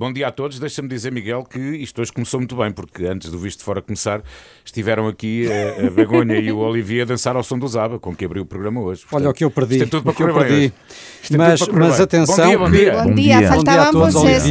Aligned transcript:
Bom 0.00 0.10
dia 0.10 0.28
a 0.28 0.32
todos. 0.32 0.58
Deixa-me 0.58 0.88
dizer, 0.88 1.12
Miguel, 1.12 1.44
que 1.44 1.58
isto 1.58 2.00
hoje 2.00 2.10
começou 2.10 2.40
muito 2.40 2.56
bem, 2.56 2.72
porque 2.72 3.04
antes 3.04 3.30
do 3.30 3.38
Visto 3.38 3.58
de 3.58 3.64
Fora 3.66 3.82
começar, 3.82 4.22
estiveram 4.64 5.06
aqui 5.06 5.46
a, 5.46 5.88
a 5.88 5.90
Begonha 5.90 6.38
e 6.38 6.50
o 6.50 6.56
Olivier 6.56 7.02
a 7.02 7.04
dançar 7.04 7.36
ao 7.36 7.42
som 7.42 7.58
do 7.58 7.68
Zaba, 7.68 7.98
com 7.98 8.16
que 8.16 8.24
abriu 8.24 8.44
o 8.44 8.46
programa 8.46 8.80
hoje. 8.80 9.02
Portanto, 9.02 9.20
Olha 9.20 9.30
o 9.30 9.34
que 9.34 9.44
eu 9.44 9.50
perdi. 9.50 9.74
Isto 9.74 9.84
é 9.84 9.88
tudo 9.90 10.04
para 10.04 10.14
correr 10.14 10.48
bem. 10.48 10.72
Isto 11.22 11.34
é 11.34 11.36
Mas, 11.36 11.60
tudo 11.60 11.72
para 11.72 11.74
correr 11.80 11.88
mas 11.88 11.96
bem. 11.98 12.04
atenção. 12.04 12.34
Bom 12.36 12.46
dia, 12.48 12.58
bom 12.58 12.70
dia. 12.70 12.92
Bom, 12.94 13.04
Bom 13.10 13.14
dia, 13.14 13.48
faltavam 13.48 13.82
a 13.82 13.92
todos, 13.92 14.14
vocês. 14.14 14.42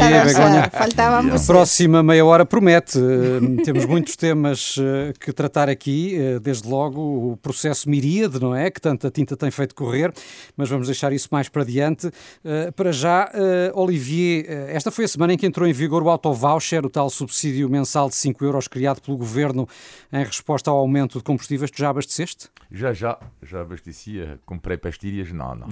Faltavam 0.71 1.17
A 1.17 1.21
vocês. 1.23 1.47
próxima 1.47 2.03
meia 2.03 2.23
hora 2.23 2.45
promete. 2.45 2.99
Eh, 2.99 3.63
Temos 3.63 3.85
muitos 3.85 4.15
temas 4.15 4.75
eh, 4.79 5.13
que 5.19 5.33
tratar 5.33 5.67
aqui, 5.67 6.15
eh, 6.15 6.39
desde 6.39 6.69
logo 6.69 7.31
o 7.31 7.37
processo 7.37 7.89
miríade, 7.89 8.39
não 8.39 8.53
é? 8.55 8.69
Que 8.69 8.79
tanta 8.79 9.09
tinta 9.09 9.35
tem 9.35 9.49
feito 9.49 9.73
correr, 9.73 10.13
mas 10.55 10.69
vamos 10.69 10.85
deixar 10.85 11.11
isso 11.11 11.27
mais 11.31 11.49
para 11.49 11.63
diante. 11.63 12.11
Eh, 12.45 12.69
Para 12.69 12.91
já, 12.91 13.31
eh, 13.33 13.71
Olivier, 13.73 14.45
eh, 14.47 14.75
esta 14.75 14.91
foi 14.91 15.05
a 15.05 15.07
semana 15.07 15.33
em 15.33 15.38
que 15.39 15.45
entrou 15.45 15.67
em 15.67 15.73
vigor 15.73 16.03
o 16.03 16.09
auto-voucher, 16.09 16.85
o 16.85 16.89
tal 16.89 17.09
subsídio 17.09 17.69
mensal 17.69 18.09
de 18.09 18.15
5 18.15 18.43
euros 18.43 18.67
criado 18.67 19.01
pelo 19.01 19.17
governo 19.17 19.67
em 20.11 20.23
resposta 20.23 20.69
ao 20.69 20.77
aumento 20.77 21.17
de 21.17 21.23
combustíveis. 21.23 21.71
Tu 21.71 21.79
já 21.79 21.89
abasteceste? 21.89 22.49
Já, 22.69 22.93
já, 22.93 23.17
já 23.41 23.61
abasteci, 23.61 24.19
eh, 24.19 24.37
comprei 24.45 24.77
pastilhas, 24.77 25.31
não, 25.31 25.55
não. 25.55 25.67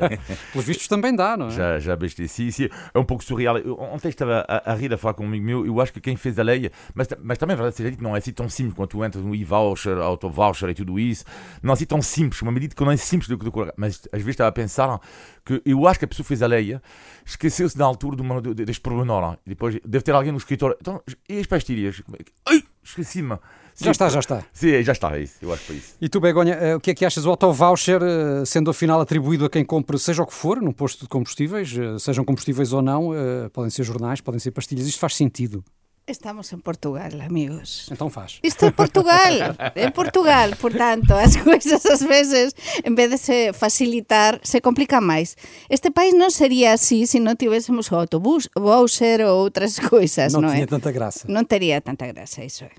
Pelos 0.52 0.66
vistos 0.66 0.86
também 0.86 1.14
dá, 1.14 1.36
não 1.36 1.48
é? 1.48 1.50
já, 1.50 1.78
já 1.78 1.94
abasteci. 1.94 2.52
Sim, 2.52 2.68
é 2.94 2.98
um 2.98 3.04
pouco 3.04 3.24
surreal. 3.24 3.58
Eu, 3.58 3.80
ontem 3.80 4.08
estava 4.08 4.44
a, 4.46 4.72
a 4.72 4.74
rir 4.74 4.92
a 4.92 4.98
falar 4.98 5.14
com 5.14 5.24
um 5.24 5.28
amigo 5.28 5.44
meu, 5.44 5.66
eu 5.66 5.80
acho 5.80 5.92
que 5.92 6.00
quem 6.00 6.14
fez 6.14 6.38
a 6.38 6.42
lei, 6.42 6.70
mas, 6.94 7.08
mas 7.22 7.38
também 7.38 7.54
é 7.54 7.56
verdade, 7.56 7.76
seja 7.76 7.90
dito, 7.90 8.02
não 8.02 8.14
é 8.14 8.18
assim 8.18 8.32
tão 8.32 8.48
simples 8.48 8.74
quando 8.74 8.90
tu 8.90 9.04
entras 9.04 9.24
no 9.24 9.34
e-voucher, 9.34 9.96
auto-voucher 9.98 10.68
e 10.68 10.74
tudo 10.74 11.00
isso. 11.00 11.24
Não 11.62 11.70
é 11.70 11.74
assim 11.74 11.86
tão 11.86 12.00
simples, 12.02 12.40
uma 12.42 12.52
medida 12.52 12.74
que 12.74 12.84
não 12.84 12.92
é 12.92 12.96
simples 12.96 13.28
do 13.28 13.38
que 13.38 13.44
do 13.44 13.52
Mas 13.76 14.02
às 14.12 14.20
vezes 14.20 14.34
estava 14.34 14.48
a 14.48 14.52
pensar 14.52 15.00
que 15.46 15.62
eu 15.64 15.86
acho 15.86 16.00
que 16.00 16.04
a 16.04 16.08
pessoa 16.08 16.26
fez 16.26 16.42
a 16.42 16.46
lei 16.46 16.78
esqueceu-se 17.24 17.78
na 17.78 17.84
altura 17.84 18.16
de 18.16 18.22
uma, 18.22 18.42
de, 18.42 18.52
deste 18.64 18.80
problema. 18.80 19.38
E 19.46 19.50
depois 19.50 19.78
deve 19.84 20.02
ter 20.02 20.12
alguém 20.12 20.32
no 20.32 20.38
escritório. 20.38 20.76
Então, 20.80 21.00
e 21.28 21.38
as 21.38 21.46
pastilhas? 21.46 22.02
É 22.12 22.24
Ai, 22.46 22.62
esqueci-me. 22.82 23.38
Já 23.78 23.90
está, 23.90 24.08
já 24.08 24.20
está. 24.20 24.42
Sim, 24.52 24.82
já 24.82 24.92
está, 24.92 25.16
é 25.16 25.22
isso. 25.22 25.34
Eu 25.42 25.52
acho 25.52 25.60
que 25.60 25.66
foi 25.66 25.76
isso. 25.76 25.94
E 26.00 26.08
tu, 26.08 26.18
Begonha, 26.18 26.54
eh, 26.54 26.76
o 26.76 26.80
que 26.80 26.90
é 26.90 26.94
que 26.94 27.04
achas 27.04 27.24
do 27.24 27.30
auto-voucher, 27.30 28.00
eh, 28.02 28.44
sendo 28.46 28.70
afinal 28.70 29.00
atribuído 29.00 29.44
a 29.44 29.50
quem 29.50 29.64
compra, 29.64 29.98
seja 29.98 30.22
o 30.22 30.26
que 30.26 30.32
for, 30.32 30.62
num 30.62 30.72
posto 30.72 31.02
de 31.02 31.08
combustíveis, 31.08 31.76
eh, 31.76 31.98
sejam 31.98 32.24
combustíveis 32.24 32.72
ou 32.72 32.80
não, 32.80 33.10
podem 33.52 33.70
ser 33.70 33.84
jornais, 33.84 34.20
podem 34.20 34.40
ser 34.40 34.50
pastilhas, 34.50 34.86
isto 34.86 34.98
faz 34.98 35.14
sentido? 35.14 35.62
Estamos 36.06 36.52
en 36.52 36.60
Portugal, 36.60 37.20
amigos. 37.20 37.88
Então 37.90 38.08
faz. 38.08 38.38
Isto 38.40 38.66
é 38.66 38.70
Portugal, 38.70 39.56
é 39.74 39.90
Portugal, 39.90 40.50
portanto, 40.60 41.14
as 41.14 41.36
coisas 41.42 41.84
ás 41.84 42.06
veces, 42.06 42.54
en 42.84 42.94
vez 42.94 43.10
de 43.10 43.18
se 43.18 43.52
facilitar, 43.52 44.38
se 44.46 44.62
complican 44.62 45.02
máis. 45.02 45.34
Este 45.66 45.90
país 45.90 46.14
non 46.14 46.30
sería 46.30 46.78
así 46.78 47.10
se 47.10 47.18
non 47.18 47.34
tivésemos 47.34 47.90
o 47.90 47.98
autobús, 47.98 48.46
o 48.54 48.62
voucher 48.62 49.26
ou 49.26 49.34
outras 49.42 49.82
coisas, 49.90 50.30
não 50.30 50.46
non, 50.46 50.54
tinha 50.54 50.62
é? 50.62 50.70
tanta 50.70 50.94
graça. 50.94 51.26
Non 51.26 51.42
teria 51.42 51.82
tanta 51.82 52.06
graça, 52.06 52.46
iso 52.46 52.70
é. 52.70 52.74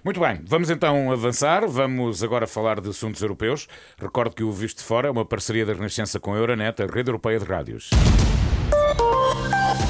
Muito 0.00 0.16
bem, 0.16 0.40
vamos 0.48 0.72
então 0.72 1.12
avançar. 1.12 1.68
Vamos 1.68 2.24
agora 2.24 2.48
falar 2.48 2.80
de 2.80 2.88
assuntos 2.88 3.20
europeus. 3.20 3.68
Recordo 4.00 4.32
que 4.32 4.42
o 4.42 4.50
Visto 4.50 4.80
de 4.80 4.84
Fora 4.88 5.08
é 5.08 5.12
uma 5.12 5.28
parceria 5.28 5.68
da 5.68 5.76
Renascença 5.76 6.16
com 6.18 6.32
a 6.32 6.40
Euronet, 6.40 6.80
a 6.80 6.88
rede 6.88 7.12
europeia 7.12 7.38
de 7.38 7.44
rádios. 7.44 7.92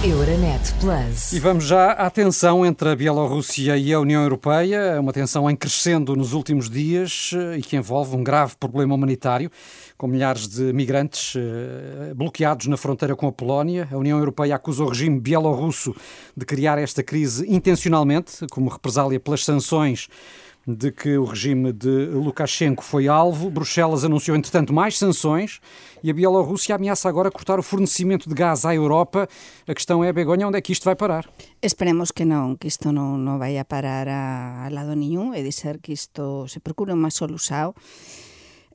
Euronet 0.05 0.75
Plus. 0.81 1.33
E 1.33 1.39
vamos 1.39 1.65
já 1.65 1.93
à 1.93 2.11
tensão 2.11 2.67
entre 2.67 2.89
a 2.89 2.97
Bielorrússia 2.97 3.77
e 3.77 3.93
a 3.93 4.01
União 4.01 4.21
Europeia, 4.21 4.77
é 4.77 4.99
uma 4.99 5.13
tensão 5.13 5.49
em 5.49 5.55
crescendo 5.55 6.17
nos 6.17 6.33
últimos 6.33 6.69
dias 6.69 7.31
eh, 7.35 7.59
e 7.59 7.63
que 7.63 7.77
envolve 7.77 8.17
um 8.17 8.25
grave 8.25 8.57
problema 8.59 8.97
humanitário, 8.97 9.49
com 9.97 10.09
milhares 10.09 10.49
de 10.49 10.73
migrantes 10.73 11.35
eh, 11.37 12.15
bloqueados 12.15 12.67
na 12.67 12.77
fronteira 12.77 13.15
com 13.15 13.29
a 13.29 13.33
Polónia. 13.33 13.87
A 13.93 13.97
União 13.97 14.19
Europeia 14.19 14.57
acusa 14.57 14.83
o 14.83 14.89
regime 14.89 15.21
bielorrusso 15.21 15.95
de 16.37 16.45
criar 16.45 16.79
esta 16.79 17.03
crise 17.05 17.47
intencionalmente, 17.49 18.45
como 18.51 18.69
represália 18.71 19.21
pelas 19.21 19.45
sanções 19.45 20.09
de 20.67 20.93
que 20.93 21.19
o 21.19 21.25
regime 21.25 21.73
de 21.73 22.07
Lukashenko 22.07 22.83
foi 22.83 23.09
alvo. 23.09 23.51
Bruxelas 23.51 24.05
anunciou, 24.05 24.37
entretanto, 24.37 24.73
mais 24.73 24.97
sanções 24.97 25.61
e 26.03 26.11
a 26.11 26.15
Bielorrússia 26.15 26.77
ameaça 26.77 27.09
agora 27.09 27.31
cortar 27.31 27.59
o 27.59 27.63
fornecimento 27.63 28.29
de 28.29 28.35
gás 28.35 28.65
à 28.65 28.75
Europa. 28.75 29.29
A 29.67 29.75
questão 29.75 30.05
é, 30.05 30.13
Begonha, 30.13 30.47
onde 30.47 30.59
é 30.59 30.61
que 30.61 30.73
isto 30.73 30.85
vai 30.85 30.95
parar? 30.95 31.29
Esperemos 31.61 32.13
que 32.13 32.25
non, 32.25 32.57
que 32.57 32.69
isto 32.69 32.93
non, 32.93 33.19
non 33.19 33.39
vai 33.39 33.59
parar 33.65 34.07
a, 34.07 34.67
a 34.67 34.71
lado 34.71 34.95
e 34.95 35.43
de 35.43 35.53
ser 35.53 35.79
que 35.81 35.93
isto 35.93 36.47
se 36.47 36.61
procure 36.61 36.95
unha 36.95 37.11
solución. 37.11 37.75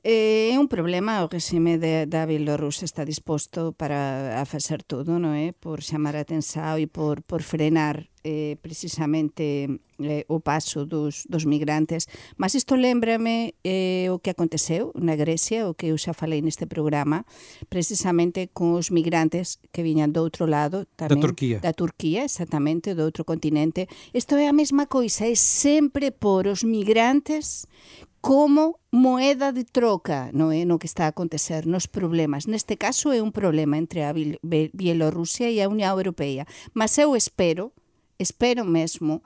Eh, 0.04 0.50
É 0.52 0.56
un 0.58 0.66
problema, 0.66 1.22
o 1.22 1.28
regime 1.30 1.78
de, 1.78 2.08
da 2.10 2.26
Bielorrusia 2.26 2.82
está 2.88 3.04
disposto 3.04 3.76
para 3.76 4.40
a 4.40 4.44
facer 4.48 4.82
todo, 4.82 5.20
non 5.20 5.36
é? 5.36 5.54
Por 5.54 5.84
chamar 5.84 6.16
a 6.18 6.24
atenção 6.24 6.80
e 6.80 6.90
por, 6.90 7.22
por 7.22 7.46
frenar 7.46 8.08
eh, 8.24 8.56
precisamente 8.60 9.78
eh, 10.02 10.24
o 10.26 10.40
paso 10.40 10.82
dos, 10.84 11.24
dos 11.28 11.44
migrantes. 11.44 12.08
Mas 12.36 12.56
isto 12.58 12.74
lembrame 12.74 13.54
eh, 13.62 14.08
o 14.10 14.18
que 14.18 14.30
aconteceu 14.34 14.90
na 14.98 15.14
Grecia, 15.14 15.68
o 15.68 15.78
que 15.78 15.92
eu 15.92 15.96
xa 16.00 16.10
falei 16.16 16.42
neste 16.42 16.66
programa, 16.66 17.22
precisamente 17.68 18.50
con 18.50 18.74
os 18.74 18.90
migrantes 18.90 19.62
que 19.70 19.84
viñan 19.86 20.10
do 20.10 20.24
outro 20.24 20.48
lado, 20.48 20.88
tamén, 20.98 21.22
Turquía. 21.22 21.62
da 21.62 21.76
Turquía, 21.76 22.24
exactamente, 22.26 22.98
do 22.98 23.04
outro 23.06 23.22
continente. 23.22 23.86
Isto 24.10 24.34
é 24.40 24.48
a 24.50 24.56
mesma 24.56 24.90
coisa, 24.90 25.28
é 25.28 25.36
sempre 25.38 26.10
por 26.10 26.50
os 26.50 26.64
migrantes 26.66 27.68
como 28.20 28.80
moeda 28.90 29.52
de 29.52 29.64
troca 29.64 30.30
no, 30.32 30.50
é? 30.50 30.64
no 30.64 30.78
que 30.78 30.86
está 30.86 31.06
a 31.06 31.14
acontecer 31.14 31.66
nos 31.66 31.86
problemas. 31.86 32.46
Neste 32.50 32.74
caso 32.76 33.14
é 33.14 33.22
un 33.22 33.30
problema 33.30 33.78
entre 33.78 34.02
a 34.02 34.12
Bielorrusia 34.12 35.50
e 35.50 35.62
a 35.62 35.70
Unión 35.70 35.94
Europea. 35.94 36.46
Mas 36.74 36.98
eu 36.98 37.14
espero, 37.14 37.70
espero 38.18 38.64
mesmo, 38.66 39.22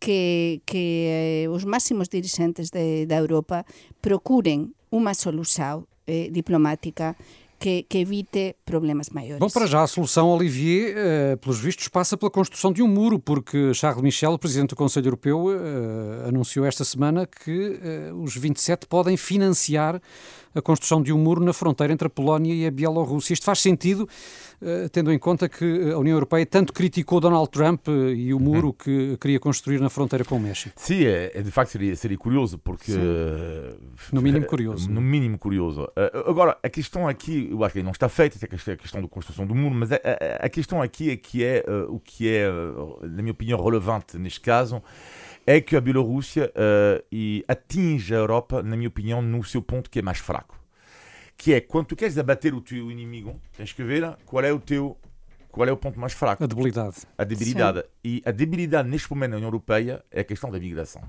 que, 0.00 0.62
que 0.64 1.44
eh, 1.44 1.48
os 1.52 1.68
máximos 1.68 2.08
dirigentes 2.08 2.72
de, 2.72 3.04
da 3.04 3.20
Europa 3.20 3.68
procuren 4.00 4.72
unha 4.88 5.12
solución 5.12 5.84
eh, 6.08 6.32
diplomática 6.32 7.14
que, 7.60 7.82
que 7.82 7.98
evite 7.98 8.56
problemas 8.64 9.10
maiores. 9.10 9.38
Bom, 9.38 9.50
para 9.50 9.66
já 9.66 9.82
a 9.82 9.86
solução, 9.86 10.30
Olivier, 10.30 10.94
eh, 10.96 11.36
pelos 11.36 11.60
vistos, 11.60 11.88
passa 11.88 12.16
pela 12.16 12.30
construção 12.30 12.72
de 12.72 12.82
um 12.82 12.88
muro, 12.88 13.18
porque 13.18 13.74
Charles 13.74 14.02
Michel, 14.02 14.38
Presidente 14.38 14.70
do 14.70 14.76
Conselho 14.76 15.08
Europeu, 15.08 15.48
eh, 15.52 16.28
anunciou 16.28 16.64
esta 16.64 16.84
semana 16.84 17.26
que 17.26 17.78
eh, 17.82 18.12
os 18.14 18.34
27 18.34 18.86
podem 18.86 19.14
financiar 19.14 20.00
a 20.54 20.60
construção 20.62 21.02
de 21.02 21.12
um 21.12 21.18
muro 21.18 21.42
na 21.44 21.52
fronteira 21.52 21.92
entre 21.92 22.06
a 22.06 22.10
Polónia 22.10 22.52
e 22.54 22.66
a 22.66 22.70
Bielorrússia. 22.70 23.32
Isto 23.34 23.44
faz 23.44 23.60
sentido, 23.60 24.08
eh, 24.60 24.88
tendo 24.90 25.12
em 25.12 25.18
conta 25.18 25.48
que 25.48 25.90
a 25.92 25.98
União 25.98 26.14
Europeia 26.16 26.44
tanto 26.44 26.72
criticou 26.72 27.20
Donald 27.20 27.48
Trump 27.50 27.86
eh, 27.88 28.12
e 28.14 28.34
o 28.34 28.40
muro 28.40 28.72
que 28.72 29.16
queria 29.20 29.38
construir 29.38 29.80
na 29.80 29.88
fronteira 29.88 30.24
com 30.24 30.36
o 30.36 30.40
México. 30.40 30.74
Sim, 30.76 31.04
é, 31.04 31.32
é 31.34 31.42
de 31.42 31.50
facto 31.50 31.70
seria, 31.70 31.94
seria 31.96 32.18
curioso, 32.18 32.58
porque. 32.58 32.92
eh, 32.92 33.74
No 34.12 34.20
mínimo 34.20 34.46
curioso. 34.46 34.90
No 34.90 35.00
mínimo 35.00 35.38
curioso. 35.38 35.88
Eh, 35.96 36.24
agora, 36.26 36.58
a 36.62 36.68
questão 36.68 37.06
aqui, 37.08 37.48
eu 37.50 37.62
acho 37.64 37.74
que 37.74 37.82
não 37.82 37.92
está 37.92 38.08
feita, 38.08 38.36
é 38.40 38.72
a 38.72 38.76
questão- 38.76 39.00
da 39.00 39.08
construção 39.08 39.46
do 39.46 39.54
muro, 39.54 39.74
mas 39.74 39.90
a, 39.92 40.48
questão 40.48 40.82
aqui 40.82 41.10
é 41.10 41.16
que 41.16 41.44
é 41.44 41.64
eh, 41.66 41.86
o 41.88 41.98
que 42.00 42.28
é, 42.28 42.42
eh, 42.48 43.06
na 43.08 43.22
minha 43.22 43.32
opinião, 43.32 43.62
relevante 43.62 44.18
neste 44.18 44.40
caso, 44.40 44.82
é 45.52 45.60
que 45.60 45.74
a 45.76 45.80
Bielorrússia 45.80 46.52
e 47.10 47.44
atinge 47.48 48.14
a 48.14 48.18
Europa, 48.18 48.62
na 48.62 48.76
minha 48.76 48.88
opinião, 48.88 49.20
no 49.20 49.42
seu 49.42 49.60
ponto 49.60 49.90
que 49.90 49.98
é 49.98 50.02
mais 50.02 50.18
fraco. 50.18 50.58
Que 51.36 51.54
é 51.54 51.60
quando 51.60 51.86
tu 51.86 51.96
queres 51.96 52.16
abater 52.18 52.54
o 52.54 52.60
teu 52.60 52.90
inimigo, 52.90 53.40
tens 53.56 53.72
que 53.72 53.82
ver 53.82 54.16
qual 54.24 54.44
é 54.44 54.52
o 54.52 54.60
teu. 54.60 54.96
Qual 55.50 55.66
é 55.68 55.72
o 55.72 55.76
ponto 55.76 55.98
mais 55.98 56.12
fraco? 56.12 56.44
A 56.44 56.46
debilidade. 56.46 56.96
A 57.18 57.24
debilidade. 57.24 57.82
E 58.04 58.22
a 58.24 58.30
debilidade 58.30 58.88
neste 58.88 59.10
momento 59.10 59.30
na 59.32 59.36
União 59.38 59.48
Europeia 59.48 60.04
é 60.10 60.20
a 60.20 60.24
questão 60.24 60.48
da 60.50 60.60
migração 60.60 61.02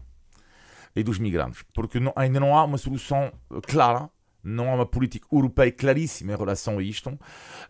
e 0.95 1.03
dos 1.03 1.19
migrantes. 1.19 1.63
Porque 1.75 1.99
não- 1.99 2.13
ainda 2.15 2.39
não 2.39 2.57
há 2.57 2.63
uma 2.63 2.79
solução 2.79 3.31
clara, 3.67 4.09
não 4.43 4.69
há 4.69 4.75
uma 4.75 4.85
política 4.85 5.27
europeia 5.31 5.71
claríssima 5.71 6.33
em 6.33 6.37
relação 6.37 6.77
a 6.79 6.83
isto. 6.83 7.17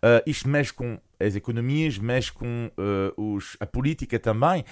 Eh, 0.01 0.23
isto 0.27 0.47
mexe 0.47 0.73
com 0.73 0.99
as 1.19 1.35
economias, 1.35 1.97
mexe 1.97 2.31
com 2.31 2.71
eh, 2.77 3.13
os, 3.17 3.57
a 3.59 3.65
política 3.65 4.17
também. 4.19 4.63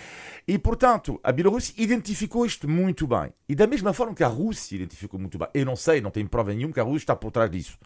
E, 0.47 0.57
portanto, 0.57 1.19
a 1.23 1.31
Bielorrússia 1.31 1.73
identificou 1.77 2.45
isto 2.45 2.67
muito 2.67 3.07
bem. 3.07 3.33
E 3.47 3.55
da 3.55 3.67
mesma 3.67 3.93
forma 3.93 4.15
que 4.15 4.23
a 4.23 4.27
Rússia 4.27 4.75
identificou 4.75 5.19
muito 5.19 5.37
bem. 5.37 5.47
Eu 5.53 5.65
não 5.65 5.75
sei, 5.75 6.01
não 6.01 6.11
tenho 6.11 6.29
prova 6.29 6.53
nenhuma 6.53 6.73
que 6.73 6.79
a 6.79 6.83
Rússia 6.83 7.03
está 7.03 7.15
por 7.15 7.31
trás 7.31 7.49
disso. 7.49 7.77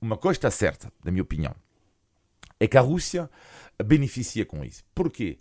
Uma 0.00 0.16
coisa 0.16 0.38
está 0.38 0.50
certa, 0.50 0.92
na 1.04 1.10
minha 1.10 1.22
opinião 1.22 1.54
é 2.64 2.66
que 2.66 2.78
a 2.78 2.80
Rússia 2.80 3.30
beneficia 3.82 4.44
com 4.44 4.64
isso. 4.64 4.84
Porquê? 4.94 5.38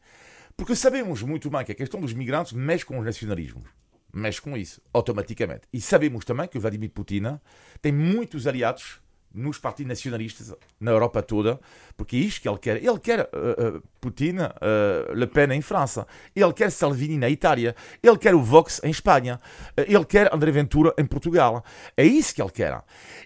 Porque 0.56 0.76
sabemos 0.76 1.22
muito 1.22 1.50
bem 1.50 1.66
que 1.66 1.72
a 1.72 1.76
questão 1.76 2.00
dos 2.00 2.14
migrantes 2.14 2.54
mexe 2.54 2.86
com 2.86 3.00
os 3.00 3.06
nacionalismos. 3.06 3.68
Mexe 4.14 4.40
com 4.40 4.56
isso, 4.56 4.80
automaticamente. 4.94 5.68
E 5.74 5.82
sabemos 5.82 6.24
também 6.24 6.48
que 6.48 6.58
o 6.58 6.62
Vladimir 6.62 6.92
Putin 6.92 7.40
tem 7.82 7.92
muitos 7.92 8.46
aliados 8.46 9.02
nos 9.34 9.58
partidos 9.58 9.90
nacionalistas 9.90 10.54
na 10.80 10.92
Europa 10.92 11.24
toda, 11.24 11.60
porque 11.98 12.16
é 12.16 12.20
isto 12.20 12.42
que 12.42 12.48
ele 12.48 12.60
quer. 12.60 12.78
Ele 12.78 13.00
quer 13.00 13.22
uh, 13.22 13.78
uh, 13.78 13.84
Putin, 14.00 14.36
uh, 14.38 15.14
Le 15.14 15.26
Pen 15.26 15.52
em 15.54 15.62
França, 15.62 16.06
ele 16.36 16.54
quer 16.54 16.70
Salvini 16.72 17.18
na 17.18 17.30
Itália, 17.30 17.76
ele 18.02 18.18
quer 18.18 18.36
o 18.36 18.44
Vox 18.44 18.80
em 18.84 18.92
Espanha, 18.92 19.40
ele 19.76 20.06
quer 20.06 20.34
André 20.34 20.52
Ventura 20.52 20.94
em 20.98 21.06
Portugal. 21.06 21.66
É 21.98 22.06
isso 22.06 22.36
que 22.36 22.42
ele 22.42 22.52
quer. 22.52 22.84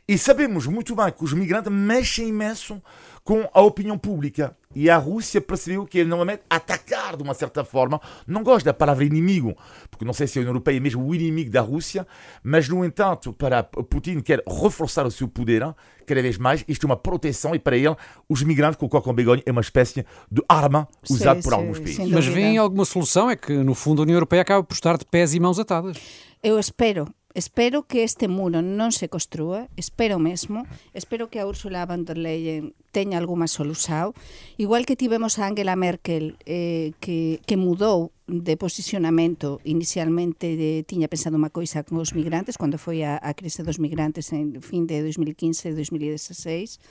E 0.07 0.18
sabemos 0.18 0.66
muito 0.66 0.95
bem 0.95 1.12
que 1.12 1.24
os 1.24 1.34
migrantes 1.34 1.72
mexem 1.72 2.30
imenso 2.30 2.81
com 3.27 3.45
a 3.53 3.62
opinião 3.62 3.97
pública. 3.97 4.56
E 4.74 4.89
a 4.89 4.95
Rússia 4.95 5.41
percebeu 5.41 5.85
que 5.85 6.00
ele 6.00 6.07
normalmente 6.07 6.44
atacar 6.50 7.18
de 7.18 7.24
uma 7.24 7.33
certa 7.33 7.65
forma, 7.65 8.00
não 8.25 8.41
gosto 8.41 8.65
da 8.65 8.74
palavra 8.74 9.03
inimigo, 9.03 9.53
porque 9.91 10.06
não 10.06 10.13
sei 10.13 10.27
se 10.27 10.38
a 10.38 10.41
União 10.41 10.51
Europeia 10.51 10.77
é 10.77 10.79
mesmo 10.79 11.06
o 11.06 11.13
inimigo 11.13 11.50
da 11.50 11.59
Rússia, 11.59 12.07
mas 12.41 12.69
no 12.69 12.85
entanto, 12.85 13.33
para 13.33 13.63
Putin 13.63 14.21
quer 14.21 14.41
reforçar 14.47 15.06
o 15.06 15.12
seu 15.12 15.27
poder 15.27 15.75
cada 16.06 16.21
vez 16.21 16.38
mais, 16.38 16.63
isto 16.69 16.85
é 16.85 16.88
uma 16.88 16.95
proteção 16.95 17.53
e 17.53 17.59
para 17.59 17.75
ele 17.75 17.97
os 18.29 18.44
migrantes, 18.44 18.77
colocam 18.77 19.13
Begonha, 19.13 19.44
é 19.45 19.51
uma 19.51 19.59
espécie 19.59 20.06
de 20.31 20.41
arma 20.47 20.88
usada 21.09 21.41
por 21.41 21.53
alguns 21.53 21.79
países. 21.79 22.09
Mas 22.09 22.25
vem 22.25 22.57
alguma 22.57 22.85
solução? 22.85 23.29
É 23.29 23.35
que 23.35 23.51
no 23.51 23.75
fundo 23.75 24.01
a 24.01 24.03
União 24.03 24.15
Europeia 24.15 24.41
acaba 24.41 24.63
por 24.63 24.74
estar 24.74 24.97
de 24.97 25.03
pés 25.03 25.33
e 25.33 25.39
mãos 25.39 25.59
atadas. 25.59 25.97
Eu 26.41 26.57
espero, 26.57 27.07
Espero 27.38 27.84
que 27.84 28.01
este 28.01 28.28
muro 28.28 28.66
non 28.66 28.89
se 28.89 29.13
construa, 29.13 29.69
espero 29.78 30.18
mesmo, 30.18 30.66
espero 30.98 31.30
que 31.30 31.38
a 31.38 31.45
Úrsula 31.45 31.86
von 31.86 32.01
der 32.01 32.18
Leyen 32.18 32.74
teña 32.89 33.22
alguma 33.22 33.45
solución. 33.45 34.18
Igual 34.57 34.89
que 34.89 34.98
tivemos 34.98 35.38
a 35.38 35.45
Angela 35.45 35.78
Merkel 35.78 36.42
eh, 36.50 36.98
que, 36.98 37.38
que 37.45 37.54
mudou 37.54 38.10
de 38.25 38.57
posicionamento 38.57 39.62
inicialmente 39.69 40.57
de, 40.57 40.81
tiña 40.81 41.13
pensado 41.13 41.38
unha 41.38 41.54
coisa 41.54 41.86
con 41.86 42.01
os 42.01 42.18
migrantes 42.18 42.57
cando 42.57 42.81
foi 42.81 43.06
a, 43.06 43.22
a 43.22 43.38
crise 43.38 43.62
dos 43.62 43.78
migrantes 43.78 44.34
en 44.34 44.57
fin 44.66 44.89
de 44.89 45.06
2015 45.06 45.78
2016 45.78 46.81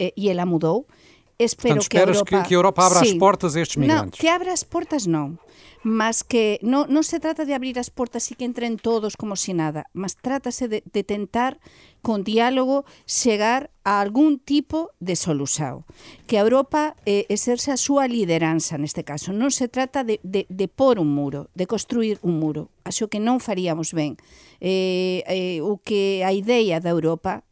eh, 0.00 0.16
e 0.16 0.32
ela 0.32 0.48
mudou 0.48 0.88
espero 1.38 1.80
Portanto, 1.80 1.88
que 1.88 1.98
a 1.98 2.02
Europa... 2.02 2.24
Que, 2.24 2.48
que 2.48 2.54
a 2.54 2.58
Europa 2.58 2.80
abra 2.86 3.00
sí, 3.00 3.12
as 3.12 3.14
portas 3.18 3.56
a 3.56 3.60
estes 3.60 3.76
migrantes. 3.76 4.16
Non, 4.16 4.20
que 4.20 4.28
abra 4.28 4.50
as 4.52 4.64
portas 4.64 5.06
non 5.06 5.38
mas 5.82 6.22
que 6.22 6.62
non 6.62 7.02
se 7.02 7.18
trata 7.18 7.42
de 7.42 7.58
abrir 7.58 7.74
as 7.74 7.90
portas 7.90 8.30
e 8.30 8.38
que 8.38 8.46
entren 8.46 8.78
todos 8.78 9.18
como 9.18 9.34
si 9.34 9.50
nada, 9.50 9.90
mas 9.90 10.14
trátase 10.14 10.70
de, 10.70 10.86
de 10.86 11.02
tentar 11.02 11.58
con 12.06 12.22
diálogo 12.22 12.86
chegar 13.06 13.74
a 13.82 13.98
algún 13.98 14.38
tipo 14.38 14.94
de 15.02 15.18
solución. 15.18 15.82
Que 16.30 16.38
a 16.38 16.46
Europa 16.46 16.94
eh, 17.02 17.26
exerce 17.26 17.74
a 17.74 17.78
súa 17.78 18.06
lideranza 18.06 18.78
neste 18.78 19.02
caso. 19.02 19.34
Non 19.34 19.50
se 19.50 19.66
trata 19.66 20.06
de, 20.06 20.22
de, 20.22 20.46
de 20.46 20.66
pôr 20.70 21.02
un 21.02 21.10
muro, 21.10 21.50
de 21.58 21.66
construir 21.66 22.22
un 22.22 22.38
muro. 22.38 22.70
Acho 22.86 23.10
que 23.10 23.18
non 23.18 23.42
faríamos 23.42 23.90
ben. 23.90 24.14
Eh, 24.62 25.26
eh, 25.26 25.58
o 25.66 25.82
que 25.82 26.22
a 26.22 26.30
ideia 26.30 26.78
da 26.78 26.94
Europa 26.94 27.42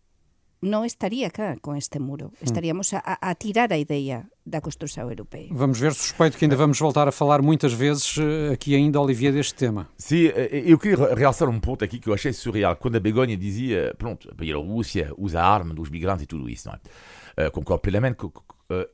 non 0.60 0.84
estaría 0.84 1.32
cá 1.32 1.56
con 1.56 1.76
este 1.76 1.96
muro. 1.96 2.36
Estaríamos 2.44 2.92
a, 2.92 3.00
a 3.00 3.32
tirar 3.34 3.72
a 3.72 3.80
ideia 3.80 4.28
da 4.44 4.60
construção 4.60 5.08
europeia. 5.08 5.48
Vamos 5.50 5.80
ver, 5.80 5.94
suspeito 5.94 6.36
que 6.36 6.44
ainda 6.44 6.56
vamos 6.56 6.78
voltar 6.78 7.08
a 7.08 7.12
falar 7.12 7.40
muitas 7.40 7.72
vezes 7.72 8.18
eh, 8.18 8.52
aqui 8.52 8.74
ainda, 8.74 9.00
Olivier, 9.00 9.32
deste 9.32 9.54
tema. 9.54 9.88
Sim, 9.96 10.26
eh, 10.26 10.64
eu 10.66 10.78
queria 10.78 11.14
realçar 11.14 11.48
um 11.48 11.58
ponto 11.58 11.82
aqui 11.82 11.98
que 11.98 12.08
eu 12.08 12.14
achei 12.14 12.32
surreal. 12.32 12.76
Quando 12.76 12.96
a 12.96 13.00
Begonha 13.00 13.36
dizia, 13.36 13.94
pronto, 13.96 14.28
a 14.30 14.34
Bielorrússia 14.34 15.12
usa 15.16 15.40
a 15.40 15.48
arma 15.48 15.72
dos 15.72 15.88
migrantes 15.88 16.24
e 16.24 16.26
tudo 16.26 16.48
isso, 16.48 16.68
não 16.68 16.74
é? 16.74 17.50
Concordo 17.50 17.80
plenamente. 17.80 18.18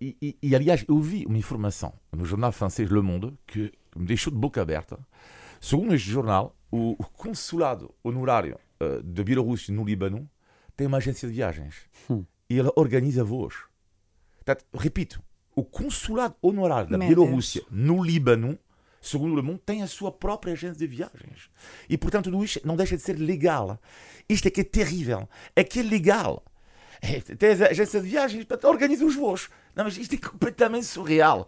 E, 0.00 0.16
e, 0.22 0.36
e, 0.40 0.54
aliás, 0.54 0.84
eu 0.88 1.00
vi 1.00 1.26
uma 1.26 1.36
informação 1.36 1.92
no 2.12 2.24
jornal 2.24 2.52
francês 2.52 2.88
Le 2.88 3.02
Monde 3.02 3.34
que 3.44 3.72
me 3.96 4.06
deixou 4.06 4.32
de 4.32 4.38
boca 4.38 4.62
aberta. 4.62 4.98
Segundo 5.60 5.94
este 5.94 6.08
jornal, 6.08 6.54
o, 6.70 6.92
o 6.92 7.04
consulado 7.04 7.92
honorário 8.04 8.56
da 9.02 9.24
Bielorrússia 9.24 9.74
no 9.74 9.84
Líbano 9.84 10.28
tem 10.76 10.86
uma 10.86 10.98
agência 10.98 11.28
de 11.28 11.34
viagens 11.34 11.74
hum. 12.10 12.24
e 12.48 12.58
ela 12.58 12.72
organiza 12.76 13.24
voos. 13.24 13.54
Portanto, 14.36 14.64
repito, 14.74 15.20
o 15.54 15.64
consulado 15.64 16.36
honorário 16.42 16.90
da 16.90 16.98
Bielorrússia 16.98 17.62
no 17.70 18.04
Líbano, 18.04 18.58
segundo 19.00 19.38
o 19.38 19.42
mundo, 19.42 19.60
tem 19.64 19.82
a 19.82 19.86
sua 19.86 20.12
própria 20.12 20.52
agência 20.52 20.78
de 20.78 20.86
viagens. 20.86 21.50
E, 21.88 21.96
portanto, 21.96 22.30
tudo 22.30 22.44
isto 22.44 22.60
não 22.66 22.76
deixa 22.76 22.96
de 22.96 23.02
ser 23.02 23.18
legal. 23.18 23.80
Isto 24.28 24.48
é 24.48 24.50
que 24.50 24.60
é 24.60 24.64
terrível. 24.64 25.28
É 25.54 25.64
que 25.64 25.80
é 25.80 25.82
legal. 25.82 26.44
É, 27.00 27.20
tem 27.20 27.50
a 27.50 27.70
agência 27.70 28.00
de 28.00 28.08
viagens, 28.08 28.44
portanto, 28.44 28.68
organiza 28.70 29.04
os 29.04 29.14
voos. 29.14 29.48
Não, 29.74 29.84
mas 29.84 29.96
isto 29.96 30.14
é 30.14 30.18
completamente 30.18 30.86
surreal. 30.86 31.46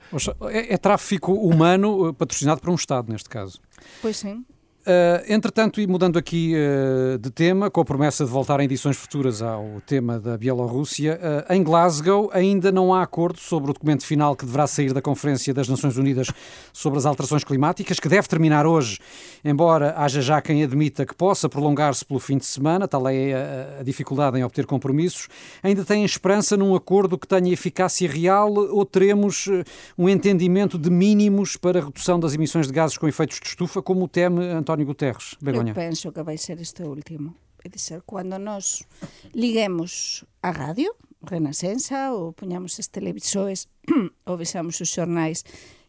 É, 0.50 0.74
é 0.74 0.76
tráfico 0.76 1.32
humano 1.32 2.08
eh, 2.08 2.12
patrocinado 2.12 2.60
por 2.60 2.70
um 2.70 2.74
Estado, 2.74 3.10
neste 3.10 3.28
caso. 3.28 3.60
Pois 4.02 4.16
sim. 4.18 4.44
Uh, 4.88 5.22
entretanto, 5.28 5.82
e 5.82 5.86
mudando 5.86 6.18
aqui 6.18 6.54
uh, 6.56 7.18
de 7.18 7.30
tema, 7.30 7.70
com 7.70 7.78
a 7.78 7.84
promessa 7.84 8.24
de 8.24 8.30
voltar 8.30 8.58
em 8.58 8.64
edições 8.64 8.96
futuras 8.96 9.42
ao 9.42 9.82
tema 9.86 10.18
da 10.18 10.38
Bielorrússia, 10.38 11.20
uh, 11.20 11.52
em 11.52 11.62
Glasgow 11.62 12.30
ainda 12.32 12.72
não 12.72 12.94
há 12.94 13.02
acordo 13.02 13.38
sobre 13.38 13.70
o 13.70 13.74
documento 13.74 14.06
final 14.06 14.34
que 14.34 14.46
deverá 14.46 14.66
sair 14.66 14.94
da 14.94 15.02
Conferência 15.02 15.52
das 15.52 15.68
Nações 15.68 15.98
Unidas 15.98 16.28
sobre 16.72 16.98
as 16.98 17.04
Alterações 17.04 17.44
Climáticas, 17.44 18.00
que 18.00 18.08
deve 18.08 18.26
terminar 18.28 18.64
hoje, 18.64 18.98
embora 19.44 19.92
haja 19.94 20.22
já 20.22 20.40
quem 20.40 20.62
admita 20.62 21.04
que 21.04 21.14
possa 21.14 21.50
prolongar-se 21.50 22.02
pelo 22.02 22.18
fim 22.18 22.38
de 22.38 22.46
semana, 22.46 22.88
tal 22.88 23.06
é 23.08 23.34
a, 23.34 23.80
a 23.80 23.82
dificuldade 23.82 24.38
em 24.38 24.42
obter 24.42 24.64
compromissos. 24.64 25.28
Ainda 25.62 25.84
têm 25.84 26.02
esperança 26.02 26.56
num 26.56 26.74
acordo 26.74 27.18
que 27.18 27.28
tenha 27.28 27.52
eficácia 27.52 28.10
real 28.10 28.54
ou 28.54 28.86
teremos 28.86 29.50
um 29.98 30.08
entendimento 30.08 30.78
de 30.78 30.88
mínimos 30.88 31.58
para 31.58 31.78
a 31.78 31.84
redução 31.84 32.18
das 32.18 32.32
emissões 32.32 32.66
de 32.66 32.72
gases 32.72 32.96
com 32.96 33.06
efeitos 33.06 33.38
de 33.38 33.48
estufa, 33.48 33.82
como 33.82 34.08
teme 34.08 34.46
António 34.46 34.77
António 34.78 34.86
Guterres, 34.86 35.34
Begoña? 35.40 35.72
Eu 35.72 35.74
penso 35.74 36.12
que 36.12 36.22
vai 36.22 36.38
ser 36.38 36.60
este 36.60 36.84
último. 36.84 37.34
É 37.64 37.68
dizer, 37.68 38.02
cando 38.06 38.38
nos 38.38 38.86
liguemos 39.34 40.24
a 40.40 40.52
radio, 40.52 40.94
Renascença, 41.20 42.12
ou 42.12 42.32
poñamos 42.32 42.78
as 42.78 42.86
televisores, 42.86 43.66
ou 44.24 44.36
vexamos 44.36 44.80
os 44.80 44.88
xornais 44.88 45.42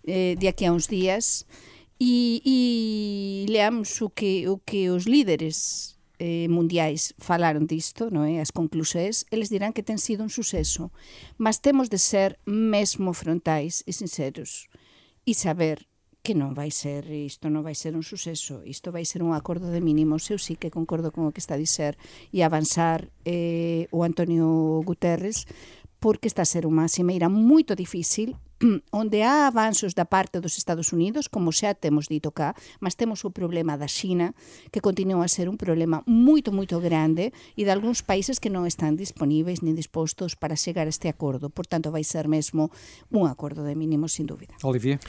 eh, 0.08 0.34
de 0.40 0.48
aquí 0.48 0.66
a 0.66 0.74
uns 0.74 0.88
días, 0.88 1.46
e, 2.02 2.42
e 2.42 3.52
leamos 3.52 4.02
o 4.02 4.10
que, 4.10 4.48
o 4.50 4.58
que 4.58 4.90
os 4.90 5.06
líderes 5.06 6.00
eh, 6.18 6.48
mundiais 6.50 7.14
falaron 7.20 7.70
disto, 7.70 8.10
é? 8.26 8.42
as 8.42 8.50
conclusões, 8.50 9.30
eles 9.30 9.54
dirán 9.54 9.70
que 9.70 9.86
ten 9.86 10.02
sido 10.02 10.26
un 10.26 10.34
suceso. 10.34 10.90
Mas 11.38 11.62
temos 11.62 11.94
de 11.94 12.02
ser 12.02 12.42
mesmo 12.50 13.14
frontais 13.14 13.86
e 13.86 13.94
sinceros 13.94 14.66
e 15.30 15.38
saber 15.38 15.89
que 16.22 16.36
non 16.36 16.52
vai 16.52 16.70
ser, 16.70 17.08
isto 17.08 17.48
non 17.48 17.64
vai 17.64 17.74
ser 17.74 17.96
un 17.96 18.04
suceso, 18.04 18.60
isto 18.68 18.92
vai 18.92 19.08
ser 19.08 19.24
un 19.24 19.32
acordo 19.32 19.72
de 19.72 19.80
mínimos, 19.80 20.28
eu 20.28 20.38
sí 20.38 20.60
que 20.60 20.70
concordo 20.70 21.16
con 21.16 21.24
o 21.24 21.32
que 21.32 21.40
está 21.40 21.56
a 21.56 21.64
dizer, 21.64 21.96
e 22.36 22.44
avanzar 22.44 23.08
eh, 23.24 23.88
o 23.96 24.04
Antonio 24.04 24.84
Guterres 24.84 25.48
porque 26.00 26.28
está 26.28 26.44
a 26.44 26.50
ser 26.50 26.66
unha 26.66 26.88
cimeira 26.88 27.28
moito 27.28 27.76
difícil 27.76 28.36
onde 28.92 29.22
há 29.24 29.48
avanços 29.48 29.94
da 29.94 30.06
parte 30.06 30.40
dos 30.40 30.58
Estados 30.58 30.92
Unidos, 30.92 31.28
como 31.28 31.52
xa 31.52 31.74
temos 31.74 32.08
dito 32.08 32.32
cá, 32.32 32.56
mas 32.80 32.96
temos 32.96 33.24
o 33.24 33.32
problema 33.32 33.78
da 33.78 33.88
China, 33.88 34.36
que 34.72 34.82
continua 34.82 35.26
a 35.26 35.32
ser 35.32 35.48
un 35.48 35.56
problema 35.56 36.04
moito, 36.06 36.52
moito 36.52 36.80
grande, 36.80 37.32
e 37.56 37.64
de 37.64 37.72
algúns 37.72 38.04
países 38.04 38.40
que 38.40 38.52
non 38.52 38.68
están 38.68 39.00
disponíveis 39.00 39.64
ni 39.64 39.72
dispostos 39.72 40.36
para 40.36 40.60
chegar 40.60 40.88
a 40.88 40.94
este 40.94 41.08
acordo. 41.08 41.48
Portanto, 41.48 41.92
vai 41.92 42.04
ser 42.04 42.28
mesmo 42.28 42.72
un 43.12 43.32
acordo 43.32 43.64
de 43.64 43.76
mínimos, 43.76 44.12
sin 44.12 44.28
dúvida. 44.28 44.56
Olivier? 44.64 45.00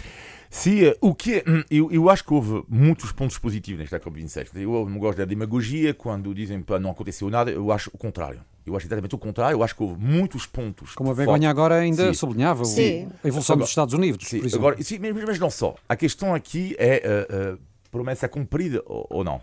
Sim, 0.51 0.91
eh, 0.91 0.99
o 1.03 1.15
que 1.15 1.43
é, 1.43 1.45
eu, 1.71 1.91
eu 1.91 2.11
acho 2.11 2.23
que 2.23 2.35
houve 2.35 2.63
muitos 2.71 3.11
pontos 3.13 3.39
positivos 3.39 3.83
nesta 3.83 3.99
COP26. 3.99 4.55
Eu 4.55 4.87
não 4.87 4.99
gosto 4.99 5.19
da 5.19 5.27
demagogia, 5.27 5.95
quando 5.95 6.35
dizem 6.35 6.63
que 6.63 6.79
não 6.79 6.91
aconteceu 6.91 7.31
nada, 7.31 7.51
eu 7.51 7.71
acho 7.71 7.91
o 7.95 7.99
contrário. 7.99 8.43
Eu 8.67 8.77
acho 8.77 8.87
exatamente 8.87 9.15
o 9.15 9.19
contrário. 9.19 9.57
Eu 9.57 9.63
acho 9.63 9.75
que 9.75 9.83
houve 9.83 10.03
muitos 10.03 10.47
pontos. 10.47 10.95
Como 10.95 11.11
a 11.11 11.15
Begonha 11.15 11.49
agora 11.49 11.77
ainda 11.77 12.09
sim. 12.09 12.15
sublinhava 12.15 12.65
sim. 12.65 13.09
a 13.25 13.29
evolução 13.29 13.55
agora, 13.55 13.65
dos 13.65 13.71
Estados 13.71 13.95
Unidos, 13.95 14.29
sim, 14.29 14.39
por 14.39 14.47
exemplo. 14.47 14.67
Agora, 14.69 14.83
sim, 14.83 14.99
mas, 14.99 15.25
mas 15.25 15.39
não 15.39 15.51
só. 15.51 15.75
A 15.89 15.97
questão 15.97 16.35
aqui 16.35 16.77
é 16.79 17.27
uh, 17.31 17.55
uh, 17.55 17.59
promessa 17.91 18.29
cumprida 18.29 18.83
ou, 18.87 19.07
ou, 19.11 19.25
não. 19.25 19.41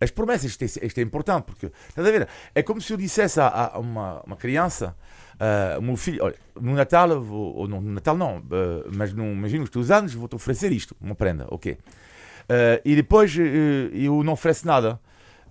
As 0.00 0.10
promessas, 0.10 0.50
isto 0.50 0.62
é, 0.62 0.86
isto 0.86 0.98
é 0.98 1.02
importante, 1.02 1.44
porque, 1.44 1.70
estás 1.88 2.06
a 2.06 2.10
ver? 2.10 2.28
É 2.54 2.62
como 2.62 2.80
se 2.80 2.92
eu 2.92 2.96
dissesse 2.96 3.40
a, 3.40 3.70
a 3.74 3.78
uma, 3.78 4.20
uma 4.26 4.36
criança, 4.36 4.96
uh, 5.36 5.80
meu 5.80 5.96
filho, 5.96 6.24
olha, 6.24 6.34
no 6.60 6.74
Natal, 6.74 7.20
vou, 7.20 7.54
ou 7.54 7.68
no 7.68 7.80
Natal 7.80 8.16
não, 8.16 8.38
uh, 8.38 8.90
mas 8.92 9.12
no, 9.12 9.24
imagina 9.24 9.62
os 9.62 9.70
teus 9.70 9.92
anos, 9.92 10.12
vou-te 10.12 10.34
oferecer 10.34 10.72
isto, 10.72 10.96
uma 11.00 11.14
prenda, 11.14 11.46
ok. 11.50 11.72
Uh, 11.74 12.82
e 12.84 12.96
depois 12.96 13.34
eu 13.36 14.22
não 14.24 14.32
ofereço 14.32 14.66
nada. 14.66 15.00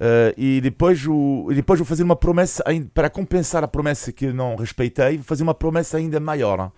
Uh, 0.02 0.34
e 0.36 0.60
depois, 0.62 1.06
o, 1.06 1.52
depois 1.54 1.80
vou 1.80 1.86
fazer 1.86 2.02
uma 2.02 2.16
promessa, 2.16 2.64
para 2.92 3.08
compensar 3.08 3.64
a 3.64 3.68
promessa 3.68 4.12
que 4.12 4.34
não 4.34 4.56
respeitei, 4.56 5.18
vou 5.18 5.24
fazer 5.24 5.44
uma 5.44 5.54
promessa 5.54 5.98
ainda 5.98 6.20
maior. 6.20 6.72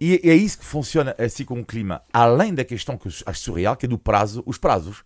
E 0.00 0.20
é 0.22 0.32
isso 0.32 0.60
que 0.60 0.64
funciona 0.64 1.12
assim 1.18 1.44
com 1.44 1.58
o 1.58 1.64
clima. 1.64 2.02
Além 2.12 2.54
da 2.54 2.64
questão 2.64 2.96
que 2.96 3.08
acho 3.08 3.40
surreal, 3.40 3.74
que 3.74 3.86
é 3.86 3.88
do 3.88 3.98
prazo, 3.98 4.44
os 4.46 4.58
prazos. 4.58 5.02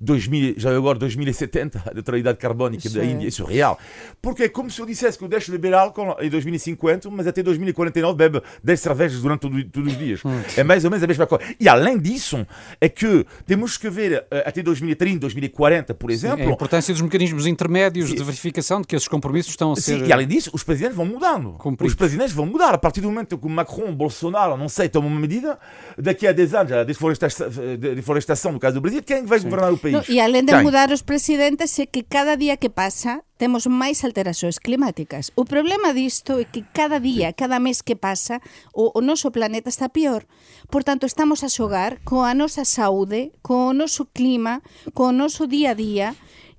2000, 0.00 0.54
já 0.56 0.76
agora 0.76 0.98
2070, 0.98 1.82
a 1.90 1.94
neutralidade 1.94 2.38
carbónica 2.38 2.88
da 2.90 3.04
Índia, 3.04 3.28
é 3.28 3.30
surreal. 3.30 3.78
Porque 4.20 4.44
é 4.44 4.48
como 4.48 4.70
se 4.70 4.80
eu 4.80 4.86
dissesse 4.86 5.18
que 5.18 5.24
eu 5.24 5.28
deixo 5.28 5.50
de 5.50 5.58
beber 5.58 5.74
álcool 5.74 6.16
em 6.20 6.28
2050, 6.28 7.10
mas 7.10 7.26
até 7.26 7.42
2049 7.42 8.16
bebe 8.16 8.42
10 8.62 8.80
cervejas 8.80 9.20
durante 9.20 9.40
todo, 9.40 9.64
todos 9.64 9.92
os 9.92 9.98
dias. 9.98 10.22
É 10.56 10.64
mais 10.64 10.84
ou 10.84 10.90
menos 10.90 11.02
a 11.02 11.06
mesma 11.06 11.26
coisa. 11.26 11.44
E 11.58 11.68
além 11.68 11.98
disso, 11.98 12.46
é 12.80 12.88
que 12.88 13.26
temos 13.46 13.76
que 13.76 13.88
ver 13.88 14.20
uh, 14.20 14.42
até 14.44 14.62
2030, 14.62 15.20
2040, 15.20 15.94
por 15.94 16.10
exemplo. 16.10 16.38
Sim, 16.38 16.50
a 16.50 16.52
importância 16.52 16.92
dos 16.92 17.02
mecanismos 17.02 17.46
intermédios 17.46 18.12
de 18.12 18.22
verificação 18.22 18.80
de 18.80 18.86
que 18.86 18.96
esses 18.96 19.08
compromissos 19.08 19.50
estão 19.50 19.72
a 19.72 19.76
ser. 19.76 20.00
Sim, 20.00 20.06
e 20.06 20.12
além 20.12 20.26
disso, 20.26 20.50
os 20.52 20.62
presidentes 20.62 20.96
vão 20.96 21.06
mudando. 21.06 21.52
Cumpridos. 21.52 21.92
Os 21.92 21.96
presidentes 21.96 22.32
vão 22.32 22.46
mudar. 22.46 22.74
A 22.74 22.78
partir 22.78 23.00
do 23.00 23.08
momento 23.08 23.38
que 23.38 23.48
Macron, 23.48 23.94
Bolsonaro, 23.94 24.56
não 24.56 24.68
sei, 24.68 24.88
toma 24.88 25.06
uma 25.06 25.20
medida, 25.20 25.58
daqui 25.96 26.26
a 26.26 26.32
10 26.32 26.54
anos, 26.54 26.72
a 26.72 26.84
desflorestação, 26.84 27.48
deforestação 27.78 28.52
no 28.52 28.58
caso 28.58 28.74
do 28.74 28.80
Brasil, 28.80 29.02
quem 29.02 29.24
vai 29.24 29.38
Sim. 29.38 29.44
governar 29.44 29.72
o 29.72 29.78
país? 29.78 29.85
feixo. 29.86 30.02
No, 30.02 30.10
e 30.10 30.18
alén 30.18 30.44
de 30.44 30.52
Caen. 30.52 30.66
mudar 30.66 30.90
os 30.90 31.06
presidentes 31.06 31.78
é 31.78 31.86
que 31.86 32.02
cada 32.02 32.34
día 32.34 32.58
que 32.58 32.68
pasa 32.68 33.22
temos 33.38 33.70
máis 33.70 34.02
alteracións 34.02 34.58
climáticas. 34.58 35.30
O 35.38 35.46
problema 35.46 35.94
disto 35.94 36.42
é 36.42 36.44
que 36.44 36.66
cada 36.74 36.98
día, 36.98 37.30
sí. 37.30 37.38
cada 37.38 37.62
mes 37.62 37.86
que 37.86 37.94
pasa, 37.94 38.42
o, 38.74 38.90
o 38.96 39.00
noso 39.00 39.30
planeta 39.30 39.70
está 39.70 39.86
peor. 39.88 40.26
Por 40.68 40.82
tanto, 40.82 41.06
estamos 41.06 41.46
a 41.46 41.48
xogar 41.48 42.02
coa 42.02 42.34
nosa 42.34 42.66
saúde, 42.66 43.30
co 43.40 43.70
noso 43.70 44.10
clima, 44.10 44.60
co 44.90 45.14
noso 45.14 45.46
día 45.46 45.72
a 45.72 45.78
día, 45.78 46.08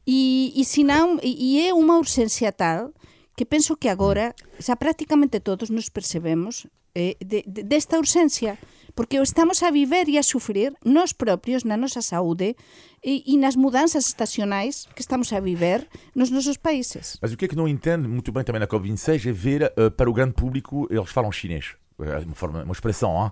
e, 0.07 0.55
e, 0.55 0.63
senón, 0.63 1.19
e 1.19 1.67
é 1.67 1.75
unha 1.75 1.99
urxencia 1.99 2.55
tal 2.55 2.95
que 3.37 3.45
penso 3.45 3.77
que 3.77 3.87
agora 3.87 4.33
xa 4.57 4.75
prácticamente 4.75 5.37
todos 5.39 5.69
nos 5.69 5.93
percebemos 5.93 6.65
eh, 6.97 7.15
de, 7.21 7.45
de, 7.45 7.61
desta 7.61 8.01
urxencia 8.01 8.57
porque 8.97 9.21
estamos 9.21 9.61
a 9.61 9.69
viver 9.69 10.09
e 10.09 10.17
a 10.17 10.23
sufrir 10.23 10.73
nós 10.83 11.13
propios 11.13 11.63
na 11.63 11.77
nosa 11.77 12.01
saúde 12.01 12.57
e, 13.05 13.21
e 13.29 13.37
nas 13.37 13.55
mudanças 13.55 14.07
estacionais 14.07 14.89
que 14.95 15.01
estamos 15.05 15.31
a 15.31 15.39
viver 15.39 15.87
nos 16.15 16.31
nosos 16.31 16.57
países. 16.57 17.19
Mas 17.21 17.31
o 17.31 17.37
que 17.37 17.45
é 17.45 17.47
que 17.47 17.55
não 17.55 17.67
entende 17.67 18.07
muito 18.07 18.31
bem 18.31 18.43
também 18.43 18.59
na 18.59 18.65
COP26 18.65 19.29
é 19.29 19.31
ver 19.31 19.71
uh, 19.77 19.91
para 19.91 20.09
o 20.09 20.13
grande 20.13 20.33
público, 20.33 20.87
eles 20.89 21.11
falam 21.11 21.31
chinês 21.31 21.77
uma, 21.97 22.35
forma, 22.35 22.63
uma 22.63 22.71
expressão, 22.71 23.27
uh, 23.27 23.31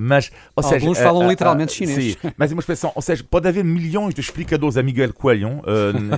mas, 0.00 0.30
ou 0.56 0.62
seja, 0.62 0.76
alguns 0.76 0.98
falam 0.98 1.26
uh, 1.26 1.28
literalmente 1.28 1.72
uh, 1.72 1.76
chinês. 1.76 2.14
Sim, 2.14 2.32
mas 2.36 2.50
é 2.50 2.54
uma 2.54 2.60
expressão, 2.60 2.92
ou 2.94 3.02
seja, 3.02 3.22
pode 3.22 3.46
haver 3.48 3.64
milhões 3.64 4.14
de 4.14 4.20
explicadores 4.20 4.76
a 4.76 4.82
Miguel 4.82 5.12
Coelho, 5.12 5.62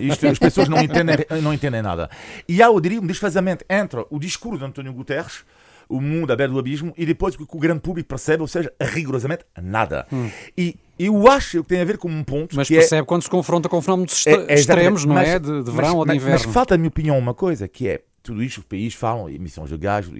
isto, 0.00 0.26
as 0.26 0.38
pessoas 0.38 0.68
não 0.68 0.80
entendem, 0.80 1.16
não 1.42 1.52
entendem 1.52 1.82
nada. 1.82 2.08
E 2.48 2.62
há, 2.62 2.66
eu 2.66 2.80
diria, 2.80 3.00
um 3.00 3.06
desfazamento 3.06 3.64
entre 3.68 4.04
o 4.08 4.18
discurso 4.18 4.58
de 4.58 4.64
António 4.64 4.92
Guterres 4.92 5.44
o 5.88 6.00
mundo 6.00 6.34
beira 6.34 6.50
do 6.50 6.58
abismo 6.58 6.94
e 6.96 7.04
depois 7.04 7.34
o 7.34 7.46
que 7.46 7.56
o 7.56 7.60
grande 7.60 7.80
público 7.80 8.08
percebe, 8.08 8.40
ou 8.40 8.48
seja, 8.48 8.72
rigorosamente 8.80 9.44
nada. 9.60 10.06
Hum. 10.12 10.30
E 10.56 10.76
eu 10.98 11.28
acho 11.30 11.62
que 11.62 11.68
tem 11.68 11.80
a 11.80 11.84
ver 11.84 11.98
com 11.98 12.08
um 12.08 12.24
ponto. 12.24 12.56
Mas 12.56 12.70
é 12.70 12.76
percebe 12.76 13.02
é, 13.02 13.04
quando 13.04 13.22
se 13.22 13.30
confronta 13.30 13.68
com 13.68 13.80
fenómenos 13.82 14.26
é, 14.26 14.32
é 14.48 14.54
extremos, 14.54 15.04
não 15.04 15.14
mas, 15.14 15.28
é? 15.28 15.38
De, 15.38 15.62
de 15.62 15.70
verão 15.70 15.88
mas, 15.88 15.94
ou 15.94 16.06
de 16.06 16.14
inverno. 16.14 16.40
Mas 16.44 16.54
falta, 16.54 16.74
na 16.74 16.78
minha 16.78 16.88
opinião, 16.88 17.18
uma 17.18 17.34
coisa 17.34 17.68
que 17.68 17.88
é 17.88 18.02
tudo 18.22 18.42
isto, 18.42 18.58
os 18.58 18.64
países 18.64 18.94
falam, 18.94 19.28
emissões 19.28 19.68
de 19.68 19.76
gás, 19.76 20.10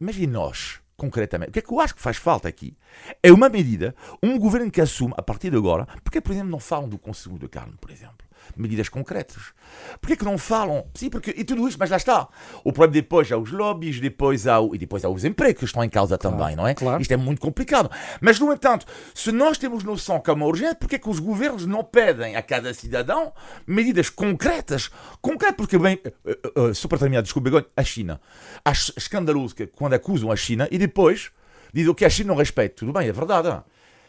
imagine 0.00 0.26
nós 0.26 0.81
concretamente. 1.02 1.50
O 1.50 1.52
que 1.52 1.58
é 1.58 1.62
que 1.62 1.72
eu 1.72 1.80
acho 1.80 1.96
que 1.96 2.00
faz 2.00 2.16
falta 2.16 2.48
aqui? 2.48 2.76
É 3.20 3.32
uma 3.32 3.48
medida, 3.48 3.92
um 4.22 4.38
governo 4.38 4.70
que 4.70 4.80
assume, 4.80 5.12
a 5.16 5.22
partir 5.22 5.50
de 5.50 5.56
agora, 5.56 5.84
porque, 6.04 6.20
por 6.20 6.30
exemplo, 6.30 6.50
não 6.50 6.60
falam 6.60 6.88
do 6.88 6.96
consumo 6.96 7.38
de 7.38 7.48
carne, 7.48 7.74
por 7.80 7.90
exemplo 7.90 8.21
medidas 8.56 8.88
concretas. 8.88 9.52
Porquê 10.00 10.16
que 10.16 10.24
não 10.24 10.36
falam? 10.38 10.86
Sim, 10.94 11.10
porque, 11.10 11.34
e 11.36 11.44
tudo 11.44 11.66
isso, 11.68 11.76
mas 11.78 11.90
lá 11.90 11.96
está. 11.96 12.28
O 12.64 12.72
problema 12.72 12.92
depois 12.92 13.30
há 13.30 13.38
os 13.38 13.50
lobbies, 13.50 14.00
depois 14.00 14.46
há, 14.46 14.60
o, 14.60 14.74
e 14.74 14.78
depois 14.78 15.04
há 15.04 15.08
os 15.08 15.24
empregos 15.24 15.60
que 15.60 15.64
estão 15.66 15.82
em 15.84 15.88
causa 15.88 16.18
claro, 16.18 16.36
também, 16.36 16.56
não 16.56 16.66
é? 16.66 16.74
Claro. 16.74 17.00
Isto 17.00 17.12
é 17.12 17.16
muito 17.16 17.40
complicado. 17.40 17.90
Mas, 18.20 18.38
no 18.38 18.52
entanto, 18.52 18.86
se 19.14 19.32
nós 19.32 19.58
temos 19.58 19.84
noção 19.84 20.20
que 20.20 20.30
é 20.30 20.32
uma 20.32 20.46
urgente, 20.46 20.76
porquê 20.76 20.98
que 20.98 21.08
os 21.08 21.18
governos 21.18 21.66
não 21.66 21.82
pedem 21.84 22.36
a 22.36 22.42
cada 22.42 22.72
cidadão 22.74 23.32
medidas 23.66 24.10
concretas? 24.10 24.90
Concretas, 25.20 25.56
porque, 25.56 25.78
bem, 25.78 25.98
uh, 26.04 26.60
uh, 26.60 26.74
só 26.74 26.88
para 26.88 26.98
terminar, 26.98 27.22
desculpa, 27.22 27.66
a 27.76 27.84
China. 27.84 28.20
Acho 28.64 28.92
escandaloso 28.96 29.54
que 29.54 29.66
quando 29.66 29.94
acusam 29.94 30.30
a 30.30 30.36
China 30.36 30.68
e 30.70 30.78
depois 30.78 31.30
dizem 31.72 31.94
que 31.94 32.04
a 32.04 32.10
China 32.10 32.28
não 32.28 32.36
respeita. 32.36 32.76
Tudo 32.76 32.92
bem, 32.92 33.08
é 33.08 33.12
verdade. 33.12 33.62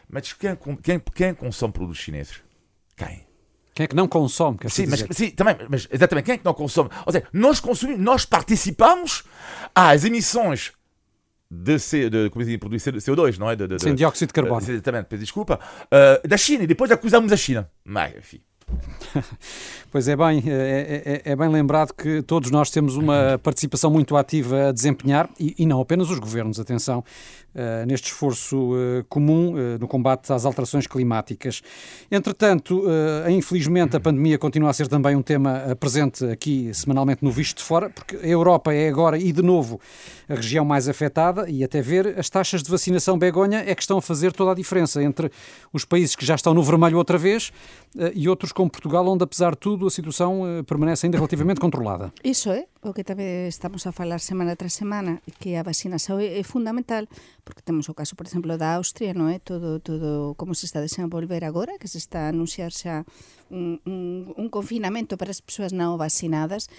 Mas 0.08 0.32
quem, 0.32 0.56
quem, 0.82 1.00
quem 1.00 1.34
consome 1.34 1.72
produtos 1.72 2.00
chineses? 2.00 2.40
Quem? 2.96 3.26
Quem 3.74 3.84
é 3.84 3.86
que 3.88 3.96
não 3.96 4.06
consome? 4.06 4.56
Sim, 4.68 4.86
mas, 4.86 5.04
sim, 5.10 5.30
também, 5.30 5.56
mas 5.68 5.88
exatamente, 5.90 6.24
quem 6.26 6.34
é 6.34 6.38
que 6.38 6.44
não 6.44 6.54
consome? 6.54 6.90
Ou 7.04 7.12
seja, 7.12 7.26
nós 7.32 7.58
consumimos, 7.58 8.02
nós 8.02 8.24
participamos 8.24 9.24
às 9.74 10.04
emissões 10.04 10.72
de, 11.50 11.78
C, 11.78 12.08
de, 12.08 12.30
como 12.30 12.48
é 12.48 12.58
produzir 12.58 12.92
CO2, 12.94 13.38
não 13.38 13.50
é? 13.50 13.56
De, 13.56 13.66
de, 13.66 13.78
Sim, 13.80 13.94
dióxido 13.94 14.28
de 14.28 14.34
carbono. 14.34 14.64
Uh, 14.64 14.70
exatamente, 14.70 15.16
desculpa. 15.18 15.58
Uh, 15.86 16.26
da 16.26 16.36
China, 16.36 16.64
e 16.64 16.66
depois 16.66 16.90
acusamos 16.90 17.32
a 17.32 17.36
China. 17.36 17.70
Mas, 17.84 18.16
enfim. 18.16 18.40
Pois 19.94 20.08
é 20.08 20.16
bem, 20.16 20.42
é, 20.48 21.22
é, 21.24 21.30
é, 21.30 21.36
bem 21.36 21.48
lembrado 21.48 21.92
que 21.92 22.20
todos 22.20 22.50
nós 22.50 22.68
temos 22.68 22.96
uma 22.96 23.38
participação 23.40 23.92
muito 23.92 24.16
ativa 24.16 24.70
a 24.70 24.72
desempenhar, 24.72 25.30
e, 25.38 25.54
e 25.56 25.64
não 25.64 25.80
apenas 25.80 26.10
os 26.10 26.18
governos, 26.18 26.58
atenção, 26.58 27.04
uh, 27.54 27.86
neste 27.86 28.06
esforço 28.06 28.72
uh, 28.72 29.04
comum 29.08 29.52
uh, 29.52 29.78
no 29.78 29.86
combate 29.86 30.32
às 30.32 30.44
alterações 30.44 30.86
climáticas. 30.86 31.62
Entretanto, 32.10 32.82
infelizmente, 33.30 33.96
a 33.96 34.00
pandemia 34.00 34.38
continua 34.38 34.70
a 34.70 34.72
ser 34.72 34.88
também 34.88 35.14
um 35.14 35.22
tema 35.22 35.76
presente 35.78 36.24
aqui 36.24 36.72
semanalmente 36.74 37.24
no 37.24 37.30
Visto 37.30 37.58
de 37.58 37.62
Fora, 37.62 37.90
porque 37.90 38.16
a 38.16 38.26
Europa 38.26 38.72
é 38.72 38.88
agora 38.88 39.18
e 39.18 39.32
de 39.32 39.42
novo 39.42 39.80
a 40.28 40.34
região 40.34 40.64
mais 40.64 40.88
afetada, 40.88 41.48
e 41.48 41.62
até 41.62 41.80
ver 41.80 42.18
as 42.18 42.28
taxas 42.28 42.62
de 42.62 42.70
vacinação 42.70 43.18
begonha 43.18 43.62
é 43.66 43.74
que 43.74 43.82
estão 43.82 43.98
a 43.98 44.02
fazer 44.02 44.32
toda 44.32 44.52
a 44.52 44.54
diferença 44.54 45.02
entre 45.02 45.30
os 45.72 45.84
países 45.84 46.16
que 46.16 46.24
já 46.24 46.34
estão 46.34 46.52
no 46.54 46.62
vermelho 46.62 46.98
outra 46.98 47.18
vez 47.18 47.52
e 48.14 48.28
outros 48.28 48.52
como 48.54 48.70
Portugal, 48.70 49.06
onde 49.08 49.24
apesar 49.24 49.52
de 49.52 49.58
tudo 49.58 49.86
a 49.86 49.90
situação 49.90 50.42
permanece 50.66 51.06
ainda 51.06 51.18
relativamente 51.18 51.60
controlada. 51.60 52.12
Isso 52.22 52.50
é 52.50 52.66
o 52.82 52.92
que 52.92 53.02
também 53.02 53.48
estamos 53.48 53.86
a 53.86 53.92
falar 53.92 54.20
semana 54.20 54.56
tras 54.56 54.74
semana, 54.74 55.20
que 55.40 55.56
a 55.56 55.62
vacinação 55.62 56.18
é, 56.18 56.38
é 56.38 56.42
fundamental, 56.42 57.06
porque 57.44 57.62
temos 57.62 57.88
o 57.88 57.94
caso, 57.94 58.14
por 58.14 58.26
exemplo, 58.26 58.56
da 58.56 58.76
Austria, 58.76 59.12
non 59.12 59.28
é? 59.28 59.38
Todo, 59.40 59.80
todo 59.80 60.34
como 60.36 60.54
se 60.54 60.66
está 60.66 60.78
a 60.78 60.86
desenvolver 60.86 61.44
agora, 61.44 61.76
que 61.80 61.88
se 61.88 61.98
está 61.98 62.26
a 62.26 62.32
anunciar 62.32 62.70
xa 62.72 63.04
un, 63.50 63.80
un, 63.84 64.32
un 64.36 64.48
confinamento 64.48 65.16
para 65.16 65.32
as 65.32 65.40
persoas 65.40 65.72
non 65.74 65.98
vacinadas, 65.98 66.70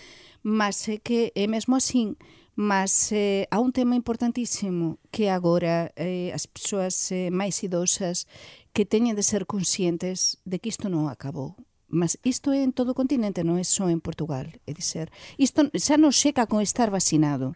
mas 0.45 0.87
é 0.87 0.97
que 1.01 1.33
é 1.35 1.45
mesmo 1.49 1.75
así, 1.75 2.15
mas 2.55 3.11
eh, 3.11 3.47
há 3.51 3.59
un 3.59 3.75
tema 3.75 3.95
importantísimo 3.95 4.97
que 5.11 5.27
agora 5.27 5.91
eh, 5.99 6.31
as 6.31 6.47
persoas 6.47 7.11
eh, 7.11 7.27
máis 7.27 7.59
idosas 7.67 8.31
que 8.75 8.83
teñen 8.83 9.15
de 9.15 9.23
ser 9.23 9.47
conscientes 9.47 10.43
de 10.43 10.59
que 10.59 10.67
isto 10.67 10.91
non 10.91 11.07
acabou. 11.07 11.55
Mas 11.87 12.19
isto 12.27 12.51
é 12.51 12.59
en 12.59 12.75
todo 12.75 12.91
o 12.91 12.99
continente, 12.99 13.47
non 13.47 13.55
é 13.55 13.63
só 13.63 13.87
en 13.87 14.03
Portugal. 14.03 14.51
É 14.67 14.75
dizer, 14.75 15.07
isto 15.39 15.71
xa 15.71 15.95
non 15.95 16.11
seca 16.11 16.43
con 16.43 16.59
estar 16.59 16.91
vacinado 16.91 17.55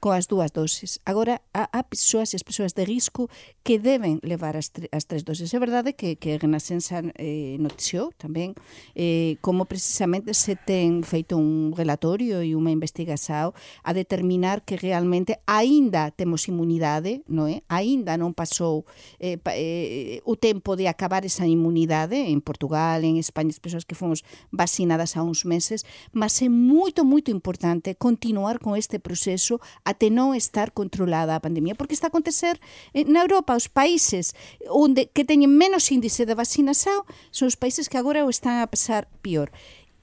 coas 0.00 0.26
dúas 0.26 0.50
doses. 0.50 0.98
Agora, 1.04 1.44
há, 1.52 1.68
há 1.70 1.82
persoas 1.84 2.32
e 2.32 2.36
as 2.36 2.42
persoas 2.42 2.72
de 2.72 2.88
risco 2.88 3.28
que 3.62 3.78
deben 3.78 4.18
levar 4.24 4.56
as, 4.56 4.72
tre, 4.72 4.88
as 4.90 5.04
tres 5.04 5.22
doses. 5.22 5.52
É 5.52 5.60
verdade 5.60 5.92
que, 5.92 6.16
que 6.16 6.32
a 6.34 6.40
Renascença 6.40 7.04
eh, 7.20 7.60
noticiou 7.60 8.08
tamén 8.16 8.56
eh, 8.96 9.36
como 9.44 9.68
precisamente 9.68 10.32
se 10.32 10.56
ten 10.56 11.04
feito 11.04 11.36
un 11.36 11.76
relatorio 11.76 12.40
e 12.40 12.56
unha 12.56 12.72
investigación 12.72 13.52
a 13.84 13.92
determinar 13.92 14.64
que 14.64 14.80
realmente 14.80 15.44
aínda 15.44 16.08
temos 16.16 16.48
inmunidade, 16.48 17.20
non 17.28 17.52
é? 17.52 17.60
Aínda 17.68 18.16
non 18.16 18.32
pasou 18.32 18.88
eh, 19.20 19.36
pa, 19.36 19.52
eh, 19.52 20.24
o 20.24 20.34
tempo 20.40 20.80
de 20.80 20.88
acabar 20.88 21.28
esa 21.28 21.44
inmunidade 21.44 22.32
en 22.32 22.40
Portugal, 22.40 23.04
en 23.04 23.20
España, 23.20 23.52
as 23.52 23.60
persoas 23.60 23.84
que 23.84 23.92
fomos 23.92 24.24
vacinadas 24.48 25.20
há 25.20 25.20
uns 25.20 25.44
meses, 25.44 25.84
mas 26.16 26.40
é 26.40 26.48
moito, 26.48 27.04
moito 27.04 27.28
importante 27.28 27.92
continuar 28.00 28.56
con 28.64 28.80
este 28.80 28.96
proceso 28.96 29.60
até 29.90 30.08
non 30.08 30.38
estar 30.38 30.70
controlada 30.70 31.34
a 31.34 31.42
pandemia, 31.42 31.74
porque 31.74 31.94
está 31.94 32.08
a 32.08 32.12
acontecer 32.14 32.56
na 32.94 33.26
Europa, 33.26 33.58
os 33.58 33.66
países 33.66 34.32
onde 34.70 35.10
que 35.10 35.26
teñen 35.26 35.50
menos 35.50 35.90
índice 35.90 36.24
de 36.24 36.38
vacinación 36.38 37.02
son 37.34 37.50
os 37.50 37.58
países 37.58 37.90
que 37.90 37.98
agora 37.98 38.22
o 38.22 38.30
están 38.30 38.62
a 38.62 38.70
pasar 38.70 39.10
pior. 39.20 39.50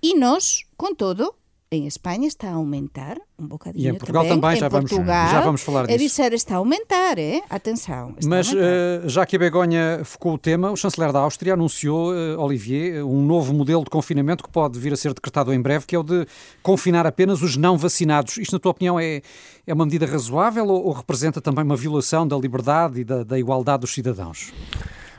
E 0.03 0.13
nós, 0.13 0.67
con 0.75 0.93
todo, 0.93 1.39
em 1.69 1.85
Espanha 1.85 2.27
está 2.27 2.49
a 2.49 2.53
aumentar 2.53 3.17
um 3.37 3.45
bocadinho 3.45 3.85
e 3.85 3.89
em 3.89 3.93
Portugal 3.93 4.23
também, 4.23 4.39
também 4.39 4.57
já, 4.57 4.69
vamos, 4.69 4.89
já 4.89 5.41
vamos 5.41 5.61
falar 5.61 5.85
disso. 5.85 5.93
É 5.93 5.97
dizer, 5.97 6.33
está 6.33 6.55
a 6.55 6.57
aumentar, 6.59 7.19
é? 7.19 7.41
Atenção. 7.49 8.15
Mas 8.23 8.51
uh, 8.53 8.57
já 9.05 9.25
que 9.25 9.35
a 9.35 9.39
Begonha 9.39 10.01
focou 10.05 10.35
o 10.35 10.37
tema, 10.37 10.71
o 10.71 10.77
chanceler 10.77 11.11
da 11.11 11.19
Áustria 11.19 11.53
anunciou, 11.53 12.13
uh, 12.13 12.39
Olivier, 12.39 13.05
um 13.05 13.21
novo 13.21 13.53
modelo 13.53 13.83
de 13.83 13.89
confinamento 13.89 14.43
que 14.43 14.49
pode 14.49 14.79
vir 14.79 14.93
a 14.93 14.95
ser 14.95 15.13
decretado 15.13 15.53
em 15.53 15.61
breve, 15.61 15.85
que 15.85 15.95
é 15.95 15.99
o 15.99 16.03
de 16.03 16.25
confinar 16.63 17.05
apenas 17.05 17.41
os 17.41 17.57
não 17.57 17.77
vacinados. 17.77 18.37
Isto, 18.37 18.53
na 18.53 18.59
tua 18.59 18.71
opinião, 18.71 18.97
é, 18.97 19.21
é 19.65 19.73
uma 19.73 19.85
medida 19.85 20.05
razoável 20.05 20.67
ou, 20.67 20.85
ou 20.85 20.93
representa 20.93 21.41
também 21.41 21.65
uma 21.65 21.75
violação 21.75 22.25
da 22.25 22.37
liberdade 22.37 23.01
e 23.01 23.03
da, 23.03 23.23
da 23.23 23.37
igualdade 23.37 23.81
dos 23.81 23.93
cidadãos? 23.93 24.53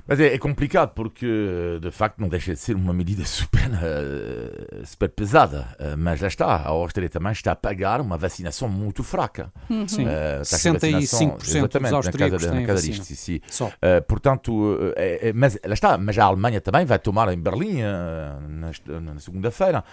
Mas 0.08 0.18
é, 0.20 0.34
é, 0.34 0.38
complicado 0.38 0.94
porque, 0.94 1.78
de 1.82 1.90
facto, 1.90 2.18
não 2.18 2.30
deixa 2.30 2.54
de 2.54 2.58
ser 2.58 2.74
uma 2.74 2.94
medida 2.94 3.22
super, 3.28 3.68
uh, 3.68 4.86
super 4.86 5.10
pesada. 5.10 5.76
Uh, 5.78 5.98
mas 5.98 6.18
já 6.18 6.28
está, 6.28 6.46
a 6.46 6.68
Áustria 6.68 7.10
também 7.10 7.32
está 7.32 7.52
a 7.52 7.56
pagar 7.56 8.00
uma 8.00 8.16
vacinação 8.16 8.70
muito 8.70 9.04
fraca. 9.04 9.52
Uhum. 9.68 9.86
Sim, 9.86 10.06
uh, 10.06 10.40
65% 10.40 11.46
exatamente, 11.46 11.90
dos 11.90 11.92
austríacos 11.92 12.46
na 12.46 12.66
cada, 12.66 12.80
disto, 12.80 13.04
sim, 13.04 13.14
sim. 13.14 13.40
Uh, 13.62 14.02
portanto, 14.08 14.78
é, 14.96 15.28
é, 15.28 15.32
mas 15.34 15.58
lá 15.62 15.74
está, 15.74 15.98
mas 15.98 16.18
a 16.18 16.24
Alemanha 16.24 16.60
também 16.62 16.86
vai 16.86 16.98
tomar 16.98 17.30
em 17.30 17.38
Berlim 17.38 17.82
na, 17.82 18.72
na 19.00 19.20
segunda-feira 19.20 19.84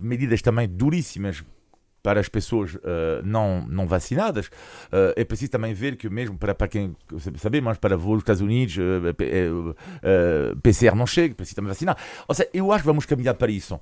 medidas 0.00 0.42
também 0.42 0.68
duríssimas 0.68 1.44
para 2.06 2.20
as 2.20 2.28
pessoas 2.28 2.76
uh, 2.76 2.78
não, 3.24 3.66
não 3.68 3.84
vacinadas, 3.84 4.46
uh, 4.46 5.12
é 5.16 5.24
preciso 5.24 5.50
também 5.50 5.74
ver 5.74 5.96
que 5.96 6.08
mesmo 6.08 6.38
para, 6.38 6.54
para 6.54 6.68
quem 6.68 6.94
saber, 7.36 7.60
mas 7.60 7.78
para 7.78 7.96
voos 7.96 8.18
dos 8.18 8.22
Estados 8.22 8.42
Unidos, 8.42 8.76
uh, 8.76 10.56
PCR 10.62 10.94
não 10.94 11.04
chega, 11.04 11.34
precisa 11.34 11.56
também 11.56 11.68
vacinar. 11.68 11.96
Ou 12.28 12.32
seja, 12.32 12.48
eu 12.54 12.70
acho 12.70 12.82
que 12.82 12.86
vamos 12.86 13.06
caminhar 13.06 13.34
para 13.34 13.50
isso. 13.50 13.80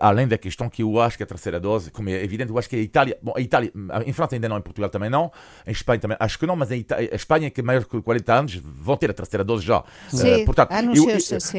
além 0.00 0.26
da 0.26 0.38
questão 0.38 0.70
que 0.70 0.82
eu 0.82 0.98
acho 0.98 1.18
que 1.18 1.22
a 1.22 1.26
terceira 1.26 1.60
dose, 1.60 1.90
como 1.90 2.08
é 2.08 2.24
evidente, 2.24 2.50
eu 2.50 2.58
acho 2.58 2.70
que 2.70 2.76
a 2.76 2.78
Itália, 2.78 3.18
bom, 3.20 3.34
a 3.36 3.40
Itália, 3.42 3.70
em 4.06 4.12
França 4.14 4.34
ainda 4.34 4.48
não, 4.48 4.56
em 4.56 4.62
Portugal 4.62 4.88
também 4.88 5.10
não, 5.10 5.30
em 5.66 5.70
Espanha 5.70 6.00
também, 6.00 6.16
acho 6.18 6.38
que 6.38 6.46
não, 6.46 6.56
mas 6.56 6.72
a, 6.72 6.76
Itália, 6.76 7.10
a 7.12 7.16
Espanha, 7.16 7.50
que 7.50 7.60
é 7.60 7.62
maior 7.62 7.80
de 7.80 7.86
40 7.86 8.32
anos, 8.32 8.54
vão 8.54 8.96
ter 8.96 9.10
a 9.10 9.12
terceira 9.12 9.44
dose 9.44 9.66
já. 9.66 9.84
Sim, 10.08 10.46
portanto, 10.46 10.72
eu, 10.72 11.10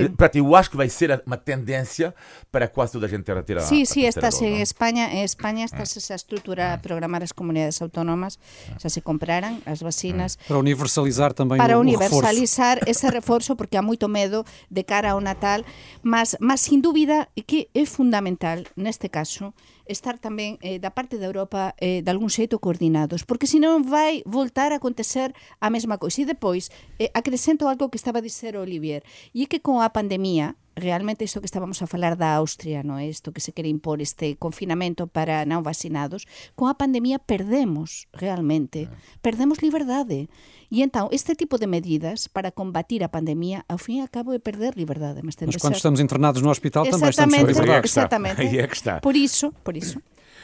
eu, 0.02 0.46
eu 0.46 0.56
acho 0.56 0.72
que 0.72 0.78
vai 0.78 0.90
ser 0.90 1.22
uma 1.24 1.38
tendência 1.38 2.16
para 2.52 2.68
quase 2.68 2.94
toda 2.94 3.06
a 3.06 3.10
gente 3.10 3.26
ter 3.26 3.38
a 3.38 3.44
ter 3.44 3.58
a 3.60 3.62
Sí, 3.62 3.86
sí, 3.86 4.08
estás 4.08 4.42
en 4.42 4.56
España, 4.56 5.14
en 5.14 5.24
España 5.24 5.66
estás 5.66 5.99
esa 6.00 6.16
estrutura 6.16 6.74
a 6.74 6.80
programar 6.80 7.22
as 7.22 7.36
comunidades 7.36 7.84
autónomas, 7.84 8.40
xa 8.80 8.88
se 8.88 9.04
compraran 9.04 9.60
as 9.68 9.84
vacinas. 9.84 10.40
Para 10.48 10.58
universalizar 10.58 11.36
tamén 11.36 11.60
Para 11.60 11.78
o, 11.78 11.84
universalizar 11.84 12.80
reforzo. 12.80 12.92
ese 12.92 13.08
reforzo, 13.12 13.52
porque 13.60 13.76
há 13.76 13.84
moito 13.84 14.08
medo 14.08 14.48
de 14.72 14.88
cara 14.88 15.12
ao 15.14 15.20
Natal, 15.20 15.68
mas, 16.02 16.40
mas 16.40 16.64
sin 16.64 16.80
dúbida 16.80 17.28
que 17.44 17.68
é 17.76 17.84
fundamental, 17.84 18.64
neste 18.80 19.12
caso, 19.12 19.52
estar 19.90 20.22
tamén 20.22 20.62
eh, 20.62 20.78
da 20.78 20.94
parte 20.94 21.18
da 21.18 21.26
Europa 21.26 21.74
eh, 21.82 22.06
de 22.06 22.10
algún 22.14 22.30
xeito 22.30 22.62
coordinados, 22.62 23.26
porque 23.26 23.50
senón 23.50 23.90
vai 23.90 24.22
voltar 24.30 24.70
a 24.72 24.78
acontecer 24.78 25.34
a 25.58 25.74
mesma 25.74 25.98
coisa. 25.98 26.22
E 26.22 26.30
depois, 26.30 26.70
eh, 27.02 27.10
acrescento 27.18 27.66
algo 27.66 27.90
que 27.90 27.98
estaba 27.98 28.22
a 28.22 28.26
dizer 28.26 28.54
Olivier, 28.56 29.02
e 29.34 29.44
é 29.44 29.50
que 29.50 29.60
con 29.60 29.82
a 29.82 29.90
pandemia, 29.90 30.54
realmente 30.80 31.26
isto 31.26 31.42
que 31.42 31.50
estábamos 31.50 31.82
a 31.82 31.88
falar 31.90 32.16
da 32.16 32.38
Austria, 32.38 32.86
no 32.86 33.02
é 33.02 33.10
isto 33.10 33.34
que 33.34 33.42
se 33.42 33.52
quere 33.52 33.68
impor 33.68 34.00
este 34.00 34.38
confinamento 34.38 35.10
para 35.10 35.44
non 35.44 35.66
vacinados, 35.66 36.30
con 36.56 36.70
a 36.70 36.78
pandemia 36.78 37.20
perdemos 37.20 38.08
realmente, 38.14 38.88
perdemos 39.26 39.60
liberdade. 39.60 40.30
E 40.70 40.86
então, 40.86 41.10
este 41.12 41.34
tipo 41.34 41.58
de 41.58 41.66
medidas 41.66 42.30
para 42.30 42.54
combatir 42.54 43.02
a 43.02 43.10
pandemia, 43.10 43.66
ao 43.66 43.82
fin 43.82 44.00
e 44.00 44.02
ao 44.06 44.08
cabo 44.08 44.38
é 44.38 44.40
perder 44.40 44.78
liberdade. 44.78 45.26
Mas, 45.26 45.34
mas 45.42 45.58
quando 45.58 45.76
estamos 45.76 46.00
internados 46.00 46.42
no 46.46 46.50
hospital 46.50 46.86
também 46.86 47.10
estamos 47.10 47.36
sobre 47.36 47.54
liberdade. 47.54 47.88
Exatamente. 47.90 48.42
Aí 48.42 48.60
é 48.60 48.68
que 48.68 48.78
está. 48.78 49.02
Por 49.02 49.18
isso, 49.18 49.52
por 49.66 49.76
isso. 49.80 50.02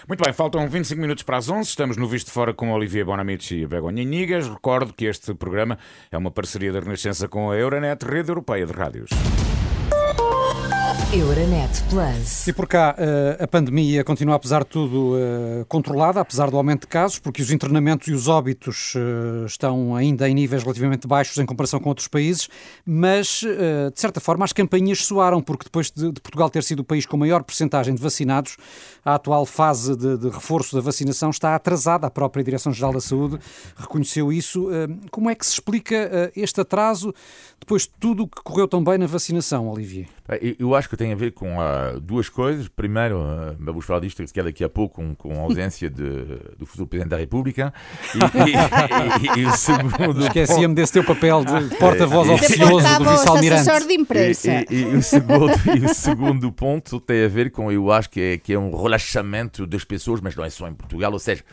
Muito 0.08 0.24
bem, 0.24 0.32
faltam 0.34 0.68
25 0.70 1.01
minutos 1.01 1.24
para 1.24 1.38
as 1.38 1.50
11. 1.50 1.70
Estamos 1.70 1.98
no 1.98 2.08
Visto 2.08 2.32
Fora 2.32 2.54
com 2.54 2.72
Olivier 2.72 3.06
Bonamici 3.06 3.56
e 3.56 3.68
Begonha 3.68 4.04
Nigas. 4.04 4.48
Recordo 4.48 4.94
que 4.94 5.06
este 5.06 5.34
programa 5.34 5.80
é 6.12 6.18
uma 6.18 6.30
parceria 6.30 6.72
da 6.72 6.80
Renascença 6.80 7.27
com 7.27 7.50
a 7.50 7.56
Euronet, 7.56 8.06
Rede 8.06 8.30
Europeia 8.30 8.65
de 8.68 8.74
Rádios. 8.74 9.10
Euronet 11.13 11.82
Plus. 11.89 12.46
E 12.46 12.51
por 12.51 12.68
cá, 12.68 12.94
eh, 12.98 13.38
a 13.44 13.48
pandemia 13.48 14.04
continua, 14.04 14.36
apesar 14.36 14.63
de 14.63 14.70
tudo, 14.70 15.15
eh, 15.18 15.65
controlada, 15.68 16.20
apesar 16.20 16.50
do 16.51 16.58
aumento 16.58 16.82
de 16.82 16.88
casos, 16.88 17.20
porque 17.20 17.42
os 17.42 17.51
internamentos 17.51 18.08
e 18.10 18.12
os 18.12 18.27
óbitos 18.27 18.94
eh, 18.98 19.46
estão 19.46 19.96
ainda 19.96 20.27
em 20.27 20.34
níveis 20.34 20.63
relativamente 20.63 21.08
baixos 21.08 21.38
em 21.38 21.46
comparação 21.46 21.80
com 21.80 21.88
outros 21.88 22.08
países, 22.08 22.50
mas, 22.86 23.42
de 23.94 24.00
certa 24.00 24.20
forma, 24.20 24.44
as 24.44 24.51
campanhas 24.51 25.06
soaram, 25.06 25.42
porque 25.42 25.63
depois 25.63 25.89
de 25.89 26.12
Portugal 26.22 26.50
ter 26.50 26.63
sido 26.63 26.80
o 26.80 26.84
país 26.84 27.06
com 27.06 27.15
maior 27.15 27.44
percentagem 27.44 27.96
de 27.96 28.01
vacinados, 28.01 28.58
a 29.05 29.15
atual 29.15 29.45
fase 29.45 29.95
de, 29.95 30.17
de 30.17 30.29
reforço 30.29 30.75
da 30.75 30.81
vacinação 30.81 31.29
está 31.29 31.55
atrasada. 31.55 32.07
A 32.07 32.09
própria 32.09 32.43
Direção-Geral 32.43 32.91
da 32.91 33.00
Saúde 33.00 33.39
reconheceu 33.77 34.33
isso. 34.33 34.67
Como 35.12 35.29
é 35.29 35.35
que 35.35 35.45
se 35.45 35.53
explica 35.53 36.31
este 36.35 36.59
atraso 36.59 37.13
depois 37.59 37.83
de 37.83 37.89
tudo 38.00 38.24
o 38.24 38.27
que 38.27 38.41
correu 38.43 38.67
tão 38.67 38.83
bem 38.83 38.97
na 38.97 39.07
vacinação, 39.07 39.69
Olivier? 39.69 40.07
Eu 40.57 40.74
acho 40.74 40.89
que 40.89 40.97
tem 40.97 41.13
a 41.13 41.15
ver 41.15 41.33
com 41.33 41.57
uh, 41.57 42.00
duas 42.00 42.29
coisas. 42.29 42.67
Primeiro, 42.67 43.19
uh, 43.19 43.55
vamos 43.59 43.85
falar 43.85 44.00
disto 44.00 44.24
que 44.25 44.39
é 44.39 44.43
daqui 44.43 44.63
a 44.63 44.69
pouco, 44.69 44.95
com, 44.95 45.13
com 45.13 45.33
a 45.33 45.43
ausência 45.43 45.88
de, 45.88 46.03
do 46.57 46.65
futuro 46.65 46.88
Presidente 46.88 47.12
da 47.12 47.17
República. 47.17 47.71
E, 48.15 49.38
e, 49.38 49.41
e 49.41 49.45
o 49.45 49.51
segundo. 49.51 50.21
Esqueci-me 50.25 50.74
desse 50.74 50.93
teu 50.93 51.03
papel 51.03 51.45
de 51.45 51.75
porta-voz 51.75 52.27
oficioso 52.29 52.97
do 52.97 53.09
vice-almirante. 53.12 54.50
E, 54.71 54.75
e, 54.75 54.81
e, 54.81 54.95
o 54.95 55.03
segundo, 55.03 55.51
e 55.77 55.85
o 55.85 55.93
segundo 55.93 56.51
ponto 56.51 57.00
tem 57.00 57.25
a 57.25 57.27
ver 57.27 57.51
com, 57.51 57.71
eu 57.71 57.91
acho 57.91 58.09
que 58.09 58.19
é, 58.19 58.38
que 58.39 58.53
é 58.53 58.57
um 58.57 58.71
relaxamento 58.96 59.68
das 59.68 59.84
pessoas, 59.84 60.22
mas 60.22 60.36
não 60.36 60.44
é 60.44 60.50
só 60.50 60.68
em 60.68 60.74
Portugal, 60.74 61.12
ou 61.12 61.20
seja, 61.20 61.44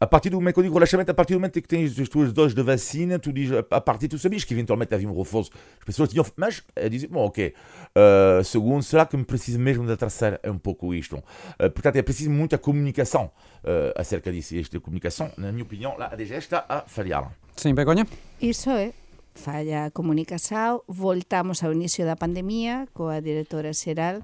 a 0.00 0.06
partir 0.06 0.30
do 0.30 0.36
momento 0.36 0.54
que 0.54 0.60
eu 0.60 0.64
digo 0.64 0.74
relaxamento, 0.74 1.10
a 1.10 1.14
partir 1.14 1.34
do 1.34 1.40
momento 1.40 1.60
que 1.60 1.68
tens 1.68 1.98
as 1.98 2.08
tuas 2.08 2.32
doses 2.32 2.54
de 2.54 2.62
vacina, 2.62 3.18
tu 3.18 3.32
dizes, 3.32 3.56
a 3.70 3.80
partir 3.80 4.08
tu 4.08 4.18
sabias 4.18 4.44
que 4.44 4.52
eventualmente 4.52 4.94
havia 4.94 5.08
um 5.08 5.16
reforço, 5.16 5.50
as 5.78 5.84
pessoas 5.84 6.08
tinham, 6.08 6.24
mas 6.36 6.62
a 6.76 6.88
dizer, 6.88 7.08
bom, 7.08 7.24
ok, 7.26 7.54
uh, 7.96 8.44
segundo, 8.44 8.82
será 8.82 9.06
que 9.06 9.16
me 9.16 9.24
preciso 9.24 9.58
mesmo 9.58 9.86
da 9.86 9.96
terceira? 9.96 10.40
É 10.42 10.50
um 10.50 10.58
pouco 10.58 10.92
isto. 10.94 11.16
Uh, 11.16 11.70
portanto, 11.70 11.96
é 11.96 12.02
preciso 12.02 12.30
muita 12.30 12.58
comunicação 12.58 13.30
uh, 13.62 13.92
acerca 13.96 14.32
disso. 14.32 14.54
E 14.54 14.60
esta 14.60 14.78
comunicação, 14.80 15.30
na 15.36 15.52
minha 15.52 15.64
opinião, 15.64 15.96
lá 15.96 16.08
a 16.12 16.16
DG 16.16 16.34
está 16.34 16.64
a 16.68 16.80
falhar. 16.82 17.32
Sim, 17.56 17.74
Begonha? 17.74 18.06
Isso 18.40 18.70
é. 18.70 18.92
Falla 19.34 19.86
a 19.86 19.90
comunicação, 19.90 20.82
voltamos 20.86 21.62
ao 21.64 21.72
início 21.72 22.04
da 22.04 22.14
pandemia 22.14 22.86
coa 22.94 23.20
diretora 23.20 23.72
xeral 23.72 24.22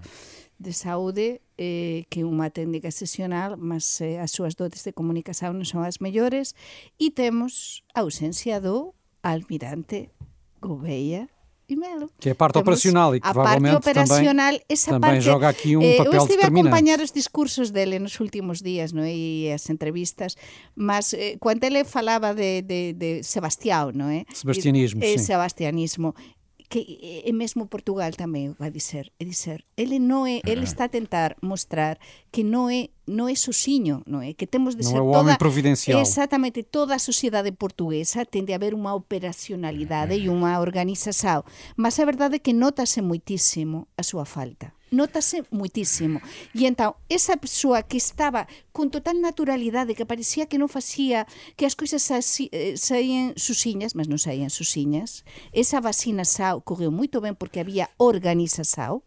de 0.61 0.77
saúde 0.77 1.41
eh, 1.57 2.05
que 2.13 2.21
unha 2.21 2.53
técnica 2.53 2.93
excepcional, 2.93 3.57
mas 3.57 3.97
eh, 4.05 4.21
as 4.21 4.29
súas 4.29 4.61
dotes 4.61 4.85
de 4.85 4.93
comunicación 4.93 5.57
non 5.57 5.65
son 5.65 5.89
as 5.89 6.05
mellores 6.05 6.53
e 7.01 7.17
temos 7.17 7.81
a 7.97 8.05
ausencia 8.05 8.61
do 8.61 8.93
almirante 9.25 10.13
Gouveia 10.61 11.33
e 11.65 11.77
Melo. 11.81 12.13
Que 12.21 12.29
é 12.29 12.33
a 12.33 12.35
parte 12.37 12.61
Temos 12.61 12.69
operacional 12.69 13.17
e 13.17 13.25
que 13.25 13.33
provavelmente 13.33 13.81
operacional, 13.81 14.53
também, 14.53 14.69
esa 14.69 14.91
também 14.93 15.11
parte, 15.17 15.25
joga 15.25 15.49
aqui 15.49 15.77
um 15.77 15.83
eh, 15.83 15.97
papel 15.97 16.13
Eu 16.13 16.23
estive 16.29 16.43
a 16.45 16.49
acompanhar 16.53 17.01
os 17.01 17.11
discursos 17.11 17.73
dele 17.73 17.97
nos 17.97 18.21
últimos 18.21 18.61
días 18.61 18.93
no? 18.93 19.07
e 19.07 19.49
as 19.49 19.65
entrevistas, 19.71 20.37
mas 20.77 21.15
eh, 21.15 21.41
quando 21.41 21.65
ele 21.65 21.89
falaba 21.89 22.35
de, 22.35 22.61
de, 22.61 22.93
de 22.93 23.11
Sebastião, 23.25 23.97
non 23.97 24.13
é? 24.13 24.29
Sebastianismo, 24.29 25.01
e, 25.01 25.17
sim. 25.17 25.25
Sebastianismo, 25.25 26.13
que 26.71 27.25
é 27.27 27.33
mesmo 27.35 27.67
Portugal 27.67 28.15
tamén 28.15 28.55
vai 28.55 28.71
dizer, 28.71 29.11
é 29.19 29.27
dizer, 29.27 29.67
ele 29.75 29.99
non 29.99 30.31
é, 30.31 30.39
ele 30.47 30.63
está 30.63 30.87
a 30.87 30.95
tentar 30.95 31.35
mostrar 31.43 31.99
que 32.31 32.47
non 32.47 32.71
é 32.71 32.95
non 33.11 33.27
é 33.27 33.35
sozinho, 33.35 34.07
non 34.07 34.23
é? 34.23 34.39
Que 34.39 34.47
temos 34.47 34.79
de 34.79 34.87
non 34.87 34.91
ser 34.95 35.03
é 35.03 35.05
o 35.05 35.11
toda 35.11 35.35
providencial. 35.35 35.99
Exactamente, 35.99 36.63
toda 36.63 36.95
a 36.95 37.03
sociedade 37.03 37.51
portuguesa 37.51 38.23
tende 38.23 38.55
a 38.55 38.63
haber 38.63 38.79
unha 38.79 38.95
operacionalidade 38.95 40.15
e 40.15 40.31
unha 40.31 40.63
organización, 40.63 41.43
mas 41.75 41.99
a 41.99 42.07
verdade 42.07 42.39
é 42.39 42.41
que 42.41 42.55
notase 42.55 43.03
moitísimo 43.03 43.91
a 43.99 44.07
súa 44.07 44.23
falta 44.23 44.71
notase 44.91 45.43
muitísimo. 45.51 46.21
E 46.55 46.67
então, 46.67 46.97
esa 47.09 47.37
persoa 47.37 47.83
que 47.83 47.97
estaba 47.97 48.47
con 48.73 48.91
total 48.91 49.21
naturalidade, 49.21 49.95
que 49.95 50.07
parecía 50.07 50.47
que 50.47 50.59
non 50.59 50.71
facía, 50.71 51.27
que 51.55 51.67
as 51.67 51.79
coisas 51.79 52.03
eh, 52.11 52.75
saían 52.77 53.35
susiñas, 53.39 53.95
mas 53.95 54.11
non 54.11 54.19
saían 54.19 54.51
susiñas, 54.51 55.23
esa 55.55 55.81
vacina 55.81 56.27
xa 56.27 56.59
ocorreu 56.59 56.91
moito 56.91 57.23
ben 57.23 57.39
porque 57.39 57.63
había 57.63 57.91
organização 57.97 59.03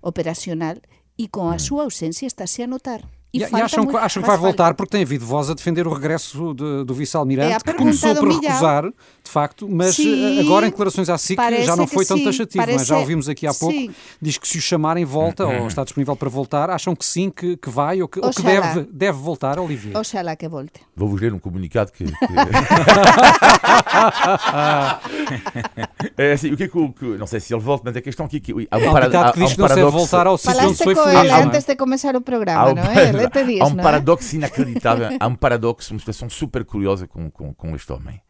operacional 0.00 0.80
e 1.18 1.30
con 1.30 1.50
a 1.50 1.58
súa 1.58 1.86
ausencia 1.86 2.26
estáse 2.26 2.62
a 2.62 2.70
notar. 2.70 3.06
E, 3.34 3.40
e 3.40 3.60
acham, 3.60 3.82
muito, 3.82 3.98
acham 3.98 4.22
que 4.22 4.28
vai 4.28 4.38
voltar 4.38 4.74
porque 4.74 4.92
tem 4.92 5.02
havido 5.02 5.26
voz 5.26 5.50
a 5.50 5.54
defender 5.54 5.88
o 5.88 5.92
regresso 5.92 6.54
de, 6.54 6.84
do 6.84 6.94
vice-almirante, 6.94 7.52
é 7.52 7.58
que 7.58 7.74
começou 7.74 8.14
por 8.14 8.28
recusar, 8.28 8.84
de 8.84 9.30
facto, 9.30 9.68
mas 9.68 9.96
sim, 9.96 10.38
eh, 10.38 10.40
agora 10.40 10.66
em 10.66 10.70
declarações 10.70 11.08
à 11.08 11.18
SIC 11.18 11.36
já 11.64 11.74
não 11.74 11.88
foi 11.88 12.06
tão 12.06 12.16
sim, 12.16 12.24
taxativo. 12.24 12.62
Parece, 12.62 12.78
mas 12.78 12.86
já 12.86 12.96
ouvimos 12.96 13.28
aqui 13.28 13.44
há 13.44 13.52
pouco, 13.52 13.74
sim. 13.74 13.92
diz 14.22 14.38
que 14.38 14.46
se 14.46 14.58
o 14.58 14.60
chamarem 14.60 15.04
volta 15.04 15.44
ou 15.44 15.66
está 15.66 15.82
disponível 15.82 16.14
para 16.14 16.28
voltar. 16.28 16.70
Acham 16.70 16.94
que 16.94 17.04
sim, 17.04 17.28
que, 17.28 17.56
que 17.56 17.68
vai 17.68 18.00
ou 18.00 18.06
que, 18.06 18.20
ou 18.20 18.30
que 18.30 18.42
deve, 18.42 18.86
deve 18.92 19.18
voltar, 19.18 19.58
Olivia? 19.58 19.98
Oxalá 19.98 20.36
que 20.36 20.48
volte. 20.48 20.80
Vou-vos 20.94 21.20
ler 21.20 21.34
um 21.34 21.40
comunicado 21.40 21.90
que... 21.90 22.04
que... 22.04 22.14
é 26.16 26.32
assim, 26.32 26.52
o 26.52 26.56
que 26.56 26.64
é 26.64 26.68
que, 26.68 26.88
que, 26.92 27.04
Não 27.18 27.26
sei 27.26 27.40
se 27.40 27.52
ele 27.52 27.62
volta, 27.62 27.82
mas 27.86 27.96
a 27.96 28.00
questão 28.00 28.26
aqui... 28.26 28.38
Que, 28.38 28.52
há 28.70 28.78
um, 28.78 28.92
para, 28.92 29.06
há, 29.06 29.32
que 29.32 29.40
diz 29.40 29.54
que 29.54 29.58
não 29.58 29.66
deve 29.66 29.90
voltar 29.90 30.28
ao 30.28 30.38
sítio 30.38 30.68
onde 30.68 30.84
foi 30.84 30.94
feliz. 30.94 31.32
antes 31.32 31.64
de 31.64 31.74
começar 31.74 32.14
o 32.14 32.20
programa, 32.20 32.74
não 32.74 32.84
é? 32.84 33.23
há 33.60 33.66
um 33.66 33.76
paradoxo 33.76 34.34
é? 34.34 34.38
inacreditável, 34.38 35.16
há 35.18 35.26
um 35.26 35.34
paradoxo, 35.34 35.92
uma 35.92 36.00
situação 36.00 36.28
super 36.28 36.64
curiosa 36.64 37.06
com, 37.06 37.30
com, 37.30 37.52
com 37.54 37.74
este 37.74 37.92
homem, 37.92 38.20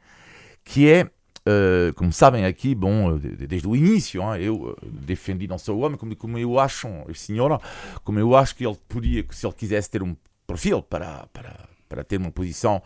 que 0.65 0.91
é, 0.91 1.05
uh, 1.05 1.93
como 1.95 2.13
sabem 2.13 2.45
aqui, 2.45 2.75
bom, 2.75 3.17
desde 3.19 3.67
o 3.67 3.77
início, 3.77 4.23
hein, 4.23 4.43
eu 4.43 4.77
eh, 4.83 4.87
defendi 4.91 5.47
não 5.47 5.59
só 5.59 5.73
o 5.73 5.81
homem, 5.81 5.99
como, 5.99 6.15
como 6.17 6.39
eu 6.39 6.59
acho, 6.59 6.89
a 7.09 7.15
senhora, 7.15 7.61
como 8.03 8.19
eu 8.19 8.35
acho 8.35 8.57
que 8.57 8.67
ele 8.67 8.79
podia, 8.89 9.25
se 9.31 9.47
ele 9.47 9.55
quisesse 9.55 9.91
ter 9.91 10.03
um 10.03 10.17
perfil 10.47 10.83
para, 10.83 11.27
para, 11.33 11.69
para 11.89 12.05
ter 12.05 12.19
uma 12.19 12.31
posição 12.31 12.83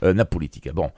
uh, 0.00 0.14
na 0.14 0.24
política. 0.24 0.72
Bom, 0.72 0.92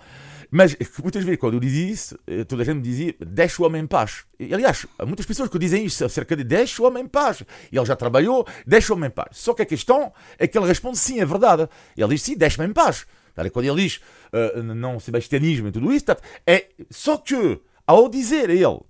mas 0.51 0.77
muitas 1.01 1.23
vezes, 1.23 1.39
quando 1.39 1.55
eu 1.55 1.61
dizia 1.61 1.87
isso, 1.87 2.19
eh, 2.27 2.43
toda 2.43 2.63
a 2.63 2.65
gente 2.65 2.77
me 2.77 2.83
dizia: 2.83 3.15
deixa 3.21 3.63
o 3.63 3.67
homem 3.67 3.83
em 3.83 3.87
paz. 3.87 4.25
E, 4.39 4.53
aliás, 4.53 4.85
há 4.99 5.07
muitas 5.07 5.25
pessoas 5.25 5.49
que 5.49 5.59
dizem 5.59 5.85
isso 5.85 6.05
acerca 6.05 6.35
de 6.35 6.43
deixa 6.43 6.83
o 6.83 6.87
homem 6.87 7.05
em 7.05 7.07
paz. 7.07 7.43
E 7.71 7.77
ele 7.77 7.87
já 7.87 7.95
trabalhou, 7.95 8.47
deixa 8.67 8.93
o 8.93 8.97
homem 8.97 9.09
em 9.09 9.13
paz. 9.13 9.29
Só 9.33 9.55
que 9.55 9.63
a 9.63 9.67
questão 9.67 10.13
é 10.39 10.49
que 10.49 10.59
ele 10.59 10.67
responde: 10.67 10.99
sim, 10.99 11.21
é 11.21 11.25
verdade. 11.25 11.69
E 11.97 12.03
ele 12.03 12.15
diz: 12.15 12.23
sim, 12.23 12.37
deixa-me 12.37 12.69
em 12.69 12.73
paz. 12.73 13.07
Quando 13.53 13.65
ele 13.65 13.83
diz 13.83 14.01
uh, 14.33 14.63
não 14.63 15.01
sebastianismo 15.01 15.69
e 15.69 15.73
tudo 15.73 15.93
isso, 15.93 16.05
é 16.47 16.67
só 16.91 17.17
que, 17.17 17.59
ao 17.87 18.09
dizer 18.09 18.51
ele 18.51 18.81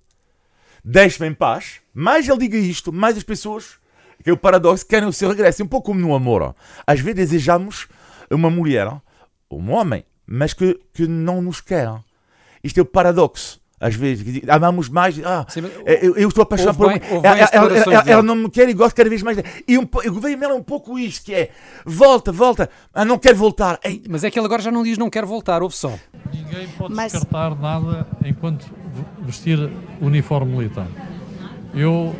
deixa-me 0.83 1.29
em 1.29 1.33
paz, 1.33 1.79
mais 1.93 2.27
ele 2.27 2.39
diga 2.39 2.57
isto, 2.57 2.91
mais 2.91 3.15
as 3.15 3.23
pessoas, 3.23 3.75
que 4.23 4.29
é 4.29 4.33
o 4.33 4.37
paradoxo, 4.37 4.85
querem 4.85 5.07
o 5.07 5.13
seu 5.13 5.29
regresso. 5.29 5.61
É 5.61 5.65
um 5.65 5.67
pouco 5.67 5.87
como 5.87 6.01
no 6.01 6.13
amor. 6.13 6.55
Às 6.85 6.99
vezes 6.99 7.29
desejamos 7.29 7.87
uma 8.29 8.49
mulher, 8.49 8.91
um 9.49 9.71
homem, 9.71 10.03
mas 10.25 10.53
que, 10.53 10.79
que 10.93 11.07
não 11.07 11.41
nos 11.41 11.61
quer. 11.61 11.89
Isto 12.63 12.79
é 12.79 12.81
o 12.81 12.85
paradoxo. 12.85 13.61
Às 13.81 13.95
vezes, 13.95 14.43
amamos 14.47 14.89
mais. 14.89 15.19
Ah, 15.25 15.43
Sim, 15.49 15.61
eu, 15.87 16.15
eu, 16.15 16.29
estou 16.29 16.43
apaixonado 16.43 16.77
por. 16.77 16.89
Bem, 16.89 17.01
ela, 17.23 17.49
ela, 17.51 17.77
ela, 17.77 18.03
ela, 18.05 18.21
não 18.21 18.35
me 18.35 18.47
quer 18.47 18.69
e 18.69 18.75
gosto 18.75 18.95
cada 18.95 19.09
vez 19.09 19.23
mais. 19.23 19.39
E 19.67 19.75
um, 19.75 19.81
o 19.81 20.11
governo 20.11 20.43
é 20.43 20.53
um 20.53 20.61
pouco 20.61 20.99
isso: 20.99 21.23
que 21.23 21.33
é 21.33 21.49
volta, 21.83 22.31
volta, 22.31 22.69
ah, 22.93 23.03
não 23.03 23.17
quer 23.17 23.33
voltar. 23.33 23.79
Ei. 23.83 24.03
Mas 24.07 24.23
é 24.23 24.29
que 24.29 24.37
ele 24.37 24.45
agora 24.45 24.61
já 24.61 24.69
não 24.69 24.83
diz 24.83 24.99
não 24.99 25.09
quer 25.09 25.25
voltar, 25.25 25.63
ouve 25.63 25.75
só. 25.75 25.97
Ninguém 26.31 26.67
pode 26.77 26.93
Mas... 26.93 27.11
descartar 27.11 27.59
nada 27.59 28.07
enquanto 28.23 28.71
vestir 29.21 29.57
uniforme 29.99 30.55
militar. 30.55 30.87
Eu, 31.73 32.15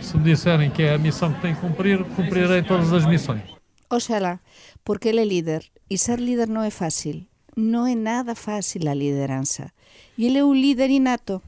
se 0.00 0.16
me 0.16 0.24
disserem 0.24 0.68
que 0.68 0.82
é 0.82 0.94
a 0.94 0.98
missão 0.98 1.32
que 1.32 1.40
tenho 1.40 1.54
que 1.54 1.60
cumprir, 1.60 2.02
cumprirei 2.16 2.60
todas 2.64 2.92
as 2.92 3.06
missões. 3.06 3.42
Oxalá, 3.88 4.40
porque 4.84 5.10
ele 5.10 5.20
é 5.20 5.24
líder. 5.24 5.64
E 5.88 5.96
ser 5.96 6.18
líder 6.18 6.48
não 6.48 6.62
é 6.62 6.70
fácil. 6.70 7.24
Não 7.56 7.86
é 7.86 7.94
nada 7.94 8.34
fácil 8.34 8.88
a 8.88 8.94
liderança. 8.94 9.70
E 10.18 10.26
ele 10.26 10.38
é 10.38 10.44
um 10.44 10.54
líder 10.54 10.90
inato 10.90 11.40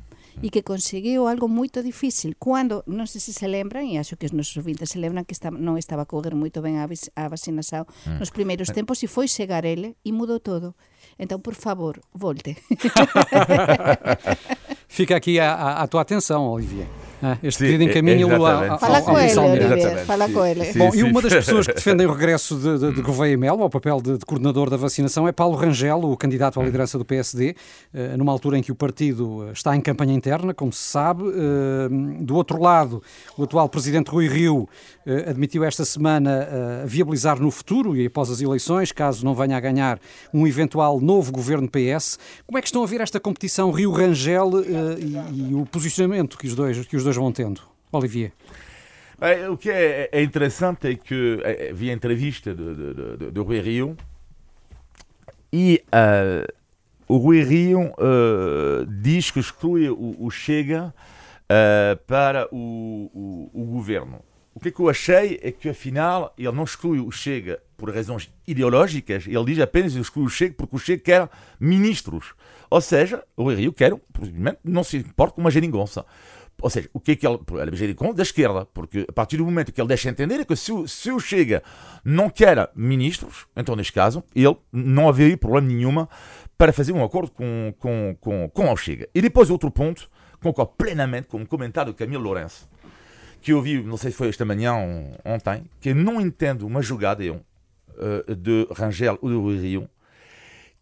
e 0.43 0.51
que 0.51 0.63
conseguiu 0.63 1.27
algo 1.27 1.49
muito 1.49 1.83
difícil. 1.83 2.35
Quando, 2.39 2.83
não 2.87 3.07
sei 3.07 3.21
se 3.21 3.33
se 3.33 3.47
lembram, 3.47 3.83
e 3.83 3.99
acho 3.99 4.17
que 4.17 4.27
os 4.27 4.33
nossos 4.33 4.57
ouvintes 4.57 4.91
se 4.91 4.99
lembram 4.99 5.25
que 5.25 5.33
está, 5.33 5.51
não 5.51 5.79
estava 5.79 6.03
a 6.03 6.07
correr 6.07 6.35
muito 6.35 6.61
bem 6.61 6.79
a, 6.79 6.87
a 7.17 7.29
vacinação 7.29 7.87
hum. 8.07 8.19
nos 8.19 8.31
primeiros 8.31 8.69
tempos 8.69 9.03
e 9.03 9.07
foi 9.07 9.29
chegar 9.29 9.65
ele 9.65 9.97
e 10.05 10.13
mudou 10.13 10.39
tudo. 10.39 10.75
Então, 11.19 11.41
por 11.41 11.55
favor, 11.55 11.99
volte. 12.13 12.57
Fica 14.89 15.17
aqui 15.17 15.39
a, 15.41 15.53
a, 15.53 15.83
a 15.83 15.87
tua 15.87 16.03
atenção, 16.03 16.49
Olivier. 16.49 16.87
Ah, 17.23 17.39
este 17.43 17.65
pedido 17.65 17.83
encaminha-lo 17.83 18.45
ao, 18.45 18.79
Fala 18.79 19.01
com 19.01 19.19
ele, 19.19 19.39
Olivier. 19.39 20.05
Fala 20.05 20.29
com 20.29 20.45
ele. 20.45 20.73
Bom, 20.75 20.95
e 20.95 21.03
uma 21.03 21.23
das 21.23 21.33
pessoas 21.33 21.67
que 21.67 21.75
defendem 21.75 22.07
o 22.07 22.13
regresso 22.13 22.57
de, 22.57 22.79
de, 22.79 22.93
de 22.95 23.03
Gouveia 23.03 23.37
Melo 23.39 23.63
ao 23.63 23.71
papel 23.71 24.01
de, 24.03 24.19
de, 24.19 24.27
coordenador 24.27 24.69
da 24.69 24.77
vacinação 24.77 25.27
é 25.27 25.33
Paulo 25.33 25.57
Rangel, 25.57 25.99
o 26.01 26.17
candidato 26.17 26.61
à 26.61 26.63
liderança 26.63 26.99
do 26.99 27.05
PSD, 27.05 27.57
eh, 27.95 28.17
numa 28.17 28.33
altura 28.33 28.59
em 28.59 28.63
que 28.63 28.71
o 28.71 28.75
partido 28.75 29.51
está 29.51 29.75
em 29.75 29.81
campanha 29.81 30.13
interna, 30.13 30.53
como 30.53 30.73
se 30.73 30.83
sabe. 30.83 31.25
Eh, 31.25 31.89
do 32.21 32.35
outro 32.37 32.61
lado, 32.61 33.03
o 33.37 33.45
atual 33.45 33.69
presidente 33.69 34.11
Rui 34.11 34.29
Rio 34.29 34.69
eh, 35.07 35.31
admitiu 35.31 35.65
esta 35.65 35.85
semana 35.85 36.47
viabilizar 36.85 37.41
no 37.41 37.51
futuro 37.51 37.97
e 37.97 38.07
após 38.07 38.31
as 38.31 38.41
eleições, 38.41 38.93
caso 38.93 39.25
não 39.25 39.35
venha 39.35 39.57
a 39.57 39.61
ganhar 39.61 39.99
um 40.35 40.47
eventual 40.47 41.01
novo 41.01 41.33
governo 41.33 41.69
PS. 41.69 42.19
Como 42.47 42.59
é 42.59 42.61
que 42.61 42.69
estão 42.69 42.83
a 42.83 42.87
ver 42.87 43.01
esta 43.01 43.19
competição 43.19 43.71
Rio-Rangel 43.71 44.51
e, 44.99 45.51
e 45.51 45.55
o 45.55 45.67
posicionamento 45.67 46.39
que 46.39 46.47
os 46.47 46.55
dois, 46.55 46.87
que 46.87 46.97
os 46.97 47.05
dois 47.05 47.17
vão 47.17 47.33
tendo? 47.33 47.61
Olivier. 47.93 48.33
É, 49.21 49.49
o 49.49 49.57
que 49.57 49.71
é, 49.71 50.11
é, 50.13 50.23
interessante 50.23 50.89
é 50.89 50.95
que 50.95 51.41
é, 51.43 51.73
vi 51.73 51.91
a 51.91 51.93
entrevista 51.93 52.55
de 52.55 53.41
Rui 53.41 53.61
Rio 53.61 53.97
e 55.51 55.83
uh, 55.87 56.53
o 57.09 57.17
Rui 57.17 57.43
Rio 57.43 57.81
uh, 57.81 58.85
diz 59.01 59.31
que 59.31 59.41
exclui 59.41 59.89
o, 59.89 60.17
o 60.19 60.31
Chega 60.31 60.93
uh, 61.45 61.97
para 62.07 62.47
o, 62.53 63.11
o, 63.15 63.51
o, 63.55 63.65
governo. 63.65 64.21
O 64.55 64.61
que, 64.61 64.69
é 64.69 64.71
que 64.71 64.81
eu 64.81 64.89
achei 64.89 65.41
é 65.43 65.51
que 65.51 65.69
afinal 65.69 66.35
ele 66.37 66.53
não 66.53 66.65
exclui 66.65 67.01
o 67.01 67.11
Chega 67.11 67.63
por 67.77 67.95
razões 67.95 68.31
ideológicas, 68.47 69.27
ele 69.27 69.45
diz 69.45 69.61
apenas 69.61 69.95
que 69.95 70.01
exclui 70.01 70.27
o 70.27 70.31
Chega 70.31 70.55
porque 70.59 70.77
o 70.77 70.79
Chega 70.79 71.03
quer 71.03 71.31
ministros. 71.59 72.35
Ou 72.71 72.81
seja, 72.81 73.23
o 73.37 73.51
Rio 73.51 73.73
quer, 73.73 73.93
não 74.65 74.83
se 74.83 74.99
importa 74.99 75.35
com 75.35 75.41
uma 75.41 75.51
geringonça. 75.51 76.05
Ou 76.61 76.71
seja, 76.71 76.89
o 76.93 77.01
que 77.01 77.13
é 77.13 77.17
que 77.17 77.27
ele. 77.27 77.39
Ele 77.79 77.95
com 77.95 78.15
da 78.15 78.23
esquerda, 78.23 78.65
porque 78.67 79.05
a 79.09 79.13
partir 79.13 79.37
do 79.37 79.45
momento 79.45 79.73
que 79.73 79.81
ele 79.81 79.89
deixa 79.89 80.09
entender 80.09 80.41
é 80.41 80.45
que 80.45 80.57
se 80.57 80.73
o, 80.73 80.89
se 80.89 81.11
o 81.11 81.21
Chega 81.21 81.63
não 82.05 82.31
quer 82.31 82.71
ministros, 82.75 83.47
então 83.55 83.77
neste 83.77 83.93
caso, 83.93 84.25
ele 84.35 84.57
não 84.73 85.09
haveria 85.09 85.37
problema 85.37 85.67
nenhuma 85.67 86.09
para 86.57 86.73
fazer 86.73 86.93
um 86.93 87.05
acordo 87.05 87.31
com, 87.31 87.75
com, 87.79 88.17
com, 88.21 88.49
com 88.49 88.73
o 88.73 88.77
Chega. 88.77 89.09
E 89.15 89.21
depois 89.21 89.51
outro 89.51 89.71
ponto, 89.71 90.09
concordo 90.43 90.73
plenamente 90.79 91.29
com 91.29 91.39
um 91.39 91.47
comentário 91.47 91.93
de 91.93 91.99
Camilo 91.99 92.23
Lourenço, 92.23 92.69
que 93.43 93.53
eu 93.53 93.61
vi, 93.61 93.83
não 93.83 93.99
sei 93.99 94.11
se 94.11 94.17
foi 94.17 94.29
esta 94.29 94.45
manhã 94.45 94.75
ou 94.75 95.33
ontem, 95.35 95.65
que 95.81 95.93
não 95.93 96.21
entendo 96.21 96.67
uma 96.67 96.81
jogada 96.81 97.23
eu, 97.23 97.41
uh, 97.91 98.35
de 98.35 98.67
Rangel 98.75 99.19
ou 99.21 99.29
do 99.29 99.61
Rio, 99.61 99.89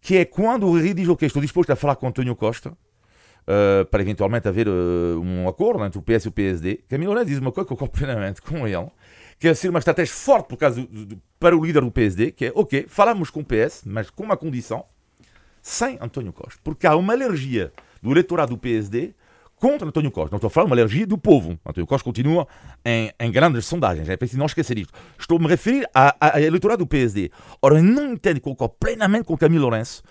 que 0.05 0.19
é 0.19 0.25
quando 0.27 0.67
o 0.67 0.79
Rio 0.79 0.93
diz, 0.93 1.09
ok, 1.09 1.27
estou 1.27 1.41
disposto 1.41 1.71
a 1.71 1.77
falar 1.77 1.97
com 1.97 2.07
António 2.07 2.37
Costa, 2.37 2.69
uh, 2.69 3.87
para 3.87 4.03
eventualmente 4.03 4.47
haver 4.47 4.69
uh, 4.69 5.19
um 5.19 5.49
acordo 5.49 5.83
entre 5.83 5.99
o 5.99 6.03
PS 6.03 6.27
e 6.27 6.29
o 6.29 6.31
PSD, 6.31 6.81
Camilo 6.87 7.13
Lourenço 7.13 7.31
diz 7.31 7.39
uma 7.39 7.51
coisa 7.51 7.67
que 7.67 7.73
eu 7.73 7.77
concordo 7.79 7.99
plenamente 7.99 8.43
com 8.43 8.69
ele, 8.69 8.91
que 9.39 9.49
é 9.49 9.55
ser 9.55 9.71
uma 9.71 9.79
estratégia 9.79 10.15
forte 10.15 10.49
por 10.49 10.59
causa 10.59 10.83
do, 10.83 11.07
do, 11.07 11.23
para 11.41 11.57
o 11.57 11.65
líder 11.65 11.81
do 11.81 11.91
PSD, 11.91 12.33
que 12.33 12.45
é, 12.45 12.53
ok, 12.55 12.85
falamos 12.87 13.31
com 13.31 13.41
o 13.41 13.45
PS, 13.45 13.85
mas 13.87 14.11
com 14.11 14.25
uma 14.25 14.37
condição, 14.37 14.85
sem 15.63 15.97
António 15.99 16.35
Costa. 16.35 16.61
Porque 16.63 16.87
há 16.87 16.95
uma 16.95 17.15
alergia 17.15 17.73
do 18.03 18.11
eleitorado 18.11 18.55
do 18.55 18.59
PSD 18.59 19.15
contra 19.65 19.89
António 19.89 20.11
Costa. 20.11 20.31
Não 20.31 20.37
estou 20.37 20.49
a 20.49 20.51
falar 20.51 20.67
uma 20.67 20.75
alergia 20.75 21.07
do 21.07 21.17
povo. 21.17 21.59
António 21.65 21.87
Costa 21.87 22.05
continua 22.05 22.47
em, 22.85 23.11
em 23.19 23.33
grandes 23.33 23.65
sondagens. 23.65 24.07
É 24.11 24.15
preciso 24.15 24.39
não 24.39 24.45
esquecer 24.45 24.77
isto. 24.77 24.93
Estou 25.19 25.39
a 25.43 25.49
referir 25.49 25.89
à, 25.95 26.39
eleitorado 26.39 26.85
do 26.85 26.87
PSD. 26.87 27.31
Ora, 27.63 27.81
não 27.81 28.13
entendo, 28.13 28.43
concordo 28.43 28.75
plenamente 28.79 29.25
com 29.25 29.39
Camilo 29.39 29.63
Lourenço, 29.63 30.03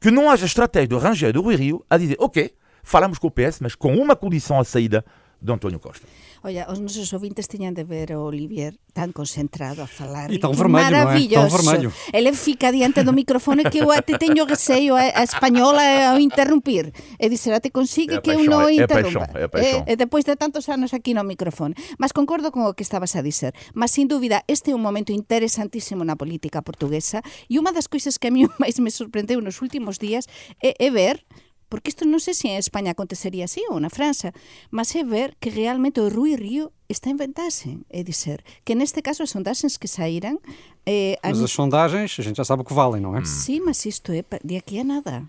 que 0.00 0.10
não 0.10 0.28
haja 0.28 0.44
estratégia 0.44 0.88
do 0.88 0.98
Rangel 0.98 1.32
do 1.32 1.40
Rui 1.40 1.54
Rio 1.54 1.84
a 1.88 1.96
dizer, 1.96 2.16
ok, 2.18 2.52
falamos 2.82 3.16
com 3.16 3.28
o 3.28 3.30
PS, 3.30 3.60
mas 3.60 3.76
com 3.76 3.94
uma 3.94 4.16
condição 4.16 4.58
à 4.58 4.64
saída 4.64 5.04
de 5.40 5.52
António 5.52 5.80
Costa. 5.80 6.06
Olha, 6.42 6.66
os 6.70 6.80
nosos 6.80 7.12
ouvintes 7.12 7.48
tiñan 7.48 7.74
de 7.74 7.84
ver 7.84 8.14
o 8.14 8.24
Olivier 8.24 8.78
tan 8.94 9.12
concentrado 9.12 9.82
a 9.82 9.88
falar. 9.90 10.32
E 10.32 10.38
tão 10.38 10.54
vermelho, 10.54 10.88
maravilloso. 10.88 11.34
É? 11.34 11.48
Tão 11.48 11.50
vermelho. 11.50 11.90
Ele 12.12 12.32
fica 12.32 12.72
diante 12.72 13.02
do 13.02 13.12
microfone 13.12 13.64
que 13.68 13.82
eu 13.82 13.90
até 13.92 14.16
teño 14.16 14.46
receio 14.46 14.96
a, 14.96 15.12
a 15.12 15.22
española 15.26 16.14
a 16.14 16.20
interrumpir. 16.20 16.94
E 17.18 17.28
dizer, 17.28 17.52
até 17.52 17.68
consigue 17.68 18.16
é 18.16 18.20
que 18.22 18.30
eu 18.30 18.40
non 18.46 18.70
interrumpa. 18.70 19.28
É 19.34 19.48
paixón, 19.50 19.82
é 19.84 19.90
E, 19.90 19.92
e 19.92 20.00
depois 20.00 20.24
de 20.24 20.38
tantos 20.38 20.70
anos 20.72 20.94
aquí 20.94 21.12
no 21.12 21.26
microfone. 21.26 21.74
Mas 21.98 22.14
concordo 22.14 22.48
con 22.54 22.64
o 22.64 22.72
que 22.72 22.86
estabas 22.86 23.12
a 23.18 23.20
dizer. 23.20 23.52
Mas, 23.74 23.92
sin 23.92 24.08
dúbida, 24.08 24.46
este 24.48 24.70
é 24.70 24.74
un 24.74 24.80
momento 24.80 25.12
interesantísimo 25.12 26.06
na 26.06 26.16
política 26.16 26.62
portuguesa 26.62 27.20
e 27.50 27.60
unha 27.60 27.74
das 27.74 27.90
coisas 27.90 28.16
que 28.16 28.28
a 28.28 28.32
mí 28.32 28.48
máis 28.62 28.78
me 28.80 28.94
sorprendeu 28.94 29.42
nos 29.44 29.60
últimos 29.60 30.00
días 30.00 30.24
é, 30.62 30.72
é 30.78 30.88
ver 30.88 31.26
porque 31.68 31.90
isto 31.90 32.06
non 32.06 32.22
sei 32.22 32.34
se 32.34 32.46
en 32.48 32.58
España 32.58 32.94
acontecería 32.94 33.44
así 33.46 33.62
ou 33.70 33.78
na 33.82 33.90
França, 33.90 34.30
mas 34.70 34.94
é 34.94 35.02
ver 35.02 35.34
que 35.38 35.50
realmente 35.50 35.98
o 35.98 36.08
Rui 36.08 36.38
Río 36.38 36.70
está 36.88 37.10
en 37.10 37.18
vantagem, 37.18 37.82
é 37.90 38.02
dizer, 38.06 38.44
que 38.62 38.74
neste 38.74 39.02
caso 39.02 39.22
as 39.22 39.30
sondagens 39.30 39.76
que 39.76 39.90
saíram... 39.90 40.38
Eh, 40.86 41.18
mas 41.22 41.42
as 41.42 41.50
sondagens, 41.50 42.14
a 42.18 42.22
gente 42.22 42.38
já 42.38 42.46
sabe 42.46 42.62
o 42.62 42.64
que 42.64 42.74
valem, 42.74 43.02
não 43.02 43.16
é? 43.16 43.24
Sim, 43.24 43.60
mas 43.66 43.84
isto 43.84 44.12
é 44.12 44.22
de 44.22 44.56
aqui 44.56 44.78
a 44.78 44.84
nada. 44.84 45.26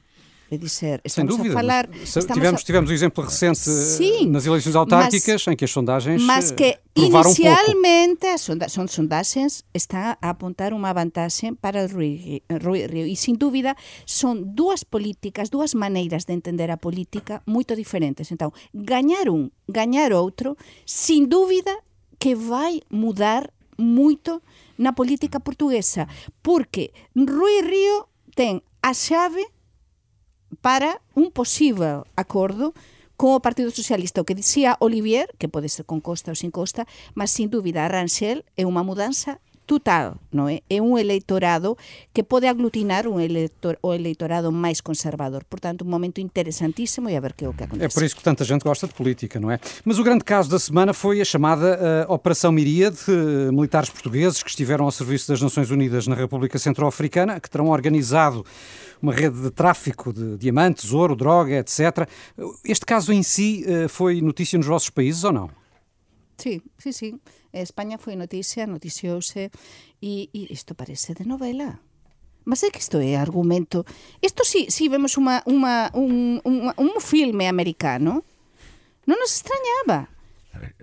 É 0.50 0.58
dizer, 0.58 1.02
estamos 1.04 1.36
Sem 1.36 1.44
dúvida, 1.44 1.56
a 1.56 1.62
falar. 1.62 1.90
Tivemos, 2.34 2.62
a... 2.62 2.64
tivemos 2.64 2.90
o 2.90 2.94
exemplo 2.94 3.24
recente 3.24 3.60
Sim, 3.60 4.30
nas 4.30 4.46
eleições 4.46 4.78
autárquicas 4.78 5.46
mas, 5.46 5.54
em 5.54 5.58
que 5.58 5.66
as 5.66 5.72
sondagens. 5.72 6.24
Mas 6.24 6.52
que 6.52 6.64
eh, 6.64 6.80
inicialmente 6.96 8.26
as 8.28 8.42
sonda 8.42 8.70
son 8.70 8.88
sondagens 8.88 9.66
está 9.74 10.18
a 10.22 10.30
apontar 10.30 10.72
uma 10.72 10.94
vantagem 10.94 11.54
para 11.54 11.86
Rui, 11.86 12.42
Rui 12.64 12.88
Rio. 12.88 13.06
E 13.06 13.16
sem 13.18 13.36
dúvida 13.36 13.76
são 14.06 14.42
duas 14.42 14.86
políticas, 14.86 15.50
duas 15.50 15.74
maneiras 15.74 16.24
de 16.24 16.34
entender 16.34 16.72
a 16.72 16.78
política 16.78 17.42
muito 17.46 17.76
diferentes. 17.76 18.32
Então, 18.32 18.54
ganhar 18.74 19.30
um, 19.30 19.52
ganhar 19.68 20.14
outro, 20.14 20.56
sem 20.86 21.26
dúvida 21.26 21.78
que 22.18 22.34
vai 22.34 22.80
mudar 22.90 23.52
muito 23.78 24.42
na 24.78 24.94
política 24.94 25.42
portuguesa. 25.42 26.08
Porque 26.42 26.92
Rui 27.14 27.62
Rio 27.64 28.08
tem 28.34 28.62
a 28.82 28.94
chave 28.94 29.46
para 30.62 31.02
un 31.14 31.32
posible 31.32 32.04
acordo 32.16 32.74
con 33.18 33.34
o 33.34 33.42
Partido 33.42 33.72
Socialista. 33.74 34.22
O 34.22 34.28
que 34.30 34.38
dicía 34.38 34.78
Olivier, 34.80 35.34
que 35.42 35.50
pode 35.50 35.68
ser 35.74 35.90
con 35.90 36.00
Costa 36.00 36.32
ou 36.32 36.38
sin 36.38 36.54
Costa, 36.54 36.86
mas 37.18 37.34
sin 37.34 37.50
dúbida 37.50 37.84
a 37.84 37.90
Ranxel 37.90 38.46
é 38.56 38.64
unha 38.64 38.86
mudanza 38.86 39.42
total, 39.68 40.18
non 40.32 40.48
é? 40.48 40.64
É 40.72 40.80
un 40.80 40.96
eleitorado 40.96 41.76
que 42.16 42.24
pode 42.24 42.48
aglutinar 42.48 43.06
un 43.06 43.20
eleitor, 43.20 43.76
o 43.84 43.92
eleitorado 43.92 44.50
máis 44.50 44.80
conservador. 44.80 45.44
Portanto, 45.44 45.84
un 45.84 45.92
momento 45.92 46.24
interesantíssimo 46.24 47.12
e 47.12 47.20
a 47.20 47.22
ver 47.22 47.36
que 47.36 47.44
é 47.44 47.52
o 47.52 47.54
que 47.54 47.68
acontece. 47.68 47.86
É 47.86 47.92
por 47.92 48.02
isso 48.02 48.16
que 48.16 48.24
tanta 48.24 48.48
gente 48.48 48.64
gosta 48.64 48.88
de 48.88 48.96
política, 48.96 49.38
não 49.40 49.52
é? 49.52 49.60
Mas 49.84 50.00
o 50.00 50.04
grande 50.08 50.24
caso 50.24 50.50
da 50.50 50.58
semana 50.58 50.96
foi 50.96 51.20
a 51.20 51.28
chamada 51.28 52.08
uh, 52.08 52.14
Operação 52.14 52.50
Miríade, 52.50 52.98
uh, 53.12 53.52
militares 53.52 53.92
portugueses 53.92 54.42
que 54.42 54.50
estiveram 54.50 54.86
ao 54.86 54.92
serviço 54.92 55.28
das 55.28 55.42
Nações 55.42 55.70
Unidas 55.70 56.08
na 56.08 56.16
República 56.16 56.58
Centro-Africana, 56.58 57.38
que 57.40 57.50
terão 57.50 57.68
organizado 57.68 58.46
uma 59.02 59.14
rede 59.14 59.40
de 59.42 59.52
tráfico 59.52 60.14
de 60.14 60.38
diamantes, 60.38 60.92
ouro, 60.94 61.16
droga, 61.16 61.60
etc. 61.60 62.08
Este 62.64 62.86
caso 62.86 63.12
em 63.12 63.22
si 63.22 63.66
uh, 63.68 63.90
foi 63.90 64.22
notícia 64.22 64.58
nos 64.58 64.66
vossos 64.66 64.90
países 64.90 65.26
ou 65.26 65.34
não? 65.34 65.50
Sí, 66.38 66.62
sí, 66.78 66.94
sí. 66.94 67.20
España 67.62 67.98
foi 67.98 68.16
noticia, 68.16 68.68
noticiouse 68.68 69.50
e, 70.02 70.30
e 70.34 70.52
isto 70.54 70.76
parece 70.76 71.14
de 71.14 71.26
novela. 71.26 71.82
Mas 72.48 72.64
é 72.64 72.72
que 72.72 72.80
isto 72.80 73.04
é 73.04 73.20
argumento. 73.20 73.84
Isto 74.24 74.48
si, 74.48 74.72
si 74.72 74.88
vemos 74.88 75.18
uma, 75.18 75.44
uma, 75.46 75.92
un, 75.94 76.40
un, 76.48 76.72
un 76.72 77.02
filme 77.04 77.52
americano, 77.52 78.24
non 79.04 79.20
nos 79.20 79.36
extrañaba. 79.36 80.08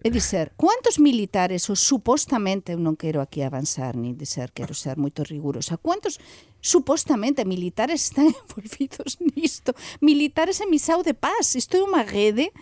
É 0.05 0.13
dizer, 0.13 0.53
quantos 0.57 1.01
militares, 1.01 1.67
ou 1.73 1.75
supostamente, 1.75 2.77
eu 2.77 2.79
non 2.79 2.95
quero 3.01 3.25
aquí 3.25 3.41
avanzar, 3.43 3.97
ni 3.97 4.13
dizer, 4.13 4.53
quero 4.53 4.77
ser 4.77 5.01
moito 5.01 5.25
rigurosa, 5.25 5.81
quantos 5.81 6.21
supostamente 6.61 7.49
militares 7.49 8.13
están 8.13 8.29
envolvidos 8.29 9.17
nisto? 9.21 9.73
Militares 10.05 10.61
en 10.61 10.69
misao 10.69 11.03
de 11.03 11.17
paz. 11.17 11.57
Isto 11.57 11.81
é 11.81 11.83
unha 11.83 12.05
rede 12.05 12.53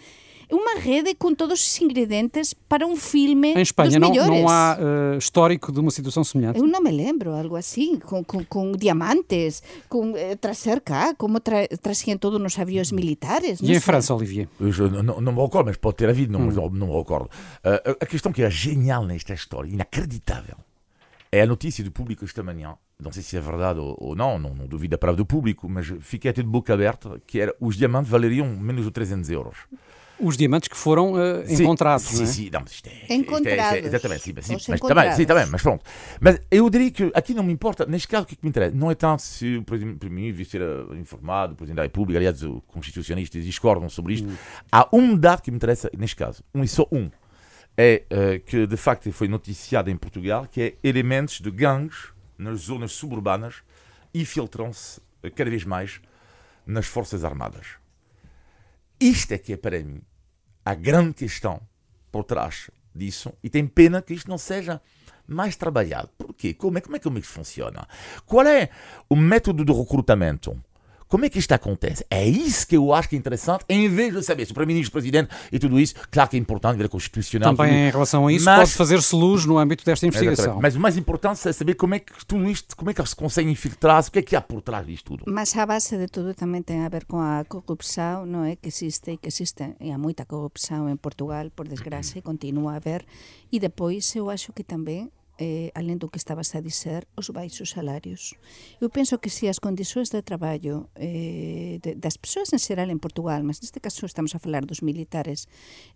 uma 0.52 0.78
rede 0.78 1.14
com 1.14 1.34
todos 1.34 1.66
os 1.66 1.80
ingredientes 1.80 2.54
para 2.54 2.86
um 2.86 2.94
filme 2.94 3.54
Em 3.54 3.62
Espanha 3.62 3.98
dos 3.98 4.00
não, 4.00 4.10
melhores. 4.10 4.40
não 4.40 4.48
há 4.48 4.76
eh, 4.78 5.16
histórico 5.16 5.72
de 5.72 5.80
uma 5.80 5.90
situação 5.90 6.22
semelhante. 6.22 6.58
Eu 6.58 6.66
não 6.66 6.82
me 6.82 6.90
lembro, 6.90 7.32
algo 7.32 7.56
assim, 7.56 7.98
com, 7.98 8.22
com, 8.22 8.44
com 8.44 8.72
diamantes, 8.72 9.62
com 9.88 10.16
eh, 10.16 10.36
trazer 10.36 10.80
cá, 10.80 11.14
como 11.14 11.40
tra 11.40 11.66
traziam 11.80 12.18
todos 12.18 12.40
nos 12.40 12.58
aviões 12.58 12.92
militares. 12.92 13.60
E 13.60 13.64
em 13.64 13.68
sei. 13.68 13.80
França, 13.80 14.14
Olivier? 14.14 14.48
Je 14.60 14.82
não, 14.82 15.20
não 15.20 15.32
me 15.32 15.40
recordo, 15.40 15.66
mas 15.66 15.76
pode 15.76 15.96
ter 15.96 16.08
havido, 16.08 16.32
não, 16.32 16.46
não, 16.46 16.68
não 16.68 16.86
me 16.88 16.98
recordo. 16.98 17.26
Uh, 17.64 17.96
a 18.00 18.06
questão 18.06 18.32
que 18.32 18.42
é 18.42 18.50
genial 18.50 19.04
nesta 19.04 19.32
história, 19.32 19.70
inacreditável, 19.70 20.56
é 21.30 21.42
a 21.42 21.46
notícia 21.46 21.82
do 21.82 21.90
público 21.90 22.24
esta 22.24 22.42
manhã. 22.42 22.74
Não 23.00 23.10
sei 23.10 23.22
se 23.22 23.36
é 23.36 23.40
verdade 23.40 23.80
ou, 23.80 23.96
ou 23.98 24.14
não, 24.14 24.38
não, 24.38 24.54
não 24.54 24.66
duvido 24.66 24.92
da 24.92 24.98
palavra 24.98 25.16
do 25.16 25.26
público, 25.26 25.68
mas 25.68 25.92
fiquei 26.00 26.30
até 26.30 26.42
de 26.42 26.48
boca 26.48 26.74
aberta, 26.74 27.20
que 27.26 27.40
era 27.40 27.54
os 27.58 27.76
diamantes 27.76 28.10
valeriam 28.10 28.46
menos 28.56 28.84
de 28.84 28.90
300 28.90 29.30
euros. 29.30 29.56
Os 30.22 30.36
diamantes 30.36 30.68
que 30.68 30.76
foram 30.76 31.20
eh, 31.20 31.44
Sim, 31.46 31.64
encontrados, 31.64 32.04
sim, 32.06 32.22
é? 32.22 32.26
sim, 32.26 32.50
não, 32.50 32.60
mas 32.60 32.72
isto 32.72 32.86
é, 32.88 32.92
isto 32.92 33.12
é- 33.12 33.14
Encontrados. 33.16 33.64
isto 33.78 33.84
é- 33.84 33.88
exatamente, 33.88 34.22
sim, 34.22 34.32
mas, 34.36 34.46
sim, 34.46 34.52
mas 34.68 34.80
também, 34.80 35.12
sim, 35.12 35.24
também, 35.26 35.46
mas 35.46 35.62
pronto. 35.62 35.84
Mas 36.20 36.40
eu 36.50 36.70
diria 36.70 36.90
que 36.92 37.10
aqui 37.14 37.34
não 37.34 37.42
me 37.42 37.52
importa, 37.52 37.84
neste 37.84 38.06
caso 38.06 38.22
o 38.22 38.26
que, 38.26 38.34
é 38.34 38.36
que 38.36 38.44
me 38.44 38.48
interessa 38.50 38.74
não 38.76 38.90
é 38.90 38.94
tanto 38.94 39.20
se 39.22 39.56
o 39.56 39.62
Primeiro-Ministro 39.64 40.44
ser 40.44 40.96
informado, 40.96 41.54
o 41.54 41.56
Presidente 41.56 41.76
da 41.76 41.82
República, 41.82 42.18
aliás, 42.18 42.40
os 42.42 42.60
constitucionalistas 42.68 43.44
discordam 43.44 43.88
sobre 43.88 44.14
isto. 44.14 44.28
Há 44.70 44.88
um 44.92 45.16
dado 45.16 45.42
que 45.42 45.50
me 45.50 45.56
interessa 45.56 45.90
neste 45.98 46.14
caso, 46.16 46.44
um 46.54 46.62
e 46.62 46.68
só 46.68 46.86
um, 46.92 47.10
é 47.76 48.04
eh, 48.08 48.38
que 48.38 48.66
de 48.66 48.76
facto 48.76 49.10
foi 49.12 49.26
noticiado 49.28 49.90
em 49.90 49.96
Portugal, 49.96 50.46
que 50.48 50.60
é 50.60 50.74
elementos 50.84 51.40
de 51.40 51.50
gangues 51.50 52.12
nas 52.38 52.60
zonas 52.60 52.92
suburbanas 52.92 53.56
infiltram-se 54.14 55.00
eh, 55.22 55.30
cada 55.30 55.50
vez 55.50 55.64
mais 55.64 56.00
nas 56.66 56.86
Forças 56.86 57.24
Armadas. 57.24 57.66
Isto 59.00 59.32
é 59.32 59.38
que 59.38 59.52
é 59.52 59.56
para 59.56 59.80
mim 59.82 60.00
a 60.64 60.74
grande 60.74 61.14
questão 61.14 61.60
por 62.10 62.24
trás 62.24 62.70
disso 62.94 63.32
e 63.42 63.48
tem 63.48 63.66
pena 63.66 64.02
que 64.02 64.14
isto 64.14 64.28
não 64.28 64.38
seja 64.38 64.80
mais 65.26 65.56
trabalhado. 65.56 66.08
Porquê? 66.18 66.54
Como 66.54 66.78
é, 66.78 66.80
como 66.80 66.96
é 66.96 66.98
que 66.98 67.04
como 67.04 67.18
é 67.18 67.20
que 67.20 67.26
isto 67.26 67.34
funciona? 67.34 67.86
Qual 68.26 68.46
é 68.46 68.68
o 69.08 69.16
método 69.16 69.64
de 69.64 69.72
recrutamento? 69.72 70.62
Como 71.12 71.26
é 71.26 71.28
que 71.28 71.38
isto 71.38 71.52
acontece? 71.52 72.06
É 72.10 72.26
isso 72.26 72.66
que 72.66 72.74
eu 72.74 72.90
acho 72.90 73.06
que 73.06 73.14
é 73.14 73.18
interessante, 73.18 73.66
em 73.68 73.86
vez 73.86 74.14
de 74.14 74.22
saber 74.22 74.46
se 74.46 74.52
o 74.52 74.54
Primeiro-Ministro, 74.54 74.92
o 74.92 74.92
Presidente 74.92 75.28
e 75.52 75.58
tudo 75.58 75.78
isso, 75.78 75.94
claro 76.10 76.30
que 76.30 76.36
é 76.36 76.40
importante, 76.40 76.78
ver 76.78 76.86
a 76.86 76.88
Constitucional. 76.88 77.54
Também 77.54 77.70
tudo 77.70 77.78
em 77.80 77.90
relação 77.90 78.26
a 78.26 78.32
isso, 78.32 78.46
Mas- 78.46 78.60
pode 78.60 78.72
fazer-se 78.72 79.14
luz 79.14 79.44
no 79.44 79.58
âmbito 79.58 79.84
desta 79.84 80.06
investigação. 80.06 80.44
Exatamente. 80.44 80.62
Mas 80.62 80.74
o 80.74 80.80
mais 80.80 80.96
importante 80.96 81.46
é 81.46 81.52
saber 81.52 81.74
como 81.74 81.94
é 81.96 81.98
que 81.98 82.24
tudo 82.24 82.48
isto, 82.48 82.74
como 82.74 82.88
é 82.90 82.94
que 82.94 83.06
se 83.06 83.14
consegue 83.14 83.50
infiltrar, 83.50 84.02
o 84.02 84.10
que 84.10 84.20
é 84.20 84.22
que 84.22 84.34
há 84.34 84.40
por 84.40 84.62
trás 84.62 84.86
disto 84.86 85.18
tudo. 85.18 85.30
Mas 85.30 85.54
a 85.54 85.66
base 85.66 85.98
de 85.98 86.08
tudo 86.08 86.32
também 86.32 86.62
tem 86.62 86.80
a 86.80 86.88
ver 86.88 87.04
com 87.04 87.20
a 87.20 87.44
corrupção, 87.44 88.24
não 88.24 88.44
é? 88.44 88.56
Que 88.56 88.68
existe 88.68 89.10
e 89.10 89.18
que 89.18 89.28
existe, 89.28 89.74
e 89.82 89.90
há 89.92 89.98
muita 89.98 90.24
corrupção 90.24 90.88
em 90.88 90.96
Portugal, 90.96 91.44
por 91.54 91.68
desgraça, 91.68 92.18
e 92.20 92.22
continua 92.22 92.72
a 92.72 92.76
haver. 92.76 93.04
E 93.52 93.60
depois 93.60 94.16
eu 94.16 94.30
acho 94.30 94.50
que 94.54 94.64
também, 94.64 95.10
eh, 95.38 95.70
além 95.74 95.96
do 95.96 96.08
que 96.08 96.18
estabas 96.18 96.54
a 96.54 96.60
dizer, 96.60 97.06
os 97.16 97.30
baixos 97.30 97.70
salarios. 97.70 98.34
Eu 98.80 98.90
penso 98.90 99.18
que 99.18 99.30
se 99.30 99.48
as 99.48 99.58
condicións 99.58 100.10
de 100.10 100.22
traballo 100.22 100.90
eh, 100.96 101.78
de, 101.82 101.94
das 101.96 102.16
persoas 102.16 102.52
en 102.52 102.60
xeral 102.60 102.90
en 102.90 103.00
Portugal, 103.00 103.42
mas 103.42 103.60
neste 103.60 103.80
caso 103.80 104.04
estamos 104.04 104.34
a 104.34 104.42
falar 104.42 104.64
dos 104.64 104.82
militares, 104.82 105.48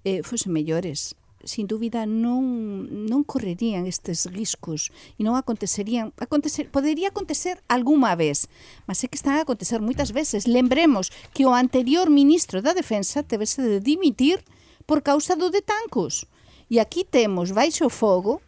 eh, 0.04 0.22
fosen 0.24 0.52
mellores, 0.52 1.14
sin 1.44 1.66
dúbida 1.68 2.04
non 2.08 2.88
non 3.06 3.22
correrían 3.22 3.86
estes 3.86 4.26
riscos 4.26 4.90
e 5.16 5.22
non 5.22 5.38
acontecerían 5.38 6.10
acontecer 6.18 6.72
podería 6.72 7.12
acontecer 7.12 7.62
algunha 7.70 8.16
vez, 8.18 8.50
mas 8.88 9.04
é 9.04 9.06
que 9.06 9.20
están 9.20 9.38
a 9.38 9.44
acontecer 9.46 9.78
moitas 9.78 10.10
veces. 10.10 10.50
Lembremos 10.50 11.12
que 11.36 11.46
o 11.46 11.54
anterior 11.54 12.10
ministro 12.10 12.64
da 12.64 12.74
Defensa 12.74 13.22
tevese 13.22 13.62
de 13.62 13.78
dimitir 13.78 14.42
por 14.88 15.02
causa 15.02 15.36
do 15.36 15.50
de 15.50 15.62
Tancos. 15.62 16.26
E 16.66 16.82
aquí 16.82 17.06
temos 17.06 17.54
baixo 17.54 17.86
fogo 17.86 18.42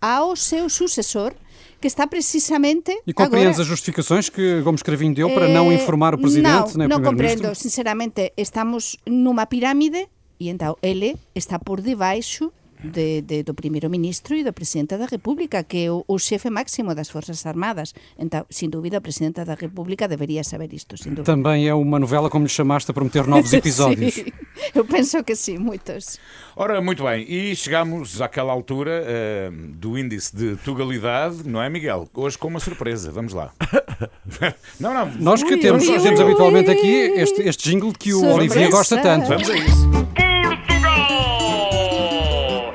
ao 0.00 0.34
seu 0.36 0.68
sucesor 0.68 1.34
que 1.80 1.86
está 1.86 2.06
precisamente 2.06 2.92
E 3.06 3.12
compreendes 3.12 3.56
agora 3.56 3.62
as 3.62 3.66
justificações 3.66 4.28
que 4.28 4.60
Gomes 4.62 4.82
Cravinho 4.82 5.14
deu 5.14 5.30
para 5.30 5.48
não 5.48 5.70
Eh, 5.72 5.74
informar 5.74 6.14
o 6.14 6.18
Presidente 6.18 6.76
nem 6.76 6.86
non, 6.88 6.96
o 6.96 7.00
non 7.00 7.10
Primeiro-Ministro? 7.10 7.10
comprendo, 7.10 7.54
sinceramente, 7.54 8.32
estamos 8.36 8.96
numa 9.06 9.46
pirámide 9.46 10.08
e 10.38 10.48
então 10.48 10.76
ele 10.82 11.16
está 11.34 11.58
por 11.58 11.80
debaixo 11.80 12.52
de, 12.82 13.22
de, 13.22 13.42
do 13.42 13.54
primeiro-ministro 13.54 14.34
e 14.36 14.44
do 14.44 14.52
presidente 14.52 14.96
da 14.96 15.06
República, 15.06 15.62
que 15.62 15.84
é 15.86 15.90
o, 15.90 16.04
o 16.06 16.18
xefe 16.18 16.50
máximo 16.50 16.94
das 16.94 17.10
Forças 17.10 17.44
Armadas. 17.46 17.94
Então, 18.18 18.44
sin 18.50 18.70
dúvida, 18.70 18.98
o 18.98 19.00
presidente 19.00 19.44
da 19.44 19.54
República 19.54 20.08
debería 20.08 20.42
saber 20.44 20.72
isto, 20.72 20.96
sin. 20.96 21.14
Também 21.16 21.68
é 21.68 21.74
uma 21.74 21.98
novela, 21.98 22.30
como 22.30 22.44
lhe 22.44 22.50
chamaste, 22.50 22.90
a 22.90 22.94
prometer 22.94 23.26
novos 23.26 23.52
episódios. 23.54 24.14
Sí, 24.14 24.32
eu 24.74 24.84
penso 24.84 25.22
que 25.24 25.34
sim, 25.34 25.58
muitos. 25.58 26.18
Ora, 26.56 26.80
muito 26.80 27.04
bem, 27.04 27.24
e 27.28 27.54
chegamos 27.56 28.20
àquela 28.20 28.52
altura 28.52 29.04
eh, 29.06 29.50
do 29.74 29.96
índice 29.98 30.34
de 30.34 30.56
tugalidade, 30.56 31.48
não 31.48 31.62
é, 31.62 31.68
Miguel? 31.68 32.08
Hoje 32.14 32.36
com 32.36 32.48
uma 32.48 32.60
surpresa, 32.60 33.10
vamos 33.10 33.32
lá. 33.32 33.52
não, 34.80 34.94
não, 34.94 35.10
Nós 35.18 35.42
que 35.42 35.54
Ui, 35.54 35.60
temos, 35.60 35.86
ui, 35.86 36.00
temos 36.00 36.18
ui, 36.18 36.26
habitualmente 36.26 36.70
ui. 36.70 36.76
aqui 36.76 37.20
este, 37.20 37.42
este 37.42 37.70
jingle 37.70 37.92
que 37.92 38.12
o 38.12 38.20
Surpresa. 38.20 38.38
Olivier 38.38 38.70
gosta 38.70 38.98
tanto. 38.98 39.28
vamos 39.28 39.48
a 39.48 39.56
isso. 39.56 40.19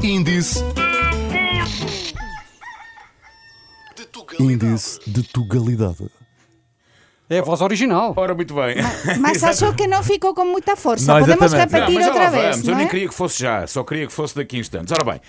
Índice. 0.01 0.63
Índice 4.39 4.99
de 5.07 5.23
tugalidade. 5.23 6.09
É 7.29 7.39
a 7.39 7.41
voz 7.41 7.61
original. 7.61 8.13
Ora, 8.15 8.35
muito 8.35 8.53
bem. 8.53 8.75
Mas 9.19 9.43
acho 9.43 9.73
que 9.75 9.87
não 9.87 10.03
ficou 10.03 10.33
com 10.35 10.45
muita 10.45 10.75
força. 10.75 11.11
Não, 11.11 11.19
Podemos 11.19 11.45
exatamente. 11.53 11.71
Não, 11.71 11.79
repetir 11.79 11.95
mas 11.95 12.05
já 12.05 12.11
lá 12.11 12.25
outra 12.25 12.29
vez, 12.29 12.49
vamos. 12.51 12.67
Eu 12.67 12.71
não 12.71 12.77
nem 12.77 12.87
é? 12.87 12.89
queria 12.89 13.07
que 13.07 13.13
fosse 13.13 13.39
já, 13.41 13.65
só 13.67 13.83
queria 13.83 14.07
que 14.07 14.13
fosse 14.13 14.35
daqui 14.35 14.57
a 14.57 14.59
instantes. 14.59 14.91
Ora 14.91 15.11
bem, 15.11 15.21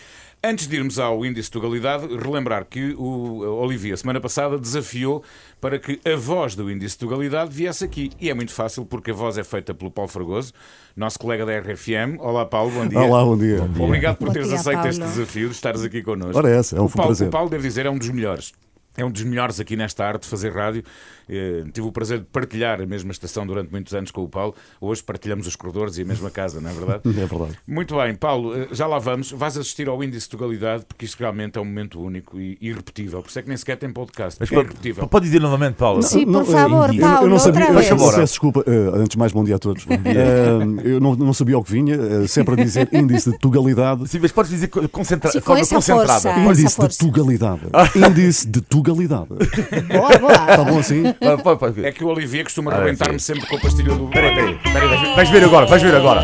antes 0.49 0.67
de 0.69 0.77
irmos 0.77 0.99
ao 0.99 1.25
índice 1.27 1.49
de 1.49 1.53
tugalidade, 1.53 2.07
relembrar 2.17 2.65
que 2.65 2.95
o 2.95 3.41
Olivia, 3.61 3.97
semana 3.97 4.21
passada, 4.21 4.59
desafiou 4.59 5.23
para 5.61 5.79
que 5.79 6.01
a 6.05 6.17
voz 6.17 6.55
do 6.55 6.71
índice 6.71 6.95
de 6.95 7.01
tugalidade 7.01 7.51
viesse 7.53 7.85
aqui. 7.85 8.11
E 8.21 8.31
é 8.31 8.35
muito 8.35 8.53
fácil, 8.53 8.85
porque 8.85 9.11
a 9.11 9.15
voz 9.15 9.37
é 9.37 9.45
feita 9.45 9.75
pelo 9.75 9.91
Paulo 9.91 10.11
Fragoso, 10.11 10.53
nosso 10.95 11.19
colega 11.19 11.45
da 11.45 11.59
RFM. 11.59 12.19
Olá, 12.21 12.47
Paulo, 12.47 12.71
bom 12.71 12.87
dia. 12.87 13.01
Olá, 13.01 13.25
bom 13.25 13.37
dia. 13.37 13.69
Obrigado 13.79 14.17
por 14.17 14.29
Bom 14.29 14.33
teres 14.33 14.49
dia, 14.49 14.59
aceito 14.59 14.77
Paulo. 14.77 14.89
este 14.91 15.03
desafio 15.03 15.49
de 15.49 15.55
estares 15.55 15.83
aqui 15.83 16.03
connosco. 16.03 16.39
Ora, 16.39 16.51
essa, 16.51 16.77
é 16.77 16.81
um 16.81 16.85
o, 16.85 16.91
Paulo, 16.91 17.09
prazer. 17.09 17.29
o 17.29 17.31
Paulo, 17.31 17.51
devo 17.51 17.63
dizer, 17.63 17.87
é 17.87 17.91
um 17.91 17.99
dos 17.99 18.11
melhores. 18.11 18.53
É 18.97 19.05
um 19.05 19.11
dos 19.11 19.23
melhores 19.25 19.61
aqui 19.61 19.77
nesta 19.77 20.05
arte 20.05 20.23
de 20.23 20.29
fazer 20.29 20.53
rádio. 20.55 20.83
Eh, 21.29 21.65
tive 21.73 21.87
o 21.87 21.93
prazer 21.93 22.21
de 22.21 22.25
partilhar 22.27 22.81
a 22.81 22.87
mesma 22.87 23.11
estação 23.11 23.47
durante 23.47 23.71
muitos 23.71 23.93
anos 23.95 24.11
com 24.11 24.23
o 24.23 24.29
Paulo. 24.29 24.55
Hoje 24.81 25.03
partilhamos 25.03 25.47
os 25.47 25.57
corredores 25.57 25.99
e 25.99 26.03
a 26.03 26.05
mesma 26.05 26.31
casa, 26.31 26.61
não 26.61 26.71
é 26.71 26.73
verdade? 26.73 27.01
É 27.21 27.27
verdade. 27.27 27.59
Muito 27.67 27.97
bem, 27.97 28.15
Paulo, 28.15 28.55
eh, 28.57 28.69
já 28.73 28.87
lá 28.87 28.99
vamos. 28.99 29.33
Vais 29.33 29.57
assistir 29.57 29.89
ao 29.89 30.03
índice 30.03 30.29
de 30.31 30.37
legalidade 30.37 30.85
porque 30.87 31.05
isto 31.05 31.19
realmente 31.19 31.59
é 31.59 31.61
um 31.61 31.65
momento 31.65 32.01
único 32.01 32.39
e 32.39 32.57
irrepetível. 32.61 33.23
Por 33.23 33.29
isso 33.29 33.39
é 33.39 33.43
que 33.43 33.49
nem 33.49 33.57
sequer 33.57 33.77
tem 33.77 33.91
podcast. 33.93 34.39
Mas 34.41 34.51
é 34.51 34.55
pode, 34.55 34.67
irrepetível. 34.69 35.07
pode 35.09 35.25
dizer 35.27 35.41
novamente, 35.41 35.75
Paulo? 35.75 36.03
Sim, 36.03 36.25
Não, 36.27 36.45
por 36.45 36.55
eh, 36.55 36.59
favor, 36.59 36.89
eu- 36.91 36.95
Eu, 36.95 37.01
Paulo, 37.01 37.27
eu 37.27 37.31
não 37.31 37.39
sabia, 37.39 37.61
outra 37.69 37.83
eu 37.85 37.97
vez. 37.99 38.15
peço 38.15 38.33
desculpa, 38.33 38.65
eh, 38.67 38.91
antes 38.95 39.09
de 39.11 39.19
mais, 39.19 39.33
bom 39.33 39.45
dia 39.45 39.57
a 39.57 39.59
todos. 39.59 39.85
Eh, 40.07 40.59
eu 40.93 41.01
não, 41.01 41.15
não 41.17 41.33
sabia 41.33 41.59
o 41.59 41.63
que 41.65 41.73
vinha, 41.73 41.95
eh, 41.97 42.27
sempre 42.29 42.55
a 42.61 42.65
dizer 42.65 42.89
índice 42.95 43.31
de 43.31 43.39
tugalidade. 43.39 44.07
Sim, 44.09 44.19
mas 44.23 44.33
podes 44.33 44.51
dizer 44.51 44.69
co- 44.69 44.89
concentra 44.89 45.31
Sim, 45.31 45.41
com 45.41 45.47
forma 45.47 45.61
essa 45.61 45.75
concentrada. 45.75 46.13
força. 46.13 46.29
essa 46.31 46.41
Índice 46.41 46.65
de 46.69 46.75
força. 46.75 46.99
tugalidade. 46.99 47.61
Índice 47.97 48.47
de 48.49 48.61
tugalidade. 48.87 49.27
Boa, 49.93 50.19
boa. 50.19 50.33
Está 50.33 50.65
bom 50.65 50.79
assim? 50.79 51.03
Vai, 51.21 51.37
vai, 51.37 51.73
vai. 51.73 51.85
É 51.87 51.93
que 51.93 52.05
o 52.05 52.09
Olivier 52.09 52.45
costuma 52.45 52.73
arrebentar-me 52.73 53.19
sempre 53.21 53.47
com 53.47 53.57
a 53.57 53.61
pastilha 53.61 53.95
do. 53.95 54.09
Peraí, 54.09 54.35
peraí, 54.35 54.59
peraí, 54.63 54.89
vais 54.89 55.01
ver- 55.01 55.15
vais 55.17 55.31
ver 55.31 55.45
agora, 55.45 55.67
vais 55.67 55.83
ver 55.83 55.95
agora. 55.95 56.23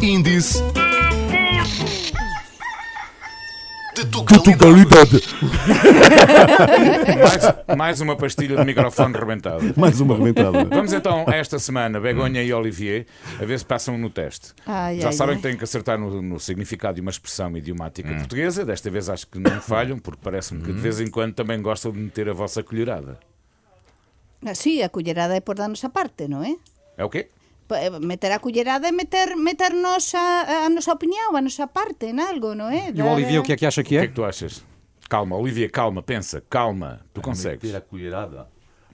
Índice 0.00 0.62
Mais, 7.18 7.76
mais 7.76 8.00
uma 8.00 8.16
pastilha 8.16 8.56
de 8.56 8.64
microfone 8.64 9.14
rebentada. 9.16 9.72
Mais 9.76 10.00
uma 10.00 10.16
rebentada. 10.16 10.64
Vamos 10.64 10.92
então 10.92 11.24
a 11.28 11.34
esta 11.36 11.58
semana, 11.58 12.00
Begonha 12.00 12.42
e 12.42 12.52
Olivier, 12.52 13.06
a 13.40 13.44
ver 13.44 13.58
se 13.58 13.64
passam 13.64 13.96
no 13.98 14.10
teste. 14.10 14.52
Ai, 14.66 15.00
Já 15.00 15.08
ai, 15.08 15.12
sabem 15.12 15.34
ai. 15.34 15.40
que 15.40 15.48
têm 15.48 15.56
que 15.56 15.64
acertar 15.64 15.98
no, 15.98 16.22
no 16.22 16.38
significado 16.40 16.94
de 16.96 17.00
uma 17.00 17.10
expressão 17.10 17.56
idiomática 17.56 18.10
Hum. 18.10 18.18
portuguesa. 18.18 18.64
Desta 18.64 18.90
vez 18.90 19.08
acho 19.08 19.26
que 19.26 19.38
não 19.38 19.60
falham, 19.60 19.98
porque 19.98 20.20
parece-me 20.22 20.62
que 20.62 20.72
de 20.72 20.80
vez 20.80 21.00
em 21.00 21.08
quando 21.10 21.34
também 21.34 21.60
gostam 21.60 21.92
de 21.92 21.98
meter 21.98 22.28
a 22.28 22.32
vossa 22.32 22.62
colherada. 22.62 23.18
Ah, 24.44 24.54
Sí, 24.54 24.82
a 24.82 24.88
cullerada 24.88 25.34
é 25.34 25.40
por 25.40 25.54
darnos 25.56 25.82
a 25.84 25.88
parte, 25.88 26.28
non 26.28 26.42
é? 26.44 26.54
É 26.98 27.04
o 27.04 27.08
quê? 27.08 27.28
Eh, 27.70 27.90
Meter 28.00 28.32
a 28.32 28.38
cullerada 28.38 28.86
é 28.88 28.92
meter, 28.92 29.36
meternos 29.36 30.14
a, 30.14 30.66
a 30.66 30.68
nosa 30.68 30.92
opinión, 30.92 31.32
a 31.34 31.40
nosa 31.40 31.66
parte 31.66 32.08
en 32.12 32.20
algo, 32.20 32.52
non 32.54 32.68
é? 32.68 32.92
E 32.92 33.00
o 33.00 33.08
Olivier, 33.08 33.40
o 33.40 33.42
que 33.42 33.52
é 33.52 33.56
que 33.56 33.64
acha 33.66 33.82
que 33.82 33.96
O 33.96 33.98
que 33.98 33.98
é 33.98 34.04
é? 34.04 34.06
que 34.08 34.14
tu 34.14 34.24
achas? 34.24 34.62
Calma, 35.08 35.36
Olivia, 35.36 35.68
calma, 35.68 36.02
pensa, 36.02 36.42
calma. 36.48 37.00
Tu 37.12 37.20
consegues. 37.20 37.64
Meter 37.64 37.76
a 37.76 37.80
colherada. 37.80 38.48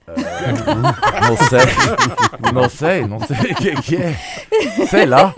Ah, 0.07 0.11
não 1.29 1.37
sei, 1.37 2.51
não 2.51 2.69
sei, 2.69 3.07
não 3.07 3.19
sei 3.19 3.51
o 3.51 3.55
que 3.55 3.69
é 3.69 3.75
que 3.81 3.95
é. 3.95 4.17
Sei 4.87 5.05
lá. 5.05 5.33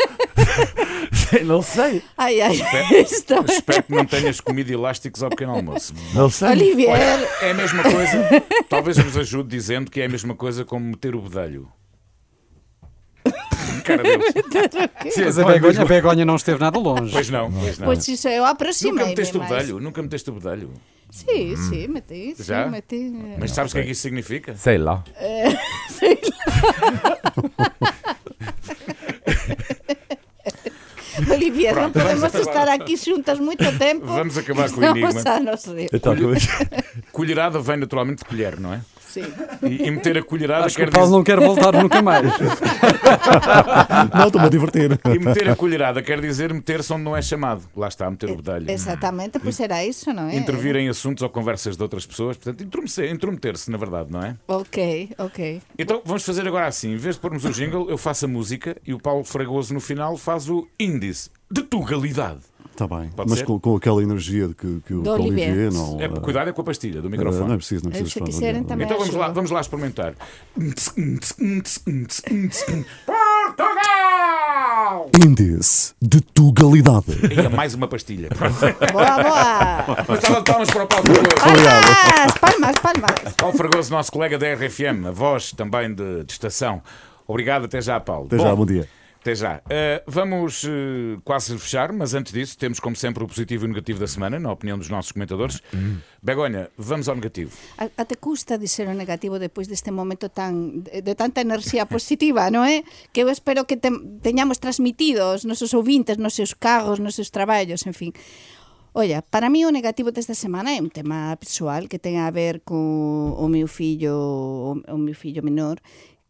sei, 1.12 1.44
não 1.44 1.62
sei. 1.62 2.02
Ai, 2.18 2.42
ai, 2.42 2.54
Espero, 2.56 2.96
isto 3.02 3.34
é... 3.34 3.40
espero 3.54 3.84
que 3.84 3.92
não 3.94 4.06
tenhas 4.06 4.40
comido 4.42 4.72
elásticos 4.72 5.22
ao 5.22 5.30
pequeno 5.30 5.54
almoço. 5.54 5.94
Não 6.14 6.30
sei. 6.30 6.50
Olivier, 6.50 7.28
É 7.42 7.52
a 7.52 7.54
mesma 7.54 7.84
coisa, 7.84 8.30
talvez 8.70 8.98
nos 8.98 9.18
ajude 9.18 9.50
dizendo 9.50 9.92
que 9.92 10.02
é 10.02 10.06
a 10.06 10.10
mesma 10.10 10.36
coisa 10.36 10.64
como 10.66 10.86
meter 10.86 11.16
o 11.16 11.22
bedelho. 11.22 11.70
Cara 13.84 14.04
deles. 14.04 14.34
Sim, 15.14 15.26
Mas 15.26 15.40
a 15.40 15.44
pode- 15.44 15.60
Begonha, 15.60 15.82
a 15.82 15.86
Begonha 15.86 16.26
não 16.26 16.36
esteve 16.36 16.60
nada 16.60 16.78
longe. 16.80 17.12
Pois 17.12 17.30
não, 17.30 17.52
pois 17.52 17.78
não. 17.80 17.86
pois 17.86 18.08
isso 18.08 18.28
eu 18.28 18.40
Nunca 18.42 18.52
aproximei 18.52 19.06
meteste 19.06 19.38
o 19.38 19.40
mais. 19.40 19.52
bedelho, 19.52 19.80
nunca 19.80 20.02
meteste 20.02 20.30
o 20.30 20.34
bedelho. 20.34 20.74
Sim, 21.12 21.56
sim, 21.56 21.88
meti, 21.88 22.34
sim, 22.36 22.44
Já? 22.44 22.68
meti. 22.68 23.14
Mas 23.40 23.52
sabes 23.52 23.72
o 23.72 23.76
que 23.76 23.82
é 23.82 23.86
que 23.86 23.92
isso 23.92 24.02
significa? 24.02 24.56
Sei 24.56 24.78
lá. 24.78 25.04
Olivier, 31.32 31.76
não 31.76 31.92
Pronto, 31.92 32.00
vamos 32.08 32.22
podemos 32.22 32.48
estar 32.48 32.68
aqui 32.70 32.98
juntas 32.98 33.40
muito 33.40 33.64
tempo. 33.78 34.06
Vamos 34.08 34.38
acabar 34.38 34.70
com 34.72 34.82
o 34.82 34.84
enigma. 34.84 35.22
a 35.26 35.40
nos 35.40 35.66
rir. 35.66 35.90
Colherada 37.12 37.60
vem 37.60 37.78
naturalmente 37.78 38.20
de 38.20 38.26
colher, 38.26 38.60
não 38.60 38.74
é? 38.74 38.82
Sim. 39.14 39.26
E, 39.62 39.88
e 39.88 39.92
meter 39.92 40.18
a 40.18 40.24
colherada 40.24 40.66
Acho 40.66 40.76
que 40.76 40.82
quer 40.82 40.90
o 40.90 40.92
Paulo 40.92 41.06
dizer. 41.08 41.18
não 41.18 41.24
quer 41.24 41.40
voltar 41.40 41.74
nunca 41.82 42.02
mais. 42.02 42.24
Não, 44.14 44.26
estou-me 44.28 44.48
a 44.48 44.50
divertir. 44.50 45.00
E 45.06 45.20
meter 45.20 45.50
a 45.50 45.56
colherada 45.56 46.02
quer 46.02 46.20
dizer 46.20 46.54
meter-se 46.54 46.92
onde 46.94 47.04
não 47.04 47.16
é 47.16 47.22
chamado. 47.22 47.64
Lá 47.76 47.88
está, 47.88 48.10
meter 48.10 48.30
o 48.32 48.38
bedelho. 48.38 48.70
Exatamente, 48.72 49.40
pois 49.40 49.60
era 49.60 49.86
isso, 49.86 50.12
não 50.14 50.30
é? 50.30 50.36
Intervir 50.36 50.76
em 50.76 50.90
assuntos 50.90 51.22
ou 51.22 51.30
conversas 51.30 51.76
de 51.78 51.84
outras 51.84 52.06
pessoas, 52.06 52.38
portanto, 52.38 52.64
intrometer- 52.64 53.12
intrometer-se, 53.12 53.70
na 53.72 53.78
verdade, 53.78 54.12
não 54.12 54.22
é? 54.24 54.36
Ok, 54.48 55.10
ok. 55.18 55.62
Então 55.78 56.02
vamos 56.06 56.24
fazer 56.24 56.48
agora 56.48 56.68
assim: 56.68 56.94
em 56.94 56.98
vez 56.98 57.16
de 57.16 57.22
pormos 57.22 57.46
o 57.46 57.52
jingle, 57.52 57.90
eu 57.90 57.98
faço 57.98 58.26
a 58.26 58.28
música 58.28 58.76
e 58.86 58.94
o 58.94 59.00
Paulo 59.00 59.24
Fragoso 59.24 59.74
no 59.74 59.80
final 59.80 60.18
faz 60.18 60.50
o 60.50 60.68
índice 60.80 61.30
de 61.52 61.62
tugalidade. 61.62 62.40
Está 62.74 62.88
bem. 62.88 63.08
Pode 63.16 63.30
Mas 63.30 63.44
com, 63.44 63.60
com 63.60 63.76
aquela 63.76 64.02
energia 64.02 64.48
que, 64.50 64.82
que 64.82 64.94
o 64.96 65.08
Olivier. 65.08 65.72
Não. 65.72 66.02
É, 66.02 66.06
eh, 66.06 66.10
cuidado 66.10 66.50
é 66.50 66.54
com 66.54 66.62
a 66.62 66.64
pastilha 66.64 67.04
do 67.04 67.08
eh, 67.08 67.12
microfone. 67.12 67.48
não 67.48 67.54
é 67.54 67.58
preciso, 67.58 67.84
não 67.86 67.92
é 67.92 67.98
Eh, 67.98 68.02
preciso. 68.02 68.26
se 68.26 68.32
quiserem 68.32 68.64
também. 68.64 68.86
Então 68.88 68.98
vamos 68.98 69.14
lá, 69.14 69.28
vamos 69.30 69.52
lá 69.52 69.62
experimentar. 69.62 70.16
Portugal! 73.06 75.10
Índice 75.24 75.94
de 76.02 76.20
tugalidade. 76.20 77.06
E 77.32 77.40
é 77.40 77.48
mais 77.50 77.76
uma 77.76 77.88
pastilha. 77.88 78.30
Boa, 78.92 79.24
boa. 79.24 80.06
Uma 80.08 80.22
salva 80.22 80.42
de 80.42 80.52
palmas 80.52 80.70
para 80.72 80.84
o 80.84 80.88
Paulo 80.88 81.06
Fragoso. 81.06 81.36
Palmas, 81.40 82.38
palmas, 82.40 82.76
palmas. 82.80 83.34
Paulo 83.38 83.58
Fragoso, 83.58 83.92
nosso 83.92 84.12
colega 84.12 84.40
da 84.40 84.52
RFM, 84.54 85.06
a 85.08 85.12
voz 85.12 85.52
também 85.52 85.94
de, 85.94 86.24
de 86.24 86.32
estação. 86.32 86.82
Obrigado, 87.28 87.66
até 87.66 87.80
já, 87.82 88.00
Paulo. 88.00 88.26
Até 88.26 88.40
já, 88.40 88.56
bom 88.56 88.66
dia. 88.66 88.88
Até 89.24 89.36
já. 89.36 89.60
Uh, 89.60 90.04
vamos 90.06 90.66
uh, 90.66 91.22
quase 91.24 91.58
fechar, 91.58 91.94
mas 91.94 92.14
antes 92.14 92.34
disso, 92.34 92.58
temos 92.58 92.78
como 92.78 92.94
sempre 92.94 93.24
o 93.24 93.28
positivo 93.28 93.64
e 93.64 93.68
o 93.68 93.70
negativo 93.70 93.98
da 93.98 94.06
semana, 94.06 94.38
na 94.38 94.52
opinião 94.52 94.78
dos 94.78 94.90
nossos 94.90 95.14
comentadores. 95.14 95.62
Begonha, 96.22 96.70
vamos 96.78 97.08
ao 97.08 97.16
negativo. 97.16 97.56
Até 97.78 98.16
custa 98.18 98.58
dizer 98.58 98.86
o 98.90 98.94
negativo 98.94 99.40
depois 99.40 99.70
deste 99.70 99.92
momento 99.92 100.28
tan 100.28 100.84
de, 100.84 101.02
de 101.02 101.16
tanta 101.16 101.40
enerxía 101.40 101.88
positiva, 101.96 102.52
non 102.52 102.68
é? 102.68 102.84
Que 103.16 103.24
eu 103.24 103.32
espero 103.32 103.64
que 103.64 103.80
te, 103.80 103.88
teñamos 104.20 104.60
transmitido 104.60 105.24
aos 105.24 105.48
nosos 105.48 105.72
ouvintes 105.72 106.20
nos 106.20 106.36
seus 106.36 106.52
carros, 106.52 107.00
nos 107.00 107.16
seus 107.16 107.32
traballos, 107.32 107.88
en 107.88 107.96
fin. 107.96 108.12
Para 109.32 109.50
mí 109.50 109.64
o 109.66 109.72
negativo 109.72 110.12
desta 110.12 110.36
semana 110.36 110.76
é 110.76 110.84
un 110.84 110.92
tema 110.92 111.32
persoal 111.40 111.88
que 111.88 111.98
ten 111.98 112.20
a 112.20 112.28
ver 112.28 112.60
co 112.68 112.76
o 112.76 113.48
meu 113.48 113.72
fillo, 113.72 114.84
o, 114.84 114.84
o 114.84 114.98
meu 115.00 115.16
fillo 115.16 115.40
menor, 115.42 115.80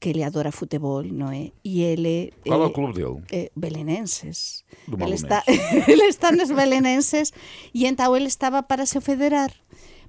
que 0.03 0.11
ele 0.11 0.27
adora 0.27 0.51
futebol, 0.51 1.07
non 1.07 1.31
é? 1.31 1.55
E 1.63 1.87
ele... 1.87 2.35
Qual 2.43 2.59
é 2.59 2.67
o 2.67 2.71
eh, 2.71 2.75
clube 2.75 2.91
dele? 2.99 3.23
eh, 3.31 3.47
belenenses. 3.55 4.67
Do 4.83 4.99
ele 4.99 5.15
está, 5.15 5.47
ele 5.47 6.03
está 6.11 6.35
nos 6.35 6.51
belenenses 6.51 7.31
e 7.71 7.87
então 7.87 8.11
ele 8.11 8.27
estaba 8.27 8.67
para 8.67 8.83
se 8.83 8.99
federar. 8.99 9.55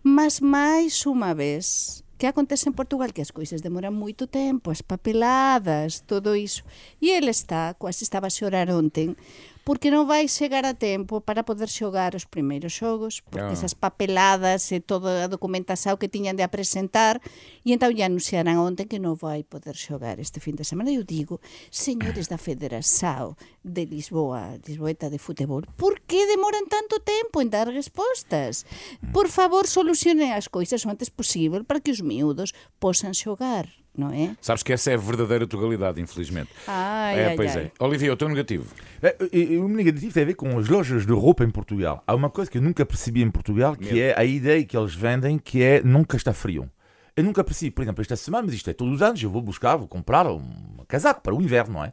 Mas 0.03 0.43
máis 0.43 1.07
unha 1.07 1.31
vez, 1.31 2.03
que 2.19 2.27
acontece 2.27 2.67
en 2.67 2.75
Portugal 2.75 3.15
que 3.15 3.23
as 3.23 3.31
coisas 3.31 3.63
demoran 3.63 3.95
moito 3.95 4.27
tempo, 4.27 4.75
as 4.75 4.83
papeladas, 4.83 6.03
todo 6.03 6.35
iso. 6.35 6.67
E 6.99 7.15
ele 7.15 7.31
está, 7.31 7.79
quase 7.79 8.03
estaba 8.03 8.27
a 8.27 8.35
xorar 8.35 8.75
onten, 8.75 9.15
porque 9.65 9.89
non 9.91 10.05
vai 10.05 10.29
chegar 10.29 10.69
a 10.69 10.77
tempo 10.77 11.25
para 11.25 11.41
poder 11.43 11.73
xogar 11.73 12.13
os 12.13 12.29
primeiros 12.29 12.77
xogos, 12.77 13.25
Ah. 13.25 13.29
porque 13.33 13.53
esas 13.57 13.73
papeladas 13.73 14.69
e 14.71 14.79
toda 14.79 15.25
a 15.25 15.29
documentação 15.33 15.97
que 15.97 16.07
tiñan 16.13 16.37
de 16.37 16.45
apresentar, 16.45 17.19
e 17.65 17.73
entón 17.73 17.97
lle 17.97 18.05
anunciaran 18.05 18.61
onte 18.61 18.85
que 18.85 19.01
non 19.01 19.17
vai 19.17 19.41
poder 19.43 19.73
xogar 19.75 20.21
este 20.21 20.39
fin 20.39 20.53
de 20.55 20.69
semana. 20.69 20.93
Eu 20.93 21.03
digo, 21.03 21.41
señores 21.73 22.29
da 22.29 22.37
Federação 22.37 23.35
de 23.65 23.89
Lisboa, 23.89 24.61
Lisboeta 24.69 25.09
de 25.09 25.17
Futebol, 25.19 25.65
por 25.81 26.05
que 26.05 26.29
demoran 26.29 26.69
tanto 26.69 27.01
tempo 27.01 27.41
en 27.41 27.49
dar 27.49 27.67
respostas? 27.73 28.69
Por 29.17 29.33
favor, 29.33 29.65
solucionen 29.67 30.37
as 30.37 30.47
coisas 30.53 30.85
o 30.85 30.93
antes 30.93 31.09
posible 31.09 31.65
para 31.65 31.81
que 31.81 31.91
os 31.91 32.05
miúdos 32.05 32.53
posan 32.77 33.17
xogar, 33.17 33.73
non 33.97 34.11
é? 34.13 34.35
Sabes 34.41 34.63
que 34.63 34.73
essa 34.73 34.91
é 34.91 34.95
a 34.95 34.97
verdadeira 34.99 35.47
tugalidade, 35.47 36.01
infelizmente. 36.01 36.51
Ai, 36.67 37.19
é, 37.21 37.27
ai, 37.29 37.37
pois 37.37 37.57
ai. 37.57 37.71
é. 37.79 37.85
Olivia, 37.85 38.13
o 38.13 38.17
teu 38.17 38.29
negativo. 38.29 38.67
É, 39.01 39.17
O 39.59 39.69
negativo 39.69 40.13
tem 40.13 40.23
a 40.23 40.27
ver 40.27 40.35
com 40.35 40.59
as 40.59 40.69
lojas 40.69 41.07
de 41.07 41.13
roupa 41.13 41.45
em 41.45 41.51
Portugal. 41.51 42.03
Há 42.07 42.15
uma 42.15 42.29
coisa 42.31 42.51
que 42.51 42.59
eu 42.59 42.63
nunca 42.63 42.85
percebi 42.85 43.23
em 43.23 43.31
Portugal, 43.31 43.77
que 43.77 43.85
Medo. 43.87 43.99
é 43.99 44.15
a 44.19 44.25
ideia 44.25 44.65
que 44.65 44.77
eles 44.77 44.95
vendem, 44.95 45.39
que 45.39 45.63
é 45.63 45.83
nunca 45.83 46.17
está 46.17 46.33
frio. 46.33 46.69
Eu 47.17 47.23
nunca 47.23 47.45
percebi, 47.45 47.71
por 47.71 47.83
exemplo, 47.83 48.03
esta 48.03 48.17
semana, 48.17 48.45
mas 48.47 48.55
isto 48.57 48.69
é 48.69 48.73
todos 48.73 48.95
os 48.95 49.01
anos, 49.03 49.23
eu 49.23 49.31
vou 49.31 49.41
buscar, 49.41 49.77
vou 49.77 49.87
comprar 49.87 50.27
um 50.27 50.43
casaco 50.89 51.21
para 51.23 51.33
o 51.35 51.41
inverno, 51.41 51.75
não 51.75 51.85
é? 51.85 51.93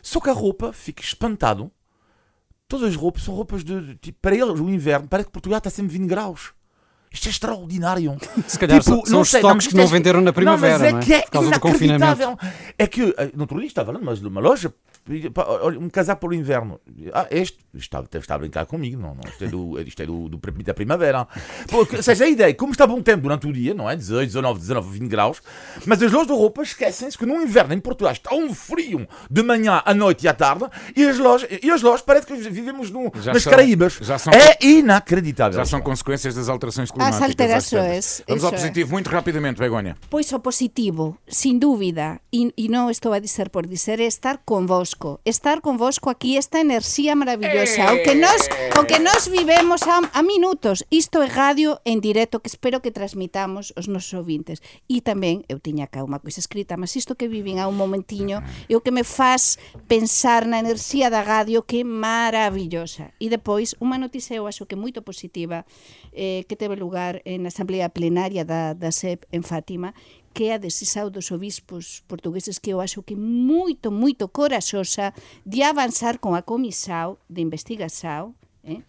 Só 0.00 0.20
que 0.20 0.30
a 0.30 0.32
roupa 0.32 0.72
fica 0.72 1.02
espantado. 1.02 1.72
Todas 2.68 2.88
as 2.90 2.94
roupas 2.94 3.24
são 3.24 3.34
roupas 3.34 3.64
de, 3.64 3.80
de- 3.84 3.94
tipo, 3.96 4.18
para 4.22 4.36
eles, 4.36 4.60
o 4.60 4.70
inverno, 4.70 5.08
parece 5.08 5.26
que 5.26 5.32
Portugal 5.32 5.58
está 5.58 5.70
sempre 5.70 5.98
20 5.98 6.06
graus. 6.08 6.52
Isto 7.12 7.26
é 7.26 7.30
extraordinário. 7.30 8.16
Se 8.46 8.58
calhar 8.58 8.78
Tipo, 8.78 8.90
são- 8.94 9.02
não 9.12 9.20
os 9.22 9.30
sei, 9.30 9.40
estoques 9.40 9.66
que 9.66 9.74
não 9.74 9.84
isto 9.84 9.92
é- 9.94 9.98
venderam 9.98 10.20
na 10.20 10.32
primavera, 10.32 10.78
não, 10.78 10.78
mas 10.78 10.88
é 10.88 10.92
não 10.92 10.98
é? 11.00 11.02
que 11.02 11.12
é 11.14 11.24
inacreditável. 11.42 12.38
É 12.78 12.86
que, 12.86 13.14
eh, 13.18 13.30
no 13.34 13.42
outro 13.42 13.58
dia 13.58 13.66
estava 13.66 13.92
numa 13.92 14.12
uma 14.14 14.40
loja, 14.40 14.72
um 15.80 15.88
casaco 15.90 16.20
para 16.20 16.28
o 16.28 16.34
inverno. 16.34 16.78
Ah, 17.12 17.26
este, 17.32 17.58
está, 17.74 18.00
deve 18.02 18.18
estar 18.18 18.36
a 18.36 18.38
brincar 18.38 18.64
comigo, 18.66 19.00
não, 19.00 19.14
não 19.14 19.22
isto 19.28 19.44
é, 19.44 19.48
do, 19.48 19.80
isto 19.80 20.02
é 20.02 20.06
do, 20.06 20.28
do, 20.28 20.38
da 20.62 20.72
primavera. 20.74 21.26
Pô, 21.68 21.84
que- 21.84 21.96
ou 21.96 22.02
seja, 22.02 22.24
a 22.24 22.28
ideia, 22.28 22.54
como 22.54 22.70
está 22.70 22.86
bom 22.86 23.02
tempo 23.02 23.22
durante 23.24 23.48
o 23.48 23.52
dia, 23.52 23.74
não 23.74 23.90
é? 23.90 23.96
18, 23.96 24.26
19, 24.28 24.60
19, 24.60 24.98
20 24.98 25.08
graus, 25.10 25.42
mas 25.86 26.00
as 26.00 26.12
lojas 26.12 26.28
de 26.28 26.32
roupa 26.34 26.62
esquecem-se 26.62 27.18
que 27.18 27.26
no 27.26 27.42
inverno 27.42 27.74
em 27.74 27.80
Portugal 27.80 28.12
está 28.12 28.32
um 28.34 28.54
frio 28.54 29.08
de 29.28 29.42
manhã 29.42 29.82
à 29.84 29.92
noite 29.92 30.26
e 30.26 30.28
à 30.28 30.34
tarde 30.34 30.64
e 30.94 31.04
as 31.04 31.18
lojas, 31.18 31.48
e 31.60 31.68
as 31.70 31.82
lojas 31.82 32.02
parece 32.02 32.26
que 32.26 32.34
vivemos 32.36 32.88
no, 32.90 33.10
Já 33.20 33.32
nas 33.32 33.42
são- 33.42 33.50
Caraíbas. 33.50 33.98
são- 34.18 34.32
é 34.32 34.56
inacreditável. 34.64 35.58
Já 35.58 35.64
são 35.64 35.80
consequências 35.80 36.34
das 36.36 36.48
alterações 36.48 36.88
climáticas. 36.88 36.99
Alterações, 37.00 38.06
às 38.06 38.16
tantas. 38.18 38.24
Vamos 38.28 38.44
ao 38.44 38.50
é. 38.50 38.56
positivo, 38.56 38.90
muito 38.92 39.10
rapidamente, 39.10 39.58
Begonha. 39.58 39.96
Pois 40.10 40.32
o 40.32 40.40
positivo, 40.40 41.16
sin 41.28 41.58
dúbida, 41.58 42.20
e, 42.32 42.52
e 42.56 42.68
non 42.68 42.90
estou 42.90 43.16
a 43.16 43.20
dizer 43.22 43.48
por 43.48 43.64
dizer, 43.64 44.00
é 44.00 44.06
estar 44.06 44.42
convosco. 44.44 45.20
Estar 45.24 45.60
convosco 45.60 46.10
aquí, 46.10 46.36
esta 46.36 46.60
enerxía 46.60 47.16
maravillosa. 47.16 47.94
O 47.94 48.02
que 48.02 48.14
nós, 48.14 48.48
o 48.78 48.84
que 48.84 48.98
nós 48.98 49.26
vivemos 49.26 49.82
a, 49.88 50.04
a 50.12 50.22
minutos. 50.22 50.84
Isto 50.90 51.22
é 51.22 51.28
radio 51.30 51.80
en 51.86 52.04
directo 52.04 52.40
que 52.40 52.50
espero 52.50 52.82
que 52.82 52.90
transmitamos 52.90 53.72
os 53.76 53.88
nosos 53.88 54.12
ouvintes. 54.12 54.60
E 54.90 55.00
tamén, 55.00 55.46
eu 55.46 55.62
tiña 55.62 55.86
cá 55.86 56.02
unha 56.04 56.20
coisa 56.20 56.42
escrita, 56.42 56.76
mas 56.76 56.92
isto 56.98 57.16
que 57.16 57.30
viven 57.30 57.62
a 57.62 57.70
un 57.70 57.78
momentiño 57.78 58.42
é 58.68 58.74
o 58.74 58.82
que 58.84 58.92
me 58.92 59.06
faz 59.06 59.56
pensar 59.86 60.44
na 60.44 60.58
enerxía 60.60 61.08
da 61.08 61.22
radio 61.22 61.62
que 61.62 61.80
é 61.80 61.86
maravillosa. 61.86 63.14
E 63.22 63.30
depois, 63.30 63.78
unha 63.78 63.96
noticia 63.96 64.36
eu 64.36 64.50
acho 64.50 64.66
que 64.66 64.74
moito 64.74 65.00
positiva 65.06 65.62
eh, 66.12 66.42
que 66.50 66.58
teve 66.58 66.74
lugar 66.74 66.89
en 67.24 67.46
Asamblea 67.46 67.88
Plenaria 67.88 68.44
da, 68.44 68.74
da 68.74 68.90
SEP 68.90 69.24
en 69.32 69.42
Fátima, 69.42 69.94
que 70.32 70.44
é 70.50 70.54
a 70.54 70.58
decisão 70.58 71.10
dos 71.10 71.30
obispos 71.32 72.02
portugueses 72.06 72.58
que 72.58 72.70
eu 72.70 72.80
acho 72.80 73.02
que 73.02 73.16
moito, 73.16 73.90
moito 73.90 74.28
coraxosa 74.28 75.12
de 75.44 75.62
avanzar 75.62 76.18
con 76.18 76.34
a 76.34 76.42
comisión 76.42 77.18
de 77.28 77.42
investigación 77.42 78.34
eh, 78.62 78.82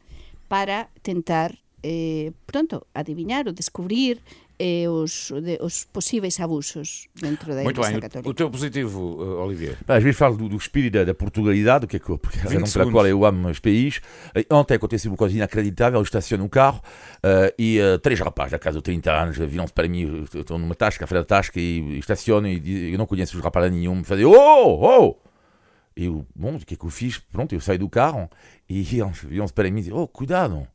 para 0.47 0.89
tentar 1.01 1.57
eh, 1.83 2.31
pronto, 2.45 2.85
adivinhar 2.93 3.47
ou 3.47 3.53
descobrir 3.53 4.21
eh, 4.61 4.87
os, 4.87 5.31
de, 5.43 5.57
os 5.61 5.85
possíveis 5.85 6.39
abusos 6.39 7.07
dentro 7.19 7.53
da 7.55 7.63
Muito 7.63 7.79
Igreja 7.81 7.89
bem. 7.89 7.97
O, 7.97 8.01
Católica. 8.01 8.29
o 8.29 8.33
teu 8.33 8.49
positivo, 8.49 8.99
uh, 8.99 9.43
Olivier. 9.43 9.77
Pá, 9.85 9.95
Às 9.97 10.03
vezes 10.03 10.17
falo 10.19 10.37
do, 10.37 10.47
do 10.49 10.55
espírito 10.57 10.93
da, 10.93 11.03
da 11.05 11.13
Portugalidade, 11.13 11.87
que 11.87 11.95
é 11.95 11.99
que, 11.99 12.17
porque 12.17 12.37
é 12.37 12.41
a 12.41 12.43
20 12.43 12.43
razão 12.43 12.57
pela 12.59 12.67
segundos. 12.67 12.91
qual 12.93 13.07
eu 13.07 13.25
amo 13.25 13.49
os 13.49 13.59
países. 13.59 14.01
Eh, 14.35 14.45
Ontem 14.51 14.75
aconteceu 14.75 15.09
uma 15.11 15.17
coisa 15.17 15.35
inacreditável. 15.35 15.99
Eu 15.99 16.03
estaciono 16.03 16.43
um 16.43 16.47
carro 16.49 16.81
eh, 17.23 17.53
e 17.57 17.79
eh, 17.79 17.97
três 17.97 18.19
rapazes, 18.19 18.51
da 18.51 18.59
casa 18.59 18.77
de 18.77 18.83
30 18.83 19.11
anos, 19.11 19.37
viram-se 19.37 19.73
para 19.73 19.87
mim. 19.87 20.25
Estou 20.33 20.57
numa 20.59 20.75
tasca, 20.75 21.05
a 21.05 21.07
fazer 21.07 21.21
a 21.21 21.25
tasca 21.25 21.59
e 21.59 21.97
estaciono 21.99 22.47
e 22.47 22.59
diz- 22.59 22.91
eu 22.93 22.97
não 22.97 23.05
conheço 23.07 23.35
os 23.37 23.43
rapazes 23.43 23.71
nenhum. 23.71 23.95
Me 23.95 24.03
fazem, 24.03 24.25
oh, 24.25 24.33
oh! 24.35 25.15
E 25.97 26.05
eu, 26.05 26.25
bom, 26.35 26.55
o 26.55 26.59
que 26.59 26.73
é 26.73 26.77
que 26.77 26.85
eu 26.85 26.89
fiz? 26.89 27.17
Pronto, 27.17 27.53
eu 27.53 27.59
saio 27.59 27.79
do 27.79 27.89
carro 27.89 28.29
e 28.69 28.79
eles 28.79 29.19
viram-se 29.23 29.53
para 29.53 29.69
mim 29.69 29.79
e 29.79 29.83
dizem, 29.83 29.93
oh, 29.97 30.07
cuidado. 30.07 30.65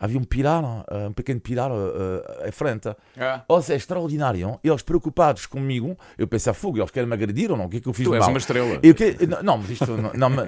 Havia 0.00 0.18
um 0.18 0.24
pilar, 0.24 0.64
uh, 0.64 1.08
um 1.08 1.12
pequeno 1.12 1.40
pilar 1.40 1.70
uh, 1.70 2.48
à 2.48 2.50
frente. 2.50 2.88
Ah. 3.18 3.44
Ou 3.46 3.60
seja, 3.60 3.74
é 3.74 3.76
extraordinário. 3.76 4.58
Eles 4.64 4.82
preocupados 4.82 5.44
comigo, 5.46 5.96
eu 6.16 6.26
pensei, 6.26 6.52
fogo, 6.54 6.78
eles 6.78 6.90
querem 6.90 7.08
me 7.08 7.14
agredir 7.14 7.50
ou 7.50 7.56
não? 7.56 7.66
O 7.66 7.68
que 7.68 7.76
é 7.76 7.80
que 7.80 7.88
eu 7.88 7.92
fiz 7.92 8.04
Tu 8.06 8.10
de 8.10 8.16
és 8.16 8.20
mal? 8.24 8.30
uma 8.30 8.38
estrela. 8.38 8.78
Que, 8.80 9.26
não, 9.42 9.58
mas 9.58 9.70
isto, 9.70 9.86
não, 9.96 10.12
não, 10.14 10.30
não, 10.30 10.44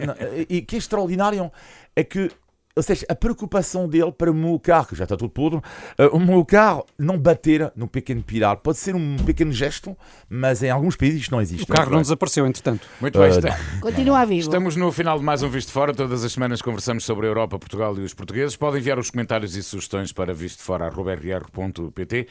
e 0.48 0.58
o 0.58 0.66
que 0.66 0.76
é 0.76 0.78
extraordinário 0.78 1.52
é 1.94 2.02
que, 2.02 2.30
ou 2.74 2.82
seja, 2.82 3.04
a 3.08 3.14
preocupação 3.14 3.86
dele 3.88 4.10
para 4.12 4.30
o 4.30 4.34
meu 4.34 4.58
carro, 4.58 4.86
que 4.86 4.96
já 4.96 5.04
está 5.04 5.16
tudo 5.16 5.30
podre, 5.30 5.60
eh, 5.98 6.06
o 6.06 6.18
meu 6.18 6.42
carro 6.44 6.86
não 6.98 7.18
bater 7.18 7.70
no 7.76 7.86
pequeno 7.86 8.22
pilar. 8.22 8.56
Pode 8.56 8.78
ser 8.78 8.94
um 8.94 9.16
pequeno 9.18 9.52
gesto, 9.52 9.94
mas 10.28 10.62
em 10.62 10.70
alguns 10.70 10.96
países 10.96 11.20
isto 11.22 11.32
não 11.32 11.40
existe. 11.42 11.64
O 11.64 11.66
carro 11.74 11.90
não 11.90 12.00
desapareceu, 12.00 12.46
entretanto. 12.46 12.88
Muito 13.00 13.18
bem. 13.18 13.30
Uh, 13.30 13.38
está- 13.38 13.58
Continua 13.80 14.24
vivo. 14.24 14.40
Estamos 14.40 14.74
no 14.76 14.90
final 14.90 15.18
de 15.18 15.24
mais 15.24 15.42
um 15.42 15.50
Visto 15.50 15.70
Fora. 15.70 15.92
Todas 15.92 16.24
as 16.24 16.32
semanas 16.32 16.62
conversamos 16.62 17.04
sobre 17.04 17.26
a 17.26 17.28
Europa, 17.28 17.58
Portugal 17.58 17.94
e 17.98 18.00
os 18.04 18.14
portugueses. 18.14 18.56
Podem 18.56 18.80
enviar 18.80 18.98
os 18.98 19.10
comentários 19.10 19.54
e 19.54 19.62
sugestões 19.62 20.10
para 20.12 20.32
vistofora.rr.pt. 20.32 22.26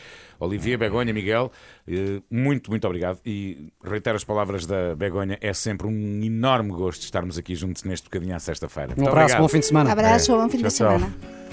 Olivia, 0.45 0.77
Begonha, 0.77 1.13
Miguel, 1.13 1.51
eh, 1.87 2.21
muito, 2.29 2.69
muito 2.69 2.85
obrigado. 2.85 3.19
E 3.25 3.71
reitero 3.83 4.15
as 4.15 4.23
palavras 4.23 4.65
da 4.65 4.95
Begonha, 4.95 5.37
é 5.39 5.53
sempre 5.53 5.87
um 5.87 6.21
enorme 6.23 6.71
gosto 6.71 7.03
estarmos 7.03 7.37
aqui 7.37 7.55
juntos 7.55 7.83
neste 7.83 8.05
bocadinho 8.05 8.35
à 8.35 8.39
sexta-feira. 8.39 8.89
Um 8.97 9.01
abraço, 9.07 9.11
obrigado. 9.11 9.41
bom 9.41 9.47
fim 9.47 9.59
de 9.59 9.65
semana. 9.67 9.91
Abraço, 9.91 10.35
bom 10.35 10.49
fim 10.49 10.57
de 10.57 10.63
Tchau, 10.63 10.71
tchau. 10.71 10.99
semana. 10.99 11.50